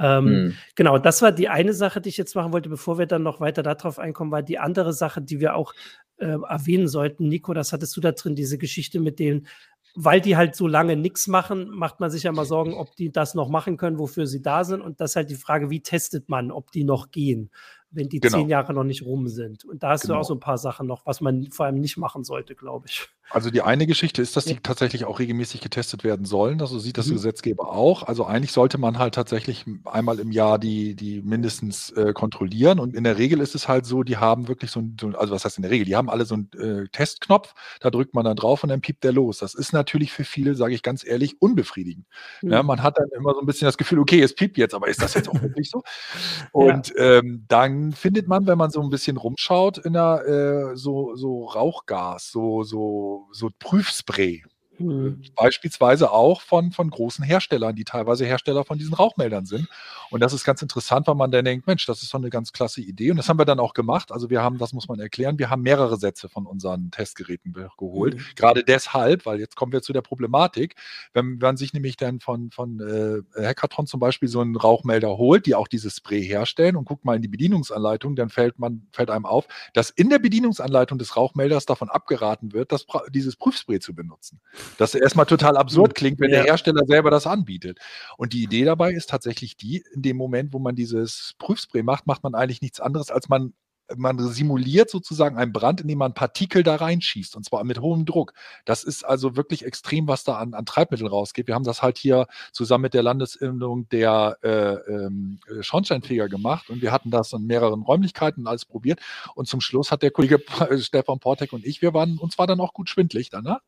Ähm, 0.00 0.24
mhm. 0.24 0.56
Genau, 0.74 0.98
das 0.98 1.20
war 1.20 1.30
die 1.30 1.48
eine 1.48 1.74
Sache, 1.74 2.00
die 2.00 2.08
ich 2.08 2.16
jetzt 2.16 2.34
machen 2.34 2.52
wollte, 2.52 2.70
bevor 2.70 2.98
wir 2.98 3.06
dann 3.06 3.22
noch 3.22 3.40
weiter 3.40 3.62
darauf 3.62 3.98
einkommen, 3.98 4.32
war 4.32 4.42
die 4.42 4.58
andere 4.58 4.94
Sache, 4.94 5.20
die 5.20 5.40
wir 5.40 5.54
auch 5.54 5.74
äh, 6.16 6.38
erwähnen 6.48 6.88
sollten. 6.88 7.28
Nico, 7.28 7.52
das 7.52 7.72
hattest 7.72 7.96
du 7.96 8.00
da 8.00 8.12
drin, 8.12 8.34
diese 8.34 8.56
Geschichte 8.56 8.98
mit 8.98 9.18
denen, 9.18 9.46
weil 9.94 10.20
die 10.20 10.36
halt 10.36 10.56
so 10.56 10.66
lange 10.66 10.96
nichts 10.96 11.26
machen, 11.26 11.68
macht 11.70 12.00
man 12.00 12.10
sich 12.10 12.22
ja 12.22 12.32
mal 12.32 12.46
Sorgen, 12.46 12.74
ob 12.74 12.96
die 12.96 13.12
das 13.12 13.34
noch 13.34 13.48
machen 13.48 13.76
können, 13.76 13.98
wofür 13.98 14.26
sie 14.26 14.40
da 14.40 14.64
sind. 14.64 14.80
Und 14.80 15.00
das 15.00 15.12
ist 15.12 15.16
halt 15.16 15.30
die 15.30 15.34
Frage, 15.34 15.68
wie 15.68 15.82
testet 15.82 16.28
man, 16.28 16.50
ob 16.50 16.72
die 16.72 16.84
noch 16.84 17.10
gehen 17.10 17.50
wenn 17.90 18.08
die 18.08 18.20
genau. 18.20 18.38
zehn 18.38 18.48
Jahre 18.48 18.72
noch 18.72 18.84
nicht 18.84 19.04
rum 19.04 19.28
sind. 19.28 19.64
Und 19.64 19.82
da 19.82 19.90
hast 19.90 20.02
genau. 20.02 20.14
du 20.14 20.20
auch 20.20 20.24
so 20.24 20.34
ein 20.34 20.40
paar 20.40 20.58
Sachen 20.58 20.86
noch, 20.86 21.06
was 21.06 21.20
man 21.20 21.50
vor 21.50 21.66
allem 21.66 21.80
nicht 21.80 21.96
machen 21.96 22.24
sollte, 22.24 22.54
glaube 22.54 22.86
ich. 22.88 23.08
Also 23.32 23.50
die 23.50 23.62
eine 23.62 23.86
Geschichte 23.86 24.22
ist, 24.22 24.36
dass 24.36 24.44
die 24.44 24.56
tatsächlich 24.56 25.04
auch 25.04 25.20
regelmäßig 25.20 25.60
getestet 25.60 26.02
werden 26.02 26.26
sollen. 26.26 26.60
Also 26.60 26.80
sieht 26.80 26.98
das 26.98 27.06
mhm. 27.06 27.12
Gesetzgeber 27.12 27.72
auch. 27.72 28.02
Also 28.02 28.24
eigentlich 28.24 28.50
sollte 28.50 28.76
man 28.76 28.98
halt 28.98 29.14
tatsächlich 29.14 29.64
einmal 29.84 30.18
im 30.18 30.32
Jahr 30.32 30.58
die, 30.58 30.96
die 30.96 31.22
mindestens 31.22 31.90
äh, 31.90 32.12
kontrollieren. 32.12 32.80
Und 32.80 32.94
in 32.94 33.04
der 33.04 33.18
Regel 33.18 33.40
ist 33.40 33.54
es 33.54 33.68
halt 33.68 33.86
so, 33.86 34.02
die 34.02 34.16
haben 34.16 34.48
wirklich 34.48 34.72
so 34.72 34.80
ein, 34.80 34.96
also 35.16 35.32
was 35.32 35.44
heißt 35.44 35.58
in 35.58 35.62
der 35.62 35.70
Regel, 35.70 35.84
die 35.84 35.94
haben 35.94 36.10
alle 36.10 36.24
so 36.24 36.34
einen 36.34 36.50
äh, 36.58 36.88
Testknopf, 36.88 37.54
da 37.78 37.90
drückt 37.90 38.14
man 38.14 38.24
dann 38.24 38.36
drauf 38.36 38.64
und 38.64 38.68
dann 38.68 38.80
piept 38.80 39.04
der 39.04 39.12
los. 39.12 39.38
Das 39.38 39.54
ist 39.54 39.72
natürlich 39.72 40.12
für 40.12 40.24
viele, 40.24 40.56
sage 40.56 40.74
ich 40.74 40.82
ganz 40.82 41.06
ehrlich, 41.06 41.40
unbefriedigend. 41.40 42.06
Mhm. 42.42 42.50
Ja, 42.50 42.64
man 42.64 42.82
hat 42.82 42.98
dann 42.98 43.08
immer 43.16 43.34
so 43.34 43.40
ein 43.40 43.46
bisschen 43.46 43.66
das 43.66 43.78
Gefühl, 43.78 44.00
okay, 44.00 44.20
es 44.20 44.34
piept 44.34 44.58
jetzt, 44.58 44.74
aber 44.74 44.88
ist 44.88 45.00
das 45.00 45.14
jetzt 45.14 45.28
auch 45.28 45.40
wirklich 45.40 45.70
so? 45.70 45.84
Und 46.52 46.88
ja. 46.96 47.18
ähm, 47.18 47.44
dann 47.46 47.79
findet 47.92 48.28
man, 48.28 48.46
wenn 48.46 48.58
man 48.58 48.70
so 48.70 48.80
ein 48.80 48.90
bisschen 48.90 49.16
rumschaut, 49.16 49.78
in 49.78 49.94
der 49.94 50.24
äh, 50.26 50.76
so, 50.76 51.16
so 51.16 51.46
Rauchgas, 51.46 52.30
so, 52.30 52.62
so, 52.62 53.26
so 53.32 53.50
Prüfspray. 53.58 54.42
Mhm. 54.80 55.22
Beispielsweise 55.36 56.10
auch 56.10 56.40
von, 56.40 56.72
von 56.72 56.90
großen 56.90 57.24
Herstellern, 57.24 57.74
die 57.74 57.84
teilweise 57.84 58.24
Hersteller 58.24 58.64
von 58.64 58.78
diesen 58.78 58.94
Rauchmeldern 58.94 59.46
sind. 59.46 59.68
Und 60.10 60.20
das 60.20 60.32
ist 60.32 60.44
ganz 60.44 60.62
interessant, 60.62 61.06
weil 61.06 61.14
man 61.14 61.30
dann 61.30 61.44
denkt, 61.44 61.66
Mensch, 61.66 61.86
das 61.86 62.02
ist 62.02 62.12
doch 62.12 62.18
eine 62.18 62.30
ganz 62.30 62.52
klasse 62.52 62.80
Idee. 62.80 63.10
Und 63.10 63.16
das 63.16 63.28
haben 63.28 63.38
wir 63.38 63.44
dann 63.44 63.60
auch 63.60 63.74
gemacht. 63.74 64.10
Also 64.12 64.30
wir 64.30 64.42
haben, 64.42 64.58
das 64.58 64.72
muss 64.72 64.88
man 64.88 64.98
erklären, 64.98 65.38
wir 65.38 65.50
haben 65.50 65.62
mehrere 65.62 65.96
Sätze 65.96 66.28
von 66.28 66.46
unseren 66.46 66.90
Testgeräten 66.90 67.54
geholt. 67.78 68.16
Mhm. 68.16 68.24
Gerade 68.34 68.64
deshalb, 68.64 69.26
weil 69.26 69.38
jetzt 69.38 69.56
kommen 69.56 69.72
wir 69.72 69.82
zu 69.82 69.92
der 69.92 70.02
Problematik, 70.02 70.74
wenn 71.12 71.38
man 71.38 71.56
sich 71.56 71.72
nämlich 71.72 71.96
dann 71.96 72.20
von, 72.20 72.50
von 72.50 72.80
äh, 72.80 73.46
Hackathon 73.46 73.86
zum 73.86 74.00
Beispiel 74.00 74.28
so 74.28 74.40
einen 74.40 74.56
Rauchmelder 74.56 75.16
holt, 75.16 75.46
die 75.46 75.54
auch 75.54 75.68
dieses 75.68 75.96
Spray 75.96 76.22
herstellen 76.24 76.76
und 76.76 76.84
guckt 76.84 77.04
mal 77.04 77.16
in 77.16 77.22
die 77.22 77.28
Bedienungsanleitung, 77.28 78.16
dann 78.16 78.30
fällt 78.30 78.58
man, 78.58 78.86
fällt 78.92 79.10
einem 79.10 79.26
auf, 79.26 79.46
dass 79.74 79.90
in 79.90 80.08
der 80.08 80.18
Bedienungsanleitung 80.18 80.98
des 80.98 81.16
Rauchmelders 81.16 81.66
davon 81.66 81.88
abgeraten 81.88 82.52
wird, 82.52 82.72
das, 82.72 82.86
dieses 83.10 83.36
Prüfspray 83.36 83.80
zu 83.80 83.94
benutzen. 83.94 84.40
Das 84.78 84.94
erstmal 84.94 85.26
total 85.26 85.56
absurd 85.56 85.94
klingt, 85.94 86.20
wenn 86.20 86.30
ja. 86.30 86.38
der 86.38 86.44
Hersteller 86.44 86.86
selber 86.86 87.10
das 87.10 87.26
anbietet. 87.26 87.78
Und 88.16 88.32
die 88.32 88.42
Idee 88.42 88.64
dabei 88.64 88.92
ist 88.92 89.10
tatsächlich 89.10 89.56
die, 89.56 89.84
in 89.94 90.02
dem 90.02 90.16
Moment, 90.16 90.52
wo 90.52 90.58
man 90.58 90.74
dieses 90.74 91.34
Prüfspray 91.38 91.82
macht, 91.82 92.06
macht 92.06 92.22
man 92.22 92.34
eigentlich 92.34 92.62
nichts 92.62 92.80
anderes, 92.80 93.10
als 93.10 93.28
man 93.28 93.52
man 93.96 94.18
simuliert 94.18 94.90
sozusagen 94.90 95.36
einen 95.36 95.52
Brand, 95.52 95.80
indem 95.80 95.98
man 95.98 96.14
Partikel 96.14 96.62
da 96.62 96.76
reinschießt 96.76 97.36
und 97.36 97.44
zwar 97.44 97.64
mit 97.64 97.80
hohem 97.80 98.04
Druck. 98.04 98.32
Das 98.64 98.84
ist 98.84 99.04
also 99.04 99.36
wirklich 99.36 99.64
extrem, 99.64 100.08
was 100.08 100.24
da 100.24 100.36
an, 100.36 100.54
an 100.54 100.66
Treibmittel 100.66 101.06
rausgeht. 101.06 101.46
Wir 101.46 101.54
haben 101.54 101.64
das 101.64 101.82
halt 101.82 101.98
hier 101.98 102.26
zusammen 102.52 102.82
mit 102.82 102.94
der 102.94 103.02
Landesimpfung 103.02 103.88
der 103.88 104.38
äh, 104.42 104.74
ähm, 104.90 105.38
Schornsteinfeger 105.60 106.28
gemacht 106.28 106.70
und 106.70 106.82
wir 106.82 106.92
hatten 106.92 107.10
das 107.10 107.32
in 107.32 107.46
mehreren 107.46 107.82
Räumlichkeiten 107.82 108.46
alles 108.46 108.64
probiert 108.64 109.00
und 109.34 109.48
zum 109.48 109.60
Schluss 109.60 109.90
hat 109.90 110.02
der 110.02 110.10
Kollege 110.10 110.40
Stefan 110.78 111.18
Portek 111.18 111.52
und 111.52 111.64
ich, 111.64 111.82
wir 111.82 111.94
waren, 111.94 112.18
uns 112.18 112.38
war 112.38 112.46
dann 112.46 112.60
auch 112.60 112.72
gut 112.72 112.88
schwindlig 112.88 113.30
danach. 113.30 113.60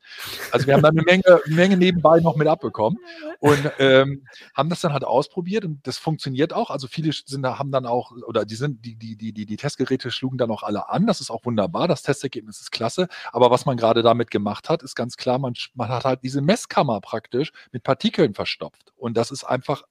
Also 0.51 0.67
wir 0.67 0.75
haben 0.75 0.83
dann 0.83 0.97
eine 0.99 1.03
Menge, 1.03 1.41
Menge 1.47 1.77
nebenbei 1.77 2.21
noch 2.21 2.37
mit 2.37 2.49
abbekommen 2.49 2.99
und 3.41 3.71
ähm, 3.79 4.27
haben 4.55 4.69
das 4.69 4.81
dann 4.81 4.93
halt 4.93 5.05
ausprobiert 5.05 5.65
und 5.65 5.87
das 5.87 5.99
funktioniert 5.99 6.53
auch. 6.53 6.71
Also 6.71 6.87
viele 6.87 7.13
sind, 7.13 7.45
haben 7.47 7.73
dann 7.73 7.87
auch, 7.87 8.13
oder 8.27 8.45
die 8.45 8.55
sind, 8.55 8.85
die, 8.85 8.95
die, 8.95 9.17
die, 9.17 9.33
die 9.33 9.57
Testgeräte 9.57 10.11
schlugen 10.13 10.39
dann 10.39 10.51
auch 10.51 10.63
alle 10.63 10.89
an. 10.89 11.07
Das 11.07 11.21
ist 11.21 11.31
auch 11.31 11.45
wunderbar. 11.45 11.89
Das 11.89 12.03
Testergebnis 12.03 12.61
ist 12.61 12.71
klasse. 12.73 13.09
Aber 13.33 13.51
was 13.51 13.67
man 13.67 13.77
gerade 13.77 14.03
damit 14.03 14.31
gemacht 14.31 14.69
hat, 14.69 14.83
ist 14.83 14.95
ganz 14.95 15.17
klar, 15.17 15.39
man, 15.39 15.55
man 15.75 15.89
hat 15.89 16.05
halt 16.05 16.23
diese 16.23 16.41
Messkammer 16.41 17.01
praktisch 17.01 17.53
mit 17.73 17.83
Partikeln 17.83 18.35
verstopft. 18.35 18.93
Und 18.97 19.17
das 19.17 19.31
ist 19.31 19.45
einfach 19.45 19.83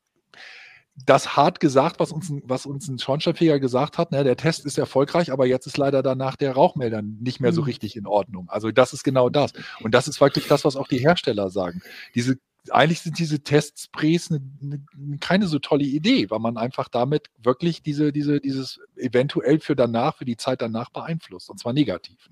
das 1.06 1.36
hart 1.36 1.60
gesagt, 1.60 2.00
was 2.00 2.12
uns, 2.12 2.32
was 2.44 2.66
uns 2.66 2.88
ein 2.88 3.00
Schornsteinfeger 3.00 3.60
gesagt 3.60 3.98
hat, 3.98 4.12
ne, 4.12 4.24
der 4.24 4.38
Test 4.38 4.66
ist 4.66 4.78
erfolgreich, 4.78 5.32
aber 5.32 5.46
jetzt 5.46 5.66
ist 5.66 5.78
leider 5.78 6.04
danach 6.04 6.36
der 6.36 6.54
Rauchmelder 6.54 7.02
nicht 7.02 7.40
mehr 7.40 7.54
so 7.54 7.62
mhm. 7.62 7.66
richtig 7.66 7.96
in 7.96 8.06
Ordnung. 8.06 8.50
Also 8.50 8.72
das 8.72 8.94
ist 8.94 9.04
genau 9.04 9.30
das. 9.30 9.54
Und 9.82 9.94
das 9.94 10.08
ist 10.08 10.20
wirklich 10.22 10.48
das, 10.48 10.66
was 10.66 10.76
auch 10.76 10.88
die 10.88 11.00
Hersteller 11.00 11.50
sagen. 11.50 11.82
Diese 12.14 12.38
eigentlich 12.70 13.02
sind 13.02 13.18
diese 13.18 13.42
Testsprays 13.44 14.30
eine, 14.30 14.42
eine, 14.62 15.18
keine 15.20 15.48
so 15.48 15.60
tolle 15.60 15.84
Idee, 15.84 16.30
weil 16.30 16.40
man 16.40 16.58
einfach 16.58 16.90
damit 16.90 17.28
wirklich 17.38 17.82
diese, 17.82 18.12
diese, 18.12 18.40
dieses 18.40 18.80
eventuell 18.96 19.60
für 19.60 19.76
danach, 19.76 20.18
für 20.18 20.26
die 20.26 20.38
Zeit 20.38 20.62
danach 20.62 20.92
beeinflusst, 20.92 21.50
und 21.50 21.60
zwar 21.60 21.74
negativ. 21.74 22.30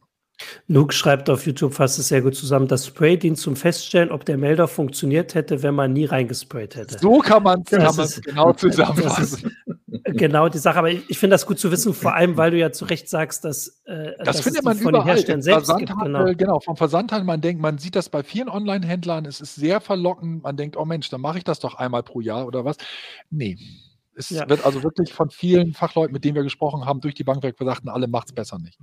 Nuke 0.67 0.93
schreibt 0.93 1.29
auf 1.29 1.45
YouTube, 1.45 1.73
fasst 1.73 1.99
es 1.99 2.07
sehr 2.09 2.21
gut 2.21 2.35
zusammen. 2.35 2.67
Das 2.67 2.87
Spray 2.87 3.17
dient 3.17 3.37
zum 3.37 3.55
Feststellen, 3.55 4.11
ob 4.11 4.25
der 4.25 4.37
Melder 4.37 4.67
funktioniert 4.67 5.35
hätte, 5.35 5.63
wenn 5.63 5.75
man 5.75 5.93
nie 5.93 6.05
reingesprayt 6.05 6.75
hätte. 6.75 6.97
So 6.99 7.19
kann 7.19 7.43
man 7.43 7.63
es 7.69 8.21
genau 8.21 8.53
zusammenfassen. 8.53 9.55
genau 10.05 10.49
die 10.49 10.57
Sache. 10.57 10.79
Aber 10.79 10.91
ich, 10.91 11.17
finde 11.17 11.33
das 11.33 11.45
gut 11.45 11.59
zu 11.59 11.71
wissen, 11.71 11.93
vor 11.93 12.13
allem, 12.13 12.37
weil 12.37 12.51
du 12.51 12.57
ja 12.57 12.71
zu 12.71 12.85
Recht 12.85 13.09
sagst, 13.09 13.45
dass 13.45 13.81
äh, 13.85 14.13
das 14.19 14.37
dass 14.37 14.41
findet 14.41 14.63
man 14.63 14.77
von 14.77 14.89
überall. 14.89 15.03
den 15.03 15.07
Herstellern 15.07 15.41
selbst 15.41 15.75
gibt. 15.77 15.91
Genau. 15.99 16.33
genau, 16.35 16.59
vom 16.59 16.75
Versandhandel. 16.75 17.25
Man 17.25 17.41
denkt, 17.41 17.61
man 17.61 17.77
sieht 17.77 17.95
das 17.95 18.09
bei 18.09 18.23
vielen 18.23 18.49
Online-Händlern. 18.49 19.25
Es 19.25 19.41
ist 19.41 19.55
sehr 19.55 19.81
verlockend. 19.81 20.43
Man 20.43 20.57
denkt, 20.57 20.77
oh 20.77 20.85
Mensch, 20.85 21.09
dann 21.09 21.21
mache 21.21 21.39
ich 21.39 21.43
das 21.43 21.59
doch 21.59 21.75
einmal 21.75 22.03
pro 22.03 22.21
Jahr 22.21 22.45
oder 22.47 22.65
was. 22.65 22.77
Nee 23.29 23.57
Es 24.15 24.29
ja. 24.29 24.47
wird 24.49 24.65
also 24.65 24.83
wirklich 24.83 25.13
von 25.13 25.29
vielen 25.29 25.73
Fachleuten, 25.73 26.13
mit 26.13 26.23
denen 26.23 26.35
wir 26.35 26.43
gesprochen 26.43 26.85
haben, 26.85 27.01
durch 27.01 27.15
die 27.15 27.23
Bank 27.23 27.43
weg 27.43 27.57
gesagt, 27.57 27.81
alle 27.87 28.07
macht 28.07 28.29
es 28.29 28.33
besser 28.33 28.59
nicht. 28.59 28.79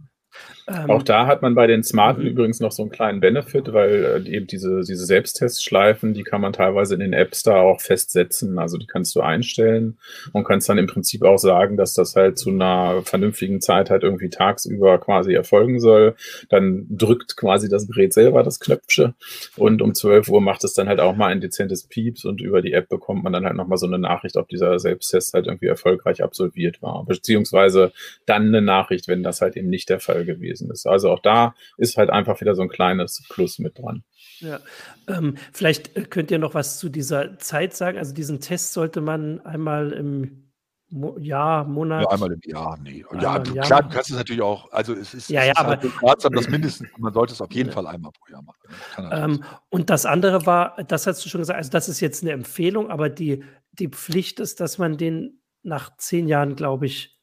Ähm, 0.68 0.90
auch 0.90 1.04
da 1.04 1.26
hat 1.26 1.42
man 1.42 1.54
bei 1.54 1.68
den 1.68 1.84
Smarten 1.84 2.22
mhm. 2.22 2.30
übrigens 2.30 2.58
noch 2.58 2.72
so 2.72 2.82
einen 2.82 2.90
kleinen 2.90 3.20
Benefit, 3.20 3.72
weil 3.72 4.24
äh, 4.26 4.28
eben 4.28 4.48
diese, 4.48 4.80
diese 4.80 5.06
Selbsttestschleifen, 5.06 6.12
die 6.12 6.24
kann 6.24 6.40
man 6.40 6.52
teilweise 6.52 6.94
in 6.94 7.00
den 7.00 7.12
Apps 7.12 7.44
da 7.44 7.60
auch 7.60 7.80
festsetzen. 7.80 8.58
Also 8.58 8.76
die 8.76 8.86
kannst 8.86 9.14
du 9.14 9.20
einstellen 9.20 9.98
und 10.32 10.44
kannst 10.44 10.68
dann 10.68 10.78
im 10.78 10.88
Prinzip 10.88 11.22
auch 11.22 11.38
sagen, 11.38 11.76
dass 11.76 11.94
das 11.94 12.16
halt 12.16 12.36
zu 12.38 12.50
einer 12.50 13.02
vernünftigen 13.04 13.60
Zeit 13.60 13.90
halt 13.90 14.02
irgendwie 14.02 14.28
tagsüber 14.28 14.98
quasi 14.98 15.34
erfolgen 15.34 15.78
soll. 15.78 16.16
Dann 16.48 16.86
drückt 16.90 17.36
quasi 17.36 17.68
das 17.68 17.86
Gerät 17.86 18.12
selber 18.12 18.42
das 18.42 18.58
Knöpfchen 18.58 19.14
und 19.56 19.82
um 19.82 19.94
12 19.94 20.28
Uhr 20.28 20.40
macht 20.40 20.64
es 20.64 20.74
dann 20.74 20.88
halt 20.88 20.98
auch 20.98 21.14
mal 21.14 21.28
ein 21.28 21.40
dezentes 21.40 21.84
Pieps 21.84 22.24
und 22.24 22.40
über 22.40 22.60
die 22.60 22.72
App 22.72 22.88
bekommt 22.88 23.22
man 23.22 23.32
dann 23.32 23.44
halt 23.44 23.54
nochmal 23.54 23.78
so 23.78 23.86
eine 23.86 23.98
Nachricht, 23.98 24.36
ob 24.36 24.48
dieser 24.48 24.80
Selbsttest 24.80 25.32
halt 25.32 25.46
irgendwie 25.46 25.66
erfolgreich 25.66 26.24
absolviert 26.24 26.82
war. 26.82 27.04
Beziehungsweise 27.04 27.92
dann 28.26 28.48
eine 28.48 28.62
Nachricht, 28.62 29.06
wenn 29.06 29.22
das 29.22 29.40
halt 29.40 29.56
eben 29.56 29.68
nicht 29.68 29.88
der 29.88 30.00
Fall 30.00 30.24
gewesen 30.26 30.70
ist. 30.70 30.86
Also 30.86 31.10
auch 31.10 31.20
da 31.20 31.54
ist 31.78 31.96
halt 31.96 32.10
einfach 32.10 32.40
wieder 32.40 32.54
so 32.54 32.62
ein 32.62 32.68
kleines 32.68 33.22
Plus 33.28 33.58
mit 33.58 33.78
dran. 33.78 34.04
Ja, 34.40 34.60
ähm, 35.08 35.36
vielleicht 35.52 35.96
äh, 35.96 36.02
könnt 36.02 36.30
ihr 36.30 36.38
noch 36.38 36.54
was 36.54 36.78
zu 36.78 36.88
dieser 36.88 37.38
Zeit 37.38 37.74
sagen. 37.74 37.98
Also 37.98 38.12
diesen 38.12 38.40
Test 38.40 38.72
sollte 38.72 39.00
man 39.00 39.40
einmal 39.40 39.92
im 39.92 40.46
Mo 40.88 41.18
Jahr, 41.18 41.64
Monat. 41.64 42.02
Ja, 42.02 42.10
einmal 42.10 42.32
im 42.32 42.40
Jahr, 42.44 42.78
nee. 42.80 43.04
Ja, 43.20 43.40
du, 43.40 43.54
klar, 43.54 43.82
du 43.82 43.88
kannst 43.88 44.10
es 44.10 44.16
natürlich 44.16 44.42
auch, 44.42 44.70
also 44.70 44.94
es 44.94 45.14
ist, 45.14 45.28
ja, 45.28 45.42
ja, 45.42 45.50
ist 45.50 45.58
aber, 45.58 45.70
halt 45.70 45.84
ratsam, 46.02 46.32
das 46.32 46.48
mindestens, 46.48 46.88
man 46.96 47.12
sollte 47.12 47.32
es 47.32 47.40
auf 47.40 47.50
jeden 47.50 47.70
ja. 47.70 47.74
Fall 47.74 47.88
einmal 47.88 48.12
pro 48.12 48.32
Jahr 48.32 48.42
machen. 48.42 49.10
Ähm, 49.10 49.44
und 49.68 49.90
das 49.90 50.06
andere 50.06 50.46
war, 50.46 50.76
das 50.84 51.08
hast 51.08 51.24
du 51.24 51.28
schon 51.28 51.40
gesagt, 51.40 51.56
also 51.56 51.70
das 51.70 51.88
ist 51.88 51.98
jetzt 51.98 52.22
eine 52.22 52.32
Empfehlung, 52.32 52.90
aber 52.90 53.08
die, 53.08 53.42
die 53.72 53.88
Pflicht 53.88 54.38
ist, 54.38 54.60
dass 54.60 54.78
man 54.78 54.96
den 54.96 55.40
nach 55.64 55.96
zehn 55.96 56.28
Jahren, 56.28 56.54
glaube 56.54 56.86
ich, 56.86 57.18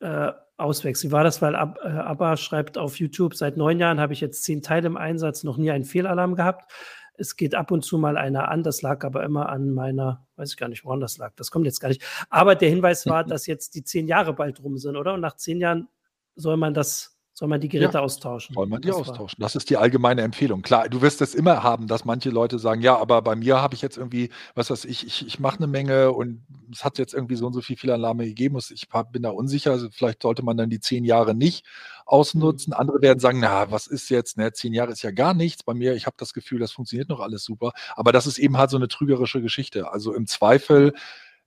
äh, 0.00 0.32
auswechselt. 0.56 1.10
Wie 1.10 1.12
war 1.12 1.24
das? 1.24 1.42
Weil 1.42 1.56
Ab, 1.56 1.78
äh, 1.82 1.88
Abba 1.88 2.36
schreibt 2.36 2.78
auf 2.78 2.98
YouTube, 2.98 3.34
seit 3.34 3.56
neun 3.56 3.78
Jahren 3.78 4.00
habe 4.00 4.12
ich 4.12 4.20
jetzt 4.20 4.44
zehn 4.44 4.62
Teile 4.62 4.86
im 4.86 4.96
Einsatz, 4.96 5.44
noch 5.44 5.56
nie 5.56 5.70
einen 5.70 5.84
Fehlalarm 5.84 6.34
gehabt. 6.34 6.70
Es 7.16 7.36
geht 7.36 7.54
ab 7.54 7.70
und 7.70 7.84
zu 7.84 7.96
mal 7.96 8.16
einer 8.16 8.48
an, 8.48 8.64
das 8.64 8.82
lag 8.82 9.04
aber 9.04 9.22
immer 9.22 9.48
an 9.48 9.70
meiner, 9.70 10.26
weiß 10.36 10.50
ich 10.50 10.56
gar 10.56 10.68
nicht, 10.68 10.84
woran 10.84 11.00
das 11.00 11.16
lag, 11.18 11.32
das 11.36 11.52
kommt 11.52 11.64
jetzt 11.64 11.78
gar 11.78 11.88
nicht. 11.88 12.02
Aber 12.28 12.56
der 12.56 12.70
Hinweis 12.70 13.06
war, 13.06 13.24
dass 13.24 13.46
jetzt 13.46 13.74
die 13.74 13.84
zehn 13.84 14.08
Jahre 14.08 14.32
bald 14.32 14.62
rum 14.62 14.78
sind, 14.78 14.96
oder? 14.96 15.14
Und 15.14 15.20
nach 15.20 15.36
zehn 15.36 15.60
Jahren 15.60 15.88
soll 16.34 16.56
man 16.56 16.74
das 16.74 17.13
soll 17.36 17.48
man 17.48 17.60
die 17.60 17.68
Geräte 17.68 17.94
ja, 17.94 18.00
austauschen? 18.00 18.54
Soll 18.54 18.68
man 18.68 18.80
die 18.80 18.86
das 18.86 18.96
austauschen? 18.96 19.40
War. 19.40 19.46
Das 19.46 19.56
ist 19.56 19.68
die 19.68 19.76
allgemeine 19.76 20.22
Empfehlung. 20.22 20.62
Klar, 20.62 20.88
du 20.88 21.02
wirst 21.02 21.20
es 21.20 21.34
immer 21.34 21.64
haben, 21.64 21.88
dass 21.88 22.04
manche 22.04 22.30
Leute 22.30 22.60
sagen, 22.60 22.80
ja, 22.80 22.96
aber 22.96 23.20
bei 23.22 23.34
mir 23.34 23.60
habe 23.60 23.74
ich 23.74 23.82
jetzt 23.82 23.96
irgendwie, 23.98 24.30
was 24.54 24.70
weiß 24.70 24.84
ich, 24.84 25.04
ich, 25.04 25.26
ich 25.26 25.40
mache 25.40 25.56
eine 25.56 25.66
Menge 25.66 26.12
und 26.12 26.44
es 26.72 26.84
hat 26.84 26.96
jetzt 26.96 27.12
irgendwie 27.12 27.34
so 27.34 27.46
und 27.46 27.52
so 27.52 27.60
viel 27.60 27.76
Fehlalarme 27.76 28.24
gegeben. 28.24 28.56
Ich 28.72 28.88
bin 29.10 29.24
da 29.24 29.30
unsicher. 29.30 29.72
Also 29.72 29.88
vielleicht 29.90 30.22
sollte 30.22 30.44
man 30.44 30.56
dann 30.56 30.70
die 30.70 30.78
zehn 30.78 31.04
Jahre 31.04 31.34
nicht 31.34 31.66
ausnutzen. 32.06 32.70
Mhm. 32.70 32.80
Andere 32.80 33.02
werden 33.02 33.18
sagen, 33.18 33.40
na, 33.40 33.68
was 33.68 33.88
ist 33.88 34.10
jetzt? 34.10 34.36
Ne, 34.36 34.52
zehn 34.52 34.72
Jahre 34.72 34.92
ist 34.92 35.02
ja 35.02 35.10
gar 35.10 35.34
nichts. 35.34 35.64
Bei 35.64 35.74
mir, 35.74 35.96
ich 35.96 36.06
habe 36.06 36.16
das 36.16 36.34
Gefühl, 36.34 36.60
das 36.60 36.70
funktioniert 36.70 37.08
noch 37.08 37.18
alles 37.18 37.42
super. 37.42 37.72
Aber 37.96 38.12
das 38.12 38.28
ist 38.28 38.38
eben 38.38 38.58
halt 38.58 38.70
so 38.70 38.76
eine 38.76 38.86
trügerische 38.86 39.42
Geschichte. 39.42 39.90
Also 39.90 40.14
im 40.14 40.28
Zweifel 40.28 40.94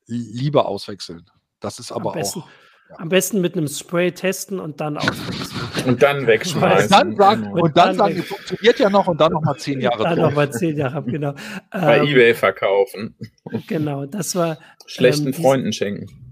lieber 0.05 0.67
auswechseln. 0.67 1.31
Das 1.61 1.79
ist 1.79 1.93
aber 1.93 2.15
auch 2.17 2.47
am 2.95 3.09
besten 3.09 3.41
mit 3.41 3.55
einem 3.55 3.67
Spray 3.67 4.11
testen 4.11 4.59
und 4.59 4.79
dann 4.79 4.97
auswechseln. 4.97 5.85
Und 5.85 6.01
dann 6.01 6.25
wegschmeißen. 6.25 6.85
Und 6.85 6.91
dann 6.91 7.15
sagen, 7.15 7.51
und, 7.51 7.61
und 7.61 7.77
dann, 7.77 7.97
dann 7.97 7.97
sagen, 7.97 8.23
funktioniert 8.23 8.79
ja 8.79 8.89
noch 8.89 9.07
und 9.07 9.19
dann 9.19 9.31
nochmal 9.31 9.57
zehn 9.57 9.81
Jahre 9.81 10.03
Dann 10.03 10.19
nochmal 10.19 10.51
zehn 10.51 10.77
Jahre, 10.77 11.03
genau. 11.03 11.33
Bei 11.71 11.97
ähm, 11.97 12.07
Ebay 12.07 12.33
verkaufen. 12.33 13.15
Genau, 13.67 14.05
das 14.05 14.35
war. 14.35 14.57
Schlechten 14.85 15.27
ähm, 15.27 15.33
Freunden 15.33 15.73
schenken. 15.73 16.27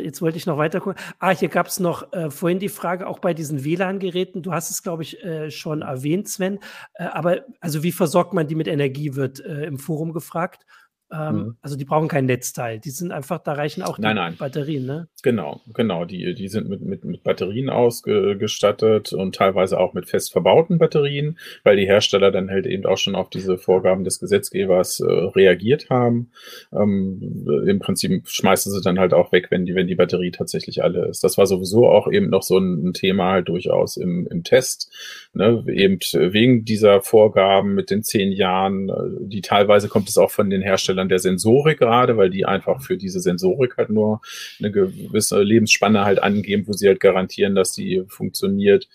Jetzt 0.00 0.22
wollte 0.22 0.38
ich 0.38 0.46
noch 0.46 0.56
weiter 0.56 0.78
gucken. 0.78 1.02
Ah, 1.18 1.30
hier 1.30 1.48
gab 1.48 1.66
es 1.66 1.80
noch 1.80 2.12
äh, 2.12 2.30
vorhin 2.30 2.60
die 2.60 2.68
Frage, 2.68 3.08
auch 3.08 3.18
bei 3.18 3.34
diesen 3.34 3.64
WLAN-Geräten. 3.64 4.42
Du 4.42 4.52
hast 4.52 4.70
es, 4.70 4.84
glaube 4.84 5.02
ich, 5.02 5.22
äh, 5.24 5.50
schon 5.50 5.82
erwähnt, 5.82 6.28
Sven. 6.28 6.60
Äh, 6.94 7.04
aber 7.04 7.44
also 7.60 7.82
wie 7.82 7.90
versorgt 7.90 8.32
man 8.32 8.46
die 8.46 8.54
mit 8.54 8.68
Energie, 8.68 9.16
wird 9.16 9.40
äh, 9.40 9.64
im 9.64 9.80
Forum 9.80 10.12
gefragt. 10.12 10.64
Ähm, 11.10 11.36
mhm. 11.36 11.56
Also 11.62 11.76
die 11.76 11.84
brauchen 11.84 12.08
kein 12.08 12.26
Netzteil. 12.26 12.78
Die 12.78 12.90
sind 12.90 13.12
einfach, 13.12 13.38
da 13.38 13.54
reichen 13.54 13.82
auch 13.82 13.96
die 13.96 14.02
nein, 14.02 14.16
nein. 14.16 14.36
Batterien, 14.36 14.84
ne? 14.84 15.08
Genau, 15.22 15.60
genau. 15.72 16.04
Die, 16.04 16.34
die 16.34 16.48
sind 16.48 16.68
mit, 16.68 16.82
mit, 16.82 17.04
mit 17.04 17.22
Batterien 17.24 17.70
ausgestattet 17.70 19.12
und 19.12 19.34
teilweise 19.34 19.78
auch 19.78 19.94
mit 19.94 20.06
fest 20.06 20.32
verbauten 20.32 20.78
Batterien, 20.78 21.38
weil 21.64 21.76
die 21.76 21.86
Hersteller 21.86 22.30
dann 22.30 22.50
halt 22.50 22.66
eben 22.66 22.84
auch 22.84 22.98
schon 22.98 23.14
auf 23.14 23.30
diese 23.30 23.56
Vorgaben 23.56 24.04
des 24.04 24.20
Gesetzgebers 24.20 25.00
äh, 25.00 25.04
reagiert 25.04 25.88
haben. 25.88 26.30
Ähm, 26.72 27.46
Im 27.66 27.78
Prinzip 27.78 28.28
schmeißen 28.28 28.70
sie 28.70 28.82
dann 28.82 28.98
halt 28.98 29.14
auch 29.14 29.32
weg, 29.32 29.46
wenn 29.50 29.64
die, 29.64 29.74
wenn 29.74 29.86
die 29.86 29.94
Batterie 29.94 30.30
tatsächlich 30.30 30.82
alle 30.82 31.06
ist. 31.06 31.24
Das 31.24 31.38
war 31.38 31.46
sowieso 31.46 31.88
auch 31.88 32.10
eben 32.10 32.28
noch 32.28 32.42
so 32.42 32.58
ein, 32.58 32.92
Thema 32.98 33.32
halt 33.32 33.48
durchaus 33.48 33.96
im, 33.96 34.26
im 34.30 34.44
Test. 34.44 34.90
Ne? 35.34 35.62
Eben 35.68 35.98
wegen 35.98 36.64
dieser 36.64 37.02
Vorgaben 37.02 37.74
mit 37.74 37.90
den 37.90 38.02
zehn 38.02 38.32
Jahren, 38.32 38.88
äh, 38.88 38.94
die 39.20 39.42
teilweise 39.42 39.88
kommt 39.88 40.08
es 40.08 40.18
auch 40.18 40.30
von 40.30 40.50
den 40.50 40.62
Herstellern 40.62 40.97
Herstellern 40.98 41.08
der 41.08 41.18
Sensorik 41.18 41.78
gerade, 41.78 42.16
weil 42.16 42.30
die 42.30 42.44
einfach 42.44 42.82
für 42.82 42.96
diese 42.96 43.20
Sensorik 43.20 43.76
halt 43.76 43.90
nur 43.90 44.20
eine 44.58 44.70
gewisse 44.70 45.42
Lebensspanne 45.42 46.04
halt 46.04 46.22
angeben, 46.22 46.66
wo 46.66 46.72
sie 46.72 46.88
halt 46.88 47.00
garantieren, 47.00 47.54
dass 47.54 47.72
die 47.72 48.04
funktioniert. 48.08 48.88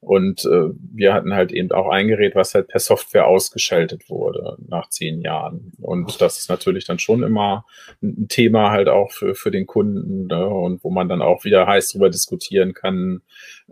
Und 0.00 0.44
äh, 0.44 0.70
wir 0.94 1.12
hatten 1.12 1.34
halt 1.34 1.50
eben 1.50 1.72
auch 1.72 1.88
ein 1.88 2.06
Gerät, 2.06 2.36
was 2.36 2.54
halt 2.54 2.68
per 2.68 2.78
Software 2.78 3.26
ausgeschaltet 3.26 4.08
wurde 4.08 4.56
nach 4.68 4.88
zehn 4.90 5.20
Jahren. 5.22 5.72
Und 5.80 6.20
das 6.20 6.38
ist 6.38 6.48
natürlich 6.48 6.84
dann 6.84 7.00
schon 7.00 7.24
immer 7.24 7.64
ein 8.00 8.28
Thema 8.28 8.70
halt 8.70 8.88
auch 8.88 9.10
für, 9.10 9.34
für 9.34 9.50
den 9.50 9.66
Kunden 9.66 10.28
ne? 10.28 10.46
und 10.46 10.84
wo 10.84 10.90
man 10.90 11.08
dann 11.08 11.20
auch 11.20 11.44
wieder 11.44 11.66
heiß 11.66 11.88
drüber 11.88 12.10
diskutieren 12.10 12.74
kann, 12.74 13.22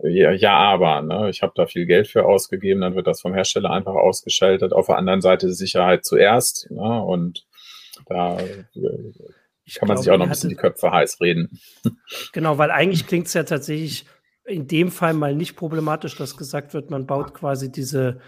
ja, 0.03 0.31
ja 0.31 0.53
aber, 0.57 1.01
ne? 1.01 1.29
ich 1.29 1.43
habe 1.43 1.53
da 1.55 1.65
viel 1.65 1.85
Geld 1.85 2.07
für 2.07 2.25
ausgegeben, 2.25 2.81
dann 2.81 2.95
wird 2.95 3.07
das 3.07 3.21
vom 3.21 3.33
Hersteller 3.33 3.71
einfach 3.71 3.95
ausgeschaltet. 3.95 4.73
Auf 4.73 4.87
der 4.87 4.97
anderen 4.97 5.21
Seite 5.21 5.53
Sicherheit 5.53 6.03
zuerst. 6.03 6.69
Ne? 6.69 7.03
Und 7.03 7.46
da 8.09 8.39
äh, 8.39 8.63
kann 9.75 9.87
man 9.87 9.95
glaube, 9.95 9.97
sich 10.01 10.11
auch 10.11 10.17
noch 10.17 10.25
ein 10.25 10.29
bisschen 10.29 10.49
die 10.49 10.55
Köpfe 10.55 10.91
heiß 10.91 11.19
reden. 11.21 11.59
Genau, 12.31 12.57
weil 12.57 12.71
eigentlich 12.71 13.05
klingt 13.05 13.27
es 13.27 13.33
ja 13.33 13.43
tatsächlich 13.43 14.05
in 14.45 14.67
dem 14.67 14.91
Fall 14.91 15.13
mal 15.13 15.35
nicht 15.35 15.55
problematisch, 15.55 16.15
dass 16.15 16.37
gesagt 16.37 16.73
wird, 16.73 16.89
man 16.89 17.05
baut 17.05 17.33
quasi 17.33 17.69
diese 17.71 18.19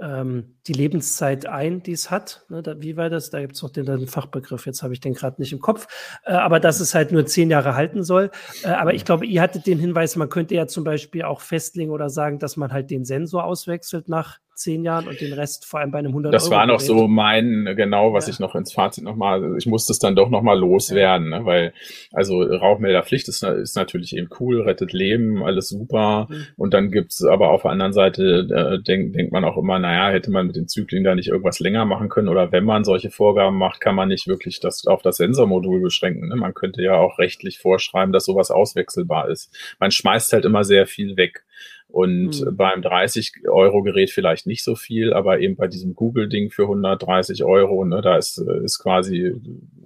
ähm, 0.00 0.56
die 0.66 0.72
Lebenszeit 0.72 1.46
ein, 1.46 1.82
die 1.82 1.92
es 1.92 2.10
hat. 2.10 2.44
Ne, 2.48 2.62
da, 2.62 2.80
wie 2.80 2.96
war 2.96 3.10
das? 3.10 3.30
Da 3.30 3.40
gibt 3.40 3.56
es 3.56 3.62
noch 3.62 3.70
den, 3.70 3.86
den, 3.86 4.06
Fachbegriff, 4.06 4.66
jetzt 4.66 4.82
habe 4.82 4.92
ich 4.92 5.00
den 5.00 5.14
gerade 5.14 5.40
nicht 5.40 5.52
im 5.52 5.60
Kopf. 5.60 5.86
Äh, 6.24 6.32
aber 6.32 6.60
dass 6.60 6.80
es 6.80 6.94
halt 6.94 7.12
nur 7.12 7.26
zehn 7.26 7.50
Jahre 7.50 7.74
halten 7.74 8.04
soll. 8.04 8.30
Äh, 8.62 8.68
aber 8.68 8.94
ich 8.94 9.04
glaube, 9.04 9.26
ihr 9.26 9.42
hattet 9.42 9.66
den 9.66 9.78
Hinweis, 9.78 10.16
man 10.16 10.28
könnte 10.28 10.54
ja 10.54 10.66
zum 10.66 10.84
Beispiel 10.84 11.22
auch 11.22 11.40
festlegen 11.40 11.90
oder 11.90 12.10
sagen, 12.10 12.38
dass 12.38 12.56
man 12.56 12.72
halt 12.72 12.90
den 12.90 13.04
Sensor 13.04 13.44
auswechselt 13.44 14.08
nach 14.08 14.38
zehn 14.58 14.84
Jahren 14.84 15.08
und 15.08 15.20
den 15.20 15.32
Rest 15.32 15.64
vor 15.64 15.80
allem 15.80 15.90
bei 15.90 15.98
einem 15.98 16.08
100 16.08 16.34
Das 16.34 16.50
war 16.50 16.66
noch 16.66 16.80
so 16.80 17.06
mein, 17.06 17.74
genau, 17.76 18.12
was 18.12 18.26
ja. 18.26 18.32
ich 18.32 18.40
noch 18.40 18.54
ins 18.54 18.72
Fazit 18.72 19.04
nochmal, 19.04 19.56
ich 19.56 19.66
musste 19.66 19.92
es 19.92 19.98
dann 19.98 20.16
doch 20.16 20.30
nochmal 20.30 20.58
loswerden, 20.58 21.30
ja. 21.30 21.38
ne, 21.38 21.44
weil, 21.44 21.72
also 22.12 22.42
Rauchmelderpflicht 22.42 23.28
ist, 23.28 23.42
ist 23.42 23.76
natürlich 23.76 24.16
eben 24.16 24.28
cool, 24.40 24.62
rettet 24.62 24.92
Leben, 24.92 25.42
alles 25.42 25.68
super. 25.68 26.26
Mhm. 26.28 26.46
Und 26.56 26.74
dann 26.74 26.90
gibt's 26.90 27.24
aber 27.24 27.50
auf 27.50 27.62
der 27.62 27.70
anderen 27.70 27.92
Seite, 27.92 28.48
äh, 28.50 28.82
denkt, 28.82 29.16
denkt 29.16 29.32
man 29.32 29.44
auch 29.44 29.56
immer, 29.56 29.78
naja, 29.78 30.10
hätte 30.10 30.30
man 30.30 30.48
mit 30.48 30.56
den 30.56 30.68
Zyklen 30.68 31.04
da 31.04 31.14
nicht 31.14 31.28
irgendwas 31.28 31.60
länger 31.60 31.84
machen 31.84 32.08
können 32.08 32.28
oder 32.28 32.52
wenn 32.52 32.64
man 32.64 32.84
solche 32.84 33.10
Vorgaben 33.10 33.56
macht, 33.56 33.80
kann 33.80 33.94
man 33.94 34.08
nicht 34.08 34.26
wirklich 34.26 34.60
das 34.60 34.86
auf 34.86 35.02
das 35.02 35.16
Sensormodul 35.16 35.80
beschränken. 35.80 36.28
Ne? 36.28 36.36
Man 36.36 36.54
könnte 36.54 36.82
ja 36.82 36.96
auch 36.96 37.18
rechtlich 37.18 37.58
vorschreiben, 37.58 38.12
dass 38.12 38.24
sowas 38.24 38.50
auswechselbar 38.50 39.28
ist. 39.28 39.54
Man 39.78 39.90
schmeißt 39.90 40.32
halt 40.32 40.44
immer 40.44 40.64
sehr 40.64 40.86
viel 40.86 41.16
weg. 41.16 41.44
Und 41.90 42.44
mhm. 42.44 42.56
beim 42.56 42.80
30-Euro-Gerät 42.82 44.10
vielleicht 44.10 44.46
nicht 44.46 44.62
so 44.62 44.74
viel, 44.74 45.14
aber 45.14 45.40
eben 45.40 45.56
bei 45.56 45.68
diesem 45.68 45.94
Google-Ding 45.94 46.50
für 46.50 46.64
130 46.64 47.44
Euro, 47.44 47.84
ne, 47.86 48.02
da 48.02 48.16
ist, 48.16 48.38
ist 48.38 48.78
quasi 48.78 49.34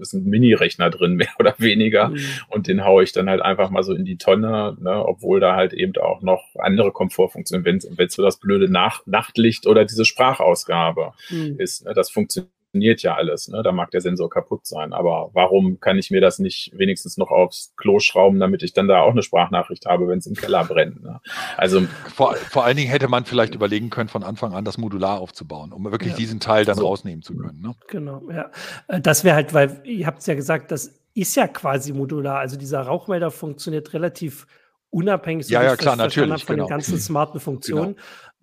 ist 0.01 0.13
ein 0.13 0.25
Mini-Rechner 0.25 0.91
drin, 0.91 1.15
mehr 1.17 1.33
oder 1.39 1.55
weniger. 1.59 2.09
Mhm. 2.09 2.19
Und 2.49 2.67
den 2.67 2.85
haue 2.85 3.05
ich 3.05 3.13
dann 3.13 3.31
halt 3.31 3.41
einfach 3.41 3.71
mal 3.71 3.85
so 3.85 3.95
in 3.95 4.05
die 4.05 4.19
Tonne, 4.19 4.77
ne, 4.81 5.07
obwohl 5.07 5.39
da 5.39 5.55
halt 5.55 5.73
eben 5.73 5.97
auch 5.97 6.23
noch 6.23 6.43
andere 6.59 6.91
Komfortfunktionen, 6.91 7.65
wenn 7.65 7.77
es 7.79 8.15
so 8.15 8.23
das 8.23 8.41
blöde 8.41 8.69
Nach 8.69 9.07
Nachtlicht 9.07 9.67
oder 9.67 9.85
diese 9.85 10.05
Sprachausgabe 10.05 11.13
mhm. 11.31 11.55
ist, 11.59 11.85
ne, 11.85 11.95
das 11.95 12.11
funktioniert 12.11 12.51
funktioniert 12.73 13.03
ja 13.03 13.15
alles. 13.15 13.49
Ne? 13.49 13.63
Da 13.63 13.71
mag 13.73 13.91
der 13.91 14.01
Sensor 14.01 14.31
kaputt 14.31 14.67
sein. 14.67 14.93
Aber 14.93 15.31
warum 15.35 15.79
kann 15.81 15.99
ich 15.99 16.11
mir 16.11 16.21
das 16.21 16.39
nicht 16.39 16.73
wenigstens 16.75 17.19
noch 17.19 17.31
aufs 17.31 17.75
Klo 17.77 17.99
schrauben, 17.99 18.41
damit 18.41 18.63
ich 18.63 18.73
dann 18.73 18.89
da 18.89 19.01
auch 19.01 19.13
eine 19.13 19.23
Sprachnachricht 19.23 19.87
habe, 19.87 20.09
wenn 20.09 20.19
es 20.19 20.27
im 20.27 20.35
Keller 20.35 20.65
brennt? 20.65 21.03
Ne? 21.03 21.21
Also 21.57 21.83
vor, 22.15 22.35
vor 22.35 22.65
allen 22.65 22.77
Dingen 22.77 22.91
hätte 22.91 23.09
man 23.09 23.25
vielleicht 23.25 23.55
überlegen 23.55 23.91
können, 23.91 24.09
von 24.09 24.23
Anfang 24.23 24.55
an 24.55 24.65
das 24.65 24.79
modular 24.79 25.21
aufzubauen, 25.21 25.73
um 25.73 25.85
wirklich 25.91 26.13
ja. 26.13 26.17
diesen 26.17 26.41
Teil 26.41 26.65
dann 26.65 26.77
so. 26.77 26.87
rausnehmen 26.87 27.23
zu 27.23 27.37
können. 27.37 27.61
Ne? 27.61 27.75
Genau, 27.89 28.23
ja. 28.31 28.51
Äh, 28.89 29.01
das 29.01 29.23
wäre 29.23 29.37
halt, 29.37 29.53
weil 29.53 29.83
ihr 29.85 30.07
habt 30.07 30.21
es 30.21 30.27
ja 30.27 30.35
gesagt, 30.35 30.71
das 30.71 31.01
ist 31.15 31.37
ja 31.37 31.47
quasi 31.49 31.93
modular. 31.93 32.39
Also 32.39 32.57
dieser 32.57 32.81
Rauchmelder 32.81 33.31
funktioniert 33.31 33.93
relativ 33.93 34.47
unabhängig 34.89 35.47
so 35.47 35.55
ja, 35.55 35.63
ja, 35.63 35.77
klar, 35.77 35.97
natürlich, 35.97 36.45
von 36.45 36.57
genau. 36.57 36.67
den 36.67 36.71
ganzen 36.71 36.99
smarten 36.99 37.39
Funktionen. 37.39 37.97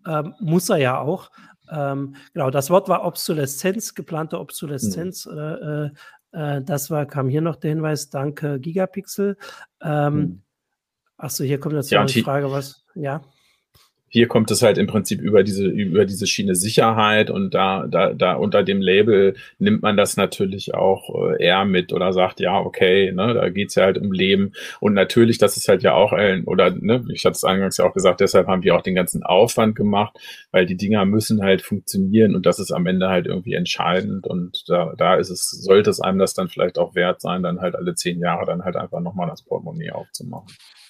Genau. 0.04 0.20
Ähm, 0.20 0.36
muss 0.40 0.70
er 0.70 0.78
ja 0.78 1.00
auch. 1.00 1.32
Ähm, 1.72 2.16
genau, 2.34 2.50
das 2.50 2.70
Wort 2.70 2.90
war 2.90 3.06
Obsoleszenz, 3.06 3.96
geplante 3.96 4.40
Obsoleszenz. 4.40 5.26
Mhm. 5.26 5.38
Äh, 5.38 5.90
Äh, 6.32 6.62
das 6.62 6.92
war, 6.92 7.06
kam 7.06 7.28
hier 7.28 7.42
noch 7.42 7.56
der 7.56 7.72
Hinweis, 7.72 8.10
danke 8.10 8.60
Gigapixel. 8.60 9.36
Ähm, 9.82 10.14
hm. 10.14 10.42
Achso, 11.18 11.44
hier 11.44 11.60
kommt 11.60 11.74
jetzt 11.74 11.90
ja, 11.90 12.02
noch 12.02 12.10
die 12.10 12.22
Frage, 12.22 12.52
was, 12.52 12.86
ja. 12.94 13.22
Hier 14.10 14.28
kommt 14.28 14.50
es 14.52 14.62
halt 14.62 14.78
im 14.78 14.88
Prinzip 14.88 15.22
über 15.22 15.44
diese, 15.44 15.68
über 15.68 16.06
diese 16.06 16.28
Schiene 16.28 16.56
Sicherheit 16.56 17.30
und 17.30 17.54
da, 17.54 17.86
da, 17.88 18.14
da 18.14 18.34
unter 18.34 18.64
dem 18.64 18.82
Label 18.82 19.36
nimmt 19.60 19.84
man 19.84 19.98
das 19.98 20.18
natürlich 20.18 20.74
auch 20.74 21.32
äh, 21.32 21.44
eher 21.44 21.66
mit 21.66 21.94
oder 21.94 22.12
sagt, 22.12 22.40
ja, 22.40 22.60
okay, 22.60 23.12
ne, 23.12 23.34
da 23.34 23.50
geht's 23.50 23.76
ja 23.76 23.84
halt 23.84 23.98
um 23.98 24.12
Leben. 24.12 24.54
Und 24.80 24.94
natürlich, 24.94 25.38
das 25.38 25.58
ist 25.58 25.68
halt 25.68 25.84
ja 25.84 25.94
auch, 25.94 26.12
ein, 26.12 26.46
oder 26.46 26.72
ne, 26.72 27.06
ich 27.14 27.24
hatte 27.26 27.36
es 27.36 27.44
eingangs 27.44 27.78
ja 27.78 27.86
auch 27.86 27.94
gesagt, 27.94 28.20
deshalb 28.20 28.48
haben 28.48 28.64
wir 28.64 28.76
auch 28.76 28.82
den 28.82 28.96
ganzen 28.96 29.24
Aufwand 29.24 29.76
gemacht, 29.76 30.18
weil 30.52 30.66
die 30.66 30.78
Dinger 30.78 31.06
müssen 31.06 31.44
halt 31.44 31.62
funktionieren 31.62 32.36
und 32.36 32.46
das 32.46 32.60
ist 32.60 32.72
am 32.72 32.86
Ende 32.88 33.10
halt 33.10 33.28
irgendwie 33.28 33.54
entscheidend. 33.54 34.26
Und 34.26 34.68
da, 34.68 34.94
da 34.98 35.16
ist 35.16 35.30
es, 35.30 35.50
sollte 35.50 35.90
es 35.90 36.02
einem 36.02 36.20
das 36.20 36.34
dann 36.34 36.50
vielleicht 36.50 36.80
auch 36.80 36.96
wert 36.96 37.22
sein, 37.22 37.44
dann 37.44 37.62
halt 37.62 37.76
alle 37.76 37.96
zehn 37.96 38.20
Jahre 38.20 38.46
dann 38.46 38.64
halt 38.64 38.76
einfach 38.76 39.00
nochmal 39.02 39.28
das 39.30 39.44
Portemonnaie 39.44 39.92
aufzumachen. 39.92 40.48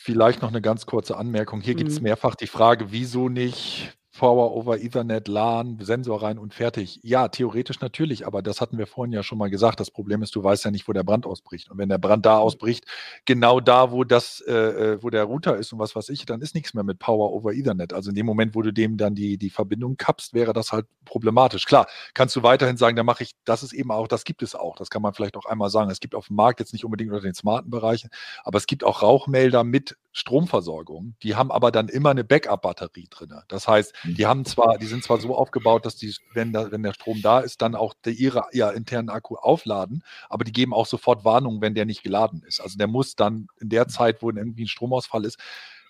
Vielleicht 0.10 0.41
noch 0.41 0.49
eine 0.49 0.60
ganz 0.60 0.88
kurze 0.88 1.18
Anmerkung. 1.18 1.62
Hier 1.62 1.76
mhm. 1.76 1.78
gibt 1.78 1.91
es 1.91 2.01
mehrfach 2.01 2.34
die 2.34 2.47
Frage, 2.47 2.91
wieso 2.91 3.30
nicht 3.30 3.95
Power 4.20 4.53
over 4.53 4.82
Ethernet, 4.82 5.30
LAN, 5.30 5.78
Sensor 5.80 6.22
rein 6.22 6.38
und 6.38 6.53
fertig. 6.53 6.99
Ja, 7.03 7.30
theoretisch 7.30 7.80
natürlich, 7.80 8.28
aber 8.28 8.41
das 8.41 8.59
hatten 8.59 8.78
wir 8.78 8.86
vorhin 8.86 9.13
ja 9.13 9.24
schon 9.24 9.38
mal 9.38 9.49
gesagt. 9.49 9.80
Das 9.80 9.91
Problem 9.91 10.22
ist, 10.22 10.36
du 10.36 10.43
weißt 10.43 10.65
ja 10.65 10.72
nicht, 10.72 10.89
wo 10.89 10.91
der 10.91 11.05
Brand 11.05 11.26
ausbricht. 11.26 11.72
Und 11.72 11.78
wenn 11.78 11.88
der 11.88 11.99
Brand 11.99 12.26
da 12.26 12.38
ausbricht, 12.38 12.84
genau 13.24 13.61
da, 13.61 13.93
wo 13.93 14.03
das, 14.03 14.41
äh, 14.41 14.53
äh, 14.53 15.01
wo 15.01 15.09
der 15.09 15.24
Router 15.24 15.55
ist 15.55 15.72
und 15.72 15.80
was 15.80 15.95
weiß 15.95 16.09
ich, 16.09 16.26
dann 16.26 16.41
ist 16.41 16.53
nichts 16.53 16.74
mehr 16.74 16.84
mit 16.84 16.99
Power 16.99 17.32
over 17.32 17.53
Ethernet. 17.53 17.93
Also 17.93 18.09
in 18.09 18.15
dem 18.15 18.26
Moment, 18.26 18.55
wo 18.55 18.61
du 18.61 18.74
dem 18.74 18.97
dann 18.97 19.15
die, 19.15 19.38
die 19.38 19.49
Verbindung 19.49 19.95
kappst, 19.95 20.34
wäre 20.34 20.51
das 20.51 20.74
halt 20.74 20.86
problematisch. 21.05 21.63
Klar, 21.63 21.88
kannst 22.13 22.36
du 22.36 22.43
weiterhin 22.43 22.76
sagen, 22.76 22.97
da 22.97 23.03
mache 23.03 23.24
ich, 23.24 23.36
das 23.45 23.63
ist 23.63 23.72
eben 23.72 23.89
auch, 23.89 24.09
das 24.09 24.26
gibt 24.26 24.43
es 24.43 24.53
auch. 24.53 24.76
Das 24.76 24.89
kann 24.89 25.01
man 25.01 25.13
vielleicht 25.13 25.38
auch 25.38 25.45
einmal 25.45 25.70
sagen. 25.70 25.89
Es 25.91 26.01
gibt 26.01 26.13
auf 26.13 26.28
dem 26.28 26.36
Markt 26.36 26.59
jetzt 26.59 26.74
nicht 26.74 26.84
unbedingt 26.84 27.11
unter 27.11 27.24
den 27.24 27.36
smarten 27.36 27.72
Bereichen, 27.72 28.09
aber 28.43 28.57
es 28.57 28.67
gibt 28.67 28.84
auch 28.84 29.01
Rauchmelder 29.01 29.63
mit 29.63 29.95
Stromversorgung. 30.11 31.15
Die 31.24 31.36
haben 31.36 31.51
aber 31.51 31.72
dann 31.72 31.88
immer 31.88 32.09
eine 32.09 32.24
Backup-Batterie 32.24 33.07
drin. 33.09 33.34
Das 33.47 33.67
heißt, 33.67 33.93
mhm. 34.03 34.09
Die 34.16 34.26
haben 34.26 34.45
zwar, 34.45 34.78
die 34.78 34.86
sind 34.86 35.03
zwar 35.03 35.20
so 35.20 35.36
aufgebaut, 35.36 35.86
dass 35.86 35.95
die, 35.95 36.14
wenn, 36.34 36.53
da, 36.53 36.72
wenn 36.72 36.84
der 36.84 36.93
Strom 36.93 37.22
da 37.22 37.39
ist, 37.39 37.62
dann 37.62 37.76
auch 37.76 37.93
der, 38.05 38.14
ihre 38.14 38.43
ja, 38.51 38.70
internen 38.70 39.10
Akku 39.10 39.36
aufladen, 39.36 40.03
aber 40.30 40.43
die 40.43 40.51
geben 40.51 40.74
auch 40.74 40.86
sofort 40.86 41.26
Warnungen, 41.26 41.62
wenn 41.62 41.76
der 41.76 41.86
nicht 41.86 42.03
geladen 42.03 42.43
ist. 42.47 42.60
Also 42.62 42.78
der 42.78 42.88
muss 42.88 43.16
dann 43.16 43.47
in 43.60 43.70
der 43.70 43.88
Zeit, 43.88 44.22
wo 44.22 44.30
irgendwie 44.30 44.64
ein 44.64 44.68
Stromausfall 44.68 45.26
ist, 45.26 45.39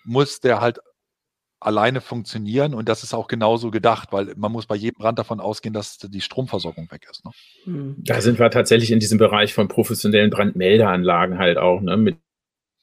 muss 0.04 0.40
der 0.40 0.60
halt 0.60 0.80
alleine 1.60 2.00
funktionieren 2.00 2.72
und 2.72 2.88
das 2.88 3.02
ist 3.02 3.12
auch 3.12 3.28
genauso 3.28 3.70
gedacht, 3.70 4.08
weil 4.12 4.32
man 4.36 4.50
muss 4.50 4.66
bei 4.66 4.76
jedem 4.76 4.98
Brand 4.98 5.18
davon 5.18 5.40
ausgehen, 5.40 5.74
dass 5.74 5.98
die 5.98 6.22
Stromversorgung 6.22 6.90
weg 6.90 7.06
ist. 7.10 7.22
Ne? 7.24 7.32
Mhm. 7.66 7.96
Da 7.98 8.20
sind 8.22 8.38
wir 8.38 8.50
tatsächlich 8.50 8.90
in 8.90 8.98
diesem 8.98 9.18
Bereich 9.18 9.52
von 9.52 9.68
professionellen 9.68 10.30
Brandmeldeanlagen 10.30 11.38
halt 11.38 11.58
auch, 11.58 11.82
ne, 11.82 11.98
mit 11.98 12.16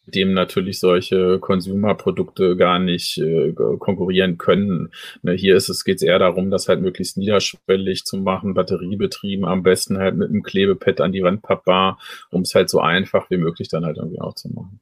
dem 0.08 0.34
natürlich 0.34 0.80
solche 0.80 1.40
Consumer-Produkte 1.40 2.56
gar 2.56 2.80
nicht 2.80 3.18
äh, 3.18 3.54
konkurrieren 3.54 4.38
können. 4.38 4.90
Ne, 5.22 5.34
hier 5.34 5.56
ist 5.56 5.70
es, 5.70 5.84
geht 5.84 5.98
es 5.98 6.02
eher 6.02 6.20
darum, 6.20 6.50
das 6.50 6.68
halt 6.70 6.82
möglichst 6.82 7.18
niederschwellig 7.18 8.06
zu 8.06 8.18
machen, 8.18 8.54
batteriebetrieben, 8.54 9.46
am 9.46 9.64
besten 9.64 9.98
halt 9.98 10.16
mit 10.16 10.30
einem 10.30 10.44
Klebepad 10.44 11.02
an 11.02 11.12
die 11.12 11.24
Wand 11.24 11.42
pappbar, 11.42 12.00
um 12.32 12.42
es 12.42 12.56
halt 12.56 12.70
so 12.70 12.80
einfach 12.80 13.30
wie 13.30 13.38
möglich 13.38 13.68
dann 13.68 13.86
halt 13.86 13.98
irgendwie 13.98 14.22
auch 14.22 14.34
zu 14.34 14.50
machen. 14.50 14.80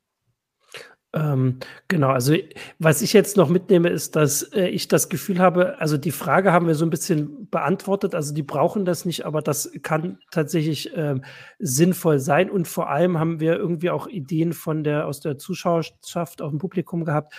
Ähm, 1.16 1.60
genau, 1.88 2.10
also 2.10 2.36
was 2.78 3.02
ich 3.02 3.14
jetzt 3.14 3.38
noch 3.38 3.48
mitnehme, 3.48 3.88
ist, 3.88 4.18
dass 4.18 4.44
äh, 4.44 4.68
ich 4.68 4.90
das 4.90 5.08
Gefühl 5.08 5.40
habe, 5.40 5.80
also 5.80 5.98
die 5.98 6.12
Frage 6.12 6.52
haben 6.52 6.68
wir 6.68 6.76
so 6.76 6.86
ein 6.86 6.90
bisschen 6.90 7.50
beantwortet, 7.50 8.14
also 8.14 8.34
die 8.34 8.44
brauchen 8.44 8.84
das 8.84 9.06
nicht, 9.06 9.26
aber 9.26 9.42
das 9.42 9.72
kann 9.82 10.20
tatsächlich 10.32 10.92
ähm, 10.94 11.24
sinnvoll 11.58 12.20
sein. 12.20 12.50
Und 12.50 12.68
vor 12.68 12.90
allem 12.90 13.18
haben 13.18 13.40
wir 13.40 13.56
irgendwie 13.56 13.92
auch 13.92 14.08
Ideen 14.08 14.52
von 14.52 14.84
der 14.84 15.08
aus 15.08 15.22
der 15.22 15.38
Zuschauerschaft, 15.38 16.42
aus 16.42 16.52
dem 16.52 16.60
Publikum 16.60 17.06
gehabt, 17.06 17.34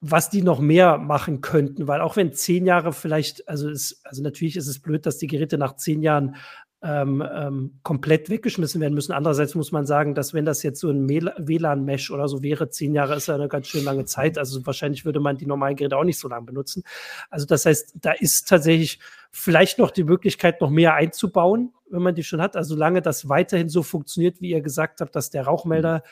was 0.00 0.30
die 0.30 0.40
noch 0.40 0.60
mehr 0.60 0.96
machen 0.96 1.42
könnten, 1.42 1.86
weil 1.86 2.00
auch 2.00 2.16
wenn 2.16 2.32
zehn 2.32 2.64
Jahre 2.64 2.94
vielleicht, 2.94 3.46
also 3.50 3.68
ist, 3.68 4.00
also 4.04 4.22
natürlich 4.22 4.56
ist 4.56 4.66
es 4.66 4.80
blöd, 4.80 5.04
dass 5.04 5.18
die 5.18 5.26
Geräte 5.26 5.58
nach 5.58 5.76
zehn 5.76 6.00
Jahren 6.00 6.36
ähm, 6.82 7.22
ähm, 7.30 7.78
komplett 7.82 8.30
weggeschmissen 8.30 8.80
werden 8.80 8.94
müssen. 8.94 9.12
Andererseits 9.12 9.54
muss 9.54 9.70
man 9.70 9.84
sagen, 9.84 10.14
dass 10.14 10.32
wenn 10.32 10.46
das 10.46 10.62
jetzt 10.62 10.80
so 10.80 10.90
ein 10.90 11.08
WLAN-Mesh 11.08 12.10
oder 12.10 12.26
so 12.26 12.42
wäre, 12.42 12.70
zehn 12.70 12.94
Jahre 12.94 13.16
ist 13.16 13.28
ja 13.28 13.34
eine 13.34 13.48
ganz 13.48 13.66
schön 13.66 13.84
lange 13.84 14.06
Zeit. 14.06 14.38
Also 14.38 14.64
wahrscheinlich 14.64 15.04
würde 15.04 15.20
man 15.20 15.36
die 15.36 15.46
normalen 15.46 15.76
Geräte 15.76 15.96
auch 15.96 16.04
nicht 16.04 16.18
so 16.18 16.28
lange 16.28 16.46
benutzen. 16.46 16.82
Also 17.28 17.44
das 17.44 17.66
heißt, 17.66 17.96
da 18.00 18.12
ist 18.12 18.48
tatsächlich 18.48 18.98
vielleicht 19.30 19.78
noch 19.78 19.90
die 19.90 20.04
Möglichkeit, 20.04 20.60
noch 20.60 20.70
mehr 20.70 20.94
einzubauen, 20.94 21.74
wenn 21.90 22.02
man 22.02 22.14
die 22.14 22.24
schon 22.24 22.40
hat. 22.40 22.56
Also 22.56 22.74
solange 22.74 23.02
das 23.02 23.28
weiterhin 23.28 23.68
so 23.68 23.82
funktioniert, 23.82 24.40
wie 24.40 24.50
ihr 24.50 24.62
gesagt 24.62 25.02
habt, 25.02 25.14
dass 25.14 25.28
der 25.28 25.44
Rauchmelder 25.44 26.02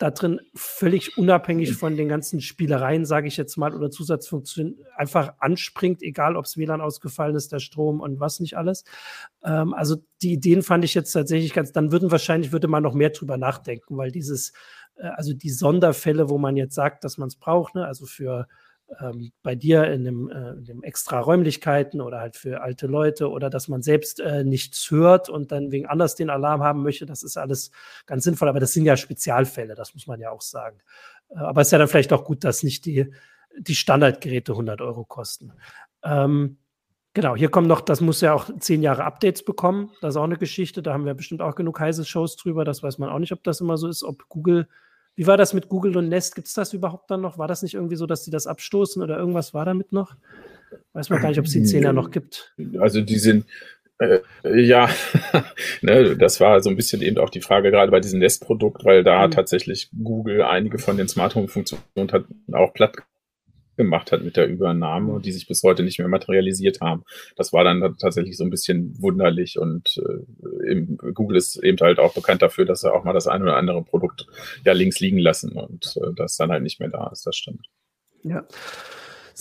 da 0.00 0.10
drin 0.10 0.40
völlig 0.54 1.18
unabhängig 1.18 1.74
von 1.74 1.94
den 1.94 2.08
ganzen 2.08 2.40
Spielereien, 2.40 3.04
sage 3.04 3.28
ich 3.28 3.36
jetzt 3.36 3.58
mal, 3.58 3.74
oder 3.74 3.90
Zusatzfunktionen 3.90 4.78
einfach 4.96 5.34
anspringt, 5.40 6.02
egal 6.02 6.36
ob 6.36 6.46
es 6.46 6.56
WLAN 6.56 6.80
ausgefallen 6.80 7.36
ist, 7.36 7.52
der 7.52 7.58
Strom 7.58 8.00
und 8.00 8.18
was 8.18 8.40
nicht 8.40 8.56
alles. 8.56 8.84
Ähm, 9.44 9.74
also 9.74 9.96
die 10.22 10.32
Ideen 10.32 10.62
fand 10.62 10.86
ich 10.86 10.94
jetzt 10.94 11.12
tatsächlich 11.12 11.52
ganz, 11.52 11.72
dann 11.72 11.92
würden 11.92 12.10
wahrscheinlich, 12.10 12.50
würde 12.50 12.66
man 12.66 12.82
noch 12.82 12.94
mehr 12.94 13.10
drüber 13.10 13.36
nachdenken, 13.36 13.98
weil 13.98 14.10
dieses, 14.10 14.54
äh, 14.96 15.06
also 15.08 15.34
die 15.34 15.50
Sonderfälle, 15.50 16.30
wo 16.30 16.38
man 16.38 16.56
jetzt 16.56 16.74
sagt, 16.74 17.04
dass 17.04 17.18
man 17.18 17.28
es 17.28 17.36
braucht, 17.36 17.74
ne, 17.74 17.84
also 17.84 18.06
für 18.06 18.48
ähm, 18.98 19.32
bei 19.42 19.54
dir 19.54 19.84
in 19.84 20.04
dem, 20.04 20.30
äh, 20.30 20.50
in 20.52 20.64
dem 20.64 20.82
extra 20.82 21.20
Räumlichkeiten 21.20 22.00
oder 22.00 22.20
halt 22.20 22.36
für 22.36 22.62
alte 22.62 22.86
Leute 22.86 23.30
oder 23.30 23.50
dass 23.50 23.68
man 23.68 23.82
selbst 23.82 24.20
äh, 24.20 24.44
nichts 24.44 24.90
hört 24.90 25.28
und 25.28 25.52
dann 25.52 25.70
wegen 25.70 25.86
anders 25.86 26.16
den 26.16 26.30
Alarm 26.30 26.62
haben 26.62 26.82
möchte, 26.82 27.06
das 27.06 27.22
ist 27.22 27.36
alles 27.36 27.70
ganz 28.06 28.24
sinnvoll. 28.24 28.48
Aber 28.48 28.60
das 28.60 28.72
sind 28.72 28.84
ja 28.84 28.96
Spezialfälle, 28.96 29.74
das 29.74 29.94
muss 29.94 30.06
man 30.06 30.20
ja 30.20 30.30
auch 30.30 30.42
sagen. 30.42 30.78
Äh, 31.30 31.38
aber 31.38 31.60
es 31.60 31.68
ist 31.68 31.72
ja 31.72 31.78
dann 31.78 31.88
vielleicht 31.88 32.12
auch 32.12 32.24
gut, 32.24 32.44
dass 32.44 32.62
nicht 32.62 32.84
die, 32.84 33.12
die 33.56 33.74
Standardgeräte 33.74 34.52
100 34.52 34.80
Euro 34.80 35.04
kosten. 35.04 35.52
Ähm, 36.02 36.58
Genau, 37.12 37.34
hier 37.34 37.48
kommen 37.48 37.66
noch, 37.66 37.80
das 37.80 38.00
muss 38.00 38.20
ja 38.20 38.32
auch 38.32 38.48
zehn 38.60 38.82
Jahre 38.82 39.02
Updates 39.02 39.44
bekommen. 39.44 39.90
Das 40.00 40.14
ist 40.14 40.16
auch 40.16 40.24
eine 40.24 40.38
Geschichte. 40.38 40.80
Da 40.80 40.92
haben 40.92 41.06
wir 41.06 41.14
bestimmt 41.14 41.42
auch 41.42 41.56
genug 41.56 41.80
heiße 41.80 42.04
Shows 42.04 42.36
drüber. 42.36 42.64
Das 42.64 42.84
weiß 42.84 42.98
man 42.98 43.08
auch 43.08 43.18
nicht, 43.18 43.32
ob 43.32 43.42
das 43.42 43.60
immer 43.60 43.76
so 43.78 43.88
ist, 43.88 44.04
ob 44.04 44.28
Google 44.28 44.68
wie 45.20 45.26
war 45.26 45.36
das 45.36 45.52
mit 45.52 45.68
Google 45.68 45.98
und 45.98 46.08
Nest? 46.08 46.34
Gibt 46.34 46.48
es 46.48 46.54
das 46.54 46.72
überhaupt 46.72 47.10
dann 47.10 47.20
noch? 47.20 47.36
War 47.36 47.46
das 47.46 47.60
nicht 47.62 47.74
irgendwie 47.74 47.96
so, 47.96 48.06
dass 48.06 48.24
sie 48.24 48.30
das 48.30 48.46
abstoßen 48.46 49.02
oder 49.02 49.18
irgendwas 49.18 49.52
war 49.52 49.66
damit 49.66 49.92
noch? 49.92 50.16
Weiß 50.94 51.10
man 51.10 51.20
gar 51.20 51.28
nicht, 51.28 51.38
ob 51.38 51.44
es 51.44 51.52
die 51.52 51.62
10 51.62 51.82
ja 51.82 51.92
noch 51.92 52.10
gibt. 52.10 52.54
Also 52.78 53.02
die 53.02 53.18
sind, 53.18 53.44
äh, 53.98 54.20
ja, 54.44 54.88
ne, 55.82 56.16
das 56.16 56.40
war 56.40 56.62
so 56.62 56.70
ein 56.70 56.76
bisschen 56.76 57.02
eben 57.02 57.18
auch 57.18 57.28
die 57.28 57.42
Frage 57.42 57.70
gerade 57.70 57.90
bei 57.90 58.00
diesem 58.00 58.18
Nest-Produkt, 58.20 58.86
weil 58.86 59.04
da 59.04 59.26
mhm. 59.26 59.32
tatsächlich 59.32 59.90
Google 60.02 60.40
einige 60.40 60.78
von 60.78 60.96
den 60.96 61.06
Smart 61.06 61.34
Home-Funktionen 61.34 61.82
auch 62.52 62.72
platt 62.72 62.96
gemacht 63.76 64.12
hat 64.12 64.22
mit 64.22 64.36
der 64.36 64.48
Übernahme, 64.48 65.20
die 65.20 65.32
sich 65.32 65.46
bis 65.46 65.62
heute 65.62 65.82
nicht 65.82 65.98
mehr 65.98 66.08
materialisiert 66.08 66.80
haben. 66.80 67.04
Das 67.36 67.52
war 67.52 67.64
dann 67.64 67.96
tatsächlich 67.98 68.36
so 68.36 68.44
ein 68.44 68.50
bisschen 68.50 69.00
wunderlich 69.00 69.58
und 69.58 70.00
äh, 70.66 70.76
Google 71.14 71.36
ist 71.36 71.56
eben 71.56 71.78
halt 71.80 71.98
auch 71.98 72.14
bekannt 72.14 72.42
dafür, 72.42 72.64
dass 72.64 72.84
er 72.84 72.94
auch 72.94 73.04
mal 73.04 73.12
das 73.12 73.26
ein 73.26 73.42
oder 73.42 73.56
andere 73.56 73.82
Produkt 73.82 74.26
ja 74.64 74.72
links 74.72 75.00
liegen 75.00 75.18
lassen 75.18 75.52
und 75.52 75.96
äh, 75.96 76.12
das 76.14 76.36
dann 76.36 76.50
halt 76.50 76.62
nicht 76.62 76.80
mehr 76.80 76.90
da 76.90 77.08
ist. 77.08 77.26
Das 77.26 77.36
stimmt. 77.36 77.66
Ja. 78.22 78.44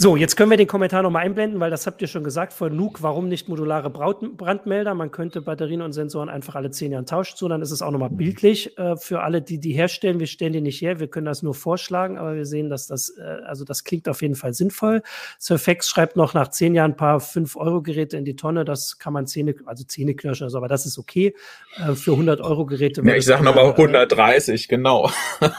So, 0.01 0.15
jetzt 0.15 0.37
können 0.37 0.49
wir 0.49 0.55
den 0.55 0.65
Kommentar 0.65 1.03
nochmal 1.03 1.25
einblenden, 1.25 1.59
weil 1.59 1.71
das 1.71 1.85
habt 1.85 2.01
ihr 2.01 2.07
schon 2.07 2.23
gesagt 2.23 2.53
von 2.53 2.73
Nuke, 2.73 3.03
warum 3.03 3.27
nicht 3.27 3.49
modulare 3.49 3.89
Brandmelder? 3.89 4.93
Man 4.93 5.11
könnte 5.11 5.41
Batterien 5.41 5.81
und 5.81 5.91
Sensoren 5.91 6.29
einfach 6.29 6.55
alle 6.55 6.71
zehn 6.71 6.93
Jahre 6.93 7.03
tauschen, 7.03 7.35
so 7.35 7.49
dann 7.49 7.61
ist 7.61 7.71
es 7.71 7.81
auch 7.81 7.91
nochmal 7.91 8.09
bildlich 8.09 8.77
äh, 8.77 8.95
für 8.95 9.19
alle, 9.23 9.41
die 9.41 9.59
die 9.59 9.73
herstellen. 9.73 10.21
Wir 10.21 10.27
stellen 10.27 10.53
die 10.53 10.61
nicht 10.61 10.79
her, 10.79 11.01
wir 11.01 11.09
können 11.09 11.25
das 11.25 11.43
nur 11.43 11.53
vorschlagen, 11.53 12.17
aber 12.17 12.37
wir 12.37 12.45
sehen, 12.45 12.69
dass 12.69 12.87
das, 12.87 13.09
äh, 13.09 13.21
also 13.45 13.65
das 13.65 13.83
klingt 13.83 14.07
auf 14.07 14.21
jeden 14.21 14.35
Fall 14.35 14.53
sinnvoll. 14.53 15.01
Surfax 15.37 15.89
schreibt 15.89 16.15
noch 16.15 16.33
nach 16.33 16.47
zehn 16.47 16.75
Jahren 16.75 16.91
ein 16.91 16.95
paar 16.95 17.17
5-Euro-Geräte 17.17 18.15
in 18.15 18.23
die 18.23 18.37
Tonne, 18.37 18.63
das 18.63 18.99
kann 18.99 19.11
man 19.11 19.27
Zähne, 19.27 19.53
also 19.65 19.83
Zähne 19.83 20.15
knirschen, 20.15 20.45
also, 20.45 20.59
aber 20.59 20.69
das 20.69 20.85
ist 20.85 20.97
okay. 20.97 21.35
Äh, 21.75 21.95
für 21.95 22.11
100-Euro-Geräte. 22.11 23.01
Ja, 23.03 23.15
ich 23.15 23.25
sage 23.25 23.43
nochmal 23.43 23.65
130, 23.65 24.69
genau. 24.69 25.11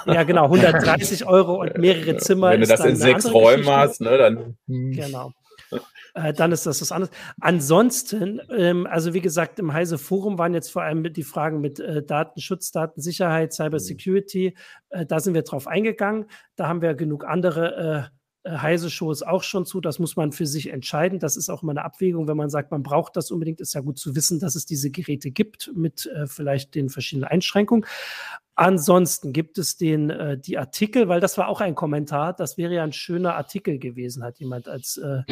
Ja, 0.06 0.22
genau, 0.22 0.44
130 0.44 1.26
Euro 1.26 1.60
und 1.60 1.76
mehrere 1.76 2.16
Zimmer. 2.16 2.52
Wenn 2.52 2.62
du 2.62 2.66
das 2.66 2.82
in 2.86 2.96
sechs 2.96 3.30
Räumen 3.30 3.68
hast, 3.68 4.00
ne, 4.00 4.29
dann 4.36 4.44
dann. 4.44 4.56
Hm. 4.66 4.92
Genau. 4.92 5.32
Äh, 6.14 6.32
dann 6.32 6.52
ist 6.52 6.66
das 6.66 6.80
was 6.80 6.92
anderes. 6.92 7.14
Ansonsten, 7.40 8.40
ähm, 8.56 8.86
also 8.86 9.14
wie 9.14 9.20
gesagt, 9.20 9.58
im 9.58 9.72
Heise 9.72 9.98
Forum 9.98 10.38
waren 10.38 10.54
jetzt 10.54 10.70
vor 10.70 10.82
allem 10.82 11.12
die 11.12 11.22
Fragen 11.22 11.60
mit 11.60 11.78
äh, 11.78 12.02
Datenschutz, 12.02 12.72
Datensicherheit, 12.72 13.52
Cybersecurity. 13.52 14.56
Äh, 14.90 15.06
da 15.06 15.20
sind 15.20 15.34
wir 15.34 15.42
drauf 15.42 15.66
eingegangen. 15.66 16.26
Da 16.56 16.66
haben 16.66 16.82
wir 16.82 16.94
genug 16.94 17.24
andere 17.24 18.10
äh, 18.42 18.56
Heise 18.56 18.90
Shows 18.90 19.22
auch 19.22 19.42
schon 19.42 19.66
zu. 19.66 19.80
Das 19.80 19.98
muss 19.98 20.16
man 20.16 20.32
für 20.32 20.46
sich 20.46 20.70
entscheiden. 20.70 21.18
Das 21.18 21.36
ist 21.36 21.50
auch 21.50 21.62
immer 21.62 21.72
eine 21.72 21.84
Abwägung, 21.84 22.28
wenn 22.28 22.36
man 22.36 22.50
sagt, 22.50 22.70
man 22.70 22.82
braucht 22.82 23.16
das 23.16 23.30
unbedingt. 23.30 23.60
Ist 23.60 23.74
ja 23.74 23.80
gut 23.80 23.98
zu 23.98 24.16
wissen, 24.16 24.40
dass 24.40 24.54
es 24.54 24.66
diese 24.66 24.90
Geräte 24.90 25.30
gibt 25.30 25.70
mit 25.74 26.06
äh, 26.06 26.26
vielleicht 26.26 26.74
den 26.74 26.88
verschiedenen 26.88 27.28
Einschränkungen. 27.28 27.86
Ansonsten 28.54 29.32
gibt 29.32 29.58
es 29.58 29.76
den, 29.76 30.10
äh, 30.10 30.38
die 30.38 30.58
Artikel, 30.58 31.08
weil 31.08 31.20
das 31.20 31.38
war 31.38 31.48
auch 31.48 31.60
ein 31.60 31.74
Kommentar. 31.74 32.34
Das 32.34 32.58
wäre 32.58 32.74
ja 32.74 32.84
ein 32.84 32.92
schöner 32.92 33.34
Artikel 33.34 33.78
gewesen, 33.78 34.22
hat 34.22 34.38
jemand 34.38 34.68
als 34.68 34.98
äh, 34.98 35.22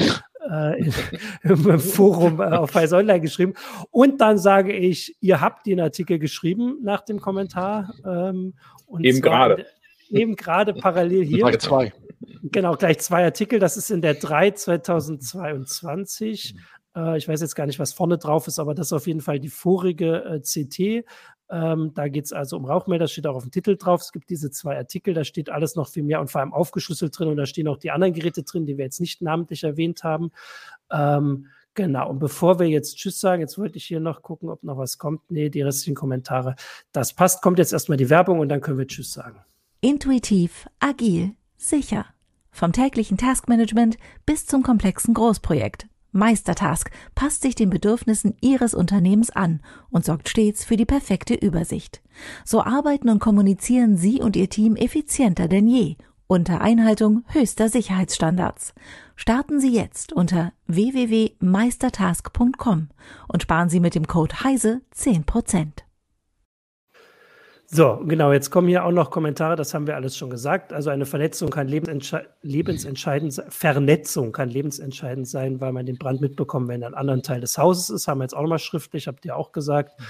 äh, 0.50 0.90
im 1.42 1.78
Forum 1.78 2.40
äh, 2.40 2.44
auf 2.44 2.74
Weiß 2.74 2.92
Online 2.92 3.20
geschrieben. 3.20 3.54
Und 3.90 4.20
dann 4.20 4.38
sage 4.38 4.72
ich, 4.72 5.16
ihr 5.20 5.40
habt 5.40 5.66
den 5.66 5.80
Artikel 5.80 6.18
geschrieben 6.18 6.78
nach 6.82 7.02
dem 7.02 7.20
Kommentar. 7.20 7.92
Ähm, 8.04 8.54
eben 9.00 9.20
gerade. 9.20 9.66
Eben 10.10 10.36
gerade 10.36 10.72
parallel 10.72 11.24
hier. 11.24 11.40
Frage 11.40 11.58
zwei. 11.58 11.92
Genau, 12.42 12.74
gleich 12.74 12.98
zwei 12.98 13.24
Artikel. 13.24 13.58
Das 13.58 13.76
ist 13.76 13.90
in 13.90 14.02
der 14.02 14.14
3 14.14 14.52
2022. 14.52 16.54
Äh, 16.96 17.18
ich 17.18 17.28
weiß 17.28 17.40
jetzt 17.40 17.54
gar 17.54 17.66
nicht, 17.66 17.78
was 17.78 17.92
vorne 17.92 18.18
drauf 18.18 18.46
ist, 18.46 18.58
aber 18.58 18.74
das 18.74 18.88
ist 18.88 18.92
auf 18.92 19.06
jeden 19.06 19.20
Fall 19.20 19.40
die 19.40 19.48
vorige 19.48 20.24
äh, 20.24 20.40
CT. 20.40 21.04
Ähm, 21.50 21.92
da 21.94 22.08
geht 22.08 22.26
es 22.26 22.32
also 22.32 22.56
um 22.56 22.66
Rauchmelder, 22.66 23.08
steht 23.08 23.26
auch 23.26 23.36
auf 23.36 23.44
dem 23.44 23.50
Titel 23.50 23.76
drauf. 23.76 24.02
Es 24.02 24.12
gibt 24.12 24.28
diese 24.28 24.50
zwei 24.50 24.76
Artikel, 24.76 25.14
da 25.14 25.24
steht 25.24 25.48
alles 25.48 25.76
noch 25.76 25.88
viel 25.88 26.02
mehr 26.02 26.20
und 26.20 26.30
vor 26.30 26.40
allem 26.40 26.52
aufgeschlüsselt 26.52 27.18
drin 27.18 27.28
und 27.28 27.36
da 27.36 27.46
stehen 27.46 27.68
auch 27.68 27.78
die 27.78 27.90
anderen 27.90 28.12
Geräte 28.12 28.42
drin, 28.42 28.66
die 28.66 28.76
wir 28.76 28.84
jetzt 28.84 29.00
nicht 29.00 29.22
namentlich 29.22 29.64
erwähnt 29.64 30.04
haben. 30.04 30.30
Ähm, 30.90 31.46
genau, 31.74 32.10
und 32.10 32.18
bevor 32.18 32.58
wir 32.58 32.66
jetzt 32.66 32.98
Tschüss 32.98 33.20
sagen, 33.20 33.40
jetzt 33.40 33.56
wollte 33.56 33.78
ich 33.78 33.86
hier 33.86 34.00
noch 34.00 34.22
gucken, 34.22 34.50
ob 34.50 34.62
noch 34.62 34.76
was 34.76 34.98
kommt. 34.98 35.30
Nee, 35.30 35.48
die 35.48 35.62
restlichen 35.62 35.94
Kommentare, 35.94 36.54
das 36.92 37.14
passt. 37.14 37.40
Kommt 37.40 37.58
jetzt 37.58 37.72
erstmal 37.72 37.96
die 37.96 38.10
Werbung 38.10 38.40
und 38.40 38.50
dann 38.50 38.60
können 38.60 38.78
wir 38.78 38.86
Tschüss 38.86 39.12
sagen. 39.12 39.40
Intuitiv, 39.80 40.66
agil, 40.80 41.34
sicher. 41.58 42.06
Vom 42.50 42.72
täglichen 42.72 43.18
Taskmanagement 43.18 43.98
bis 44.24 44.46
zum 44.46 44.62
komplexen 44.62 45.14
Großprojekt. 45.14 45.86
Meistertask 46.12 46.90
passt 47.14 47.42
sich 47.42 47.54
den 47.54 47.68
Bedürfnissen 47.68 48.34
Ihres 48.40 48.72
Unternehmens 48.72 49.30
an 49.30 49.60
und 49.90 50.04
sorgt 50.04 50.30
stets 50.30 50.64
für 50.64 50.76
die 50.76 50.86
perfekte 50.86 51.34
Übersicht. 51.34 52.00
So 52.44 52.62
arbeiten 52.62 53.10
und 53.10 53.18
kommunizieren 53.18 53.96
Sie 53.96 54.22
und 54.22 54.36
Ihr 54.36 54.48
Team 54.48 54.76
effizienter 54.76 55.48
denn 55.48 55.68
je 55.68 55.96
unter 56.28 56.60
Einhaltung 56.60 57.24
höchster 57.28 57.68
Sicherheitsstandards. 57.68 58.74
Starten 59.16 59.58
Sie 59.60 59.74
jetzt 59.74 60.12
unter 60.12 60.52
www.meistertask.com 60.66 62.90
und 63.28 63.42
sparen 63.42 63.68
Sie 63.68 63.80
mit 63.80 63.96
dem 63.96 64.06
Code 64.06 64.44
HEISE 64.44 64.82
10%. 64.94 65.87
So, 67.70 68.00
genau, 68.02 68.32
jetzt 68.32 68.48
kommen 68.50 68.66
hier 68.66 68.82
auch 68.86 68.92
noch 68.92 69.10
Kommentare, 69.10 69.54
das 69.54 69.74
haben 69.74 69.86
wir 69.86 69.94
alles 69.94 70.16
schon 70.16 70.30
gesagt. 70.30 70.72
Also 70.72 70.88
eine 70.88 71.04
Vernetzung 71.04 71.50
kann 71.50 71.68
lebensentschei 71.68 72.26
lebensentscheidend 72.40 73.34
sein, 73.34 73.50
Vernetzung 73.50 74.32
kann 74.32 74.48
lebensentscheidend 74.48 75.28
sein, 75.28 75.60
weil 75.60 75.74
man 75.74 75.84
den 75.84 75.98
Brand 75.98 76.22
mitbekommt, 76.22 76.68
wenn 76.68 76.80
er 76.80 76.88
in 76.88 76.94
einem 76.94 77.00
anderen 77.00 77.22
Teil 77.22 77.42
des 77.42 77.58
Hauses 77.58 77.90
ist, 77.90 78.08
haben 78.08 78.20
wir 78.20 78.24
jetzt 78.24 78.34
auch 78.34 78.40
nochmal 78.40 78.58
schriftlich, 78.58 79.06
habt 79.06 79.26
ihr 79.26 79.36
auch 79.36 79.52
gesagt. 79.52 80.00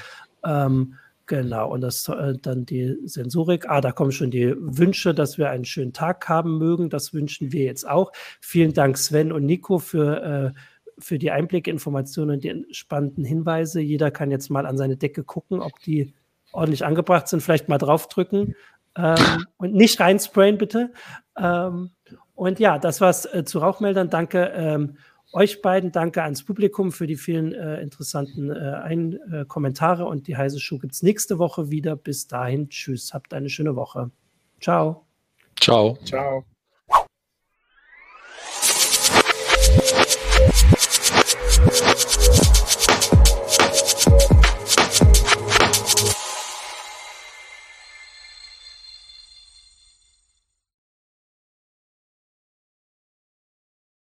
Ähm, 0.45 0.95
genau, 1.27 1.73
und 1.73 1.81
das 1.81 2.07
äh, 2.09 2.35
dann 2.41 2.65
die 2.65 2.97
Sensorik. 3.05 3.69
Ah, 3.69 3.81
da 3.81 3.91
kommen 3.91 4.13
schon 4.13 4.31
die 4.31 4.55
Wünsche, 4.57 5.13
dass 5.13 5.37
wir 5.37 5.51
einen 5.51 5.65
schönen 5.65 5.93
Tag 5.93 6.29
haben 6.29 6.59
mögen. 6.59 6.91
Das 6.91 7.13
wünschen 7.13 7.51
wir 7.51 7.65
jetzt 7.65 7.89
auch. 7.89 8.13
Vielen 8.41 8.73
Dank, 8.73 8.97
Sven 8.99 9.33
und 9.33 9.45
Nico, 9.45 9.81
für 9.81 10.23
äh, 10.55 10.59
für 11.01 11.19
die 11.19 11.33
Einblicke, 11.33 11.71
Informationen 11.71 12.31
und 12.37 12.45
die 12.45 12.67
spannenden 12.71 13.25
Hinweise. 13.25 13.81
Jeder 13.81 14.13
kann 14.13 14.31
jetzt 14.31 14.49
mal 14.49 14.67
an 14.67 14.77
seine 14.79 14.97
Decke 14.97 15.25
gucken, 15.25 15.61
ob 15.61 15.79
die 15.81 16.15
ordentlich 16.53 16.85
angebracht 16.85 17.29
sind, 17.29 17.43
vielleicht 17.43 17.69
mal 17.69 17.79
draufdrücken 17.79 18.55
ähm, 18.97 19.47
und 19.57 19.75
nicht 19.75 20.01
reinsprayen, 20.01 20.59
bitte. 20.59 20.93
Ähm, 21.37 21.91
und 22.35 22.61
ja, 22.61 22.79
das 22.79 23.01
war's 23.01 23.27
äh, 23.27 23.45
zu 23.45 23.59
Rauchmeldern. 23.59 24.11
Danke 24.11 24.53
ähm, 24.55 24.97
euch 25.33 25.61
beiden, 25.61 25.93
danke 25.93 26.23
ans 26.23 26.43
Publikum 26.43 26.91
für 26.93 27.07
die 27.07 27.17
vielen 27.17 27.53
äh, 27.53 27.81
interessanten 27.81 28.51
äh, 28.51 28.81
Ein 28.83 29.19
äh, 29.31 29.45
Kommentare 29.47 30.07
und 30.07 30.27
die 30.27 30.37
heiße 30.37 30.59
Schuh 30.59 30.79
gibt 30.79 30.95
es 30.95 31.03
nächste 31.03 31.39
Woche 31.39 31.71
wieder. 31.71 31.97
Bis 31.97 32.27
dahin, 32.27 32.71
tschüss, 32.71 33.13
habt 33.13 33.35
eine 33.35 33.51
schöne 33.51 33.77
Woche. 33.77 34.11
Ciao. 34.61 35.07
Ciao. 35.61 35.99
Ciao. 36.05 36.45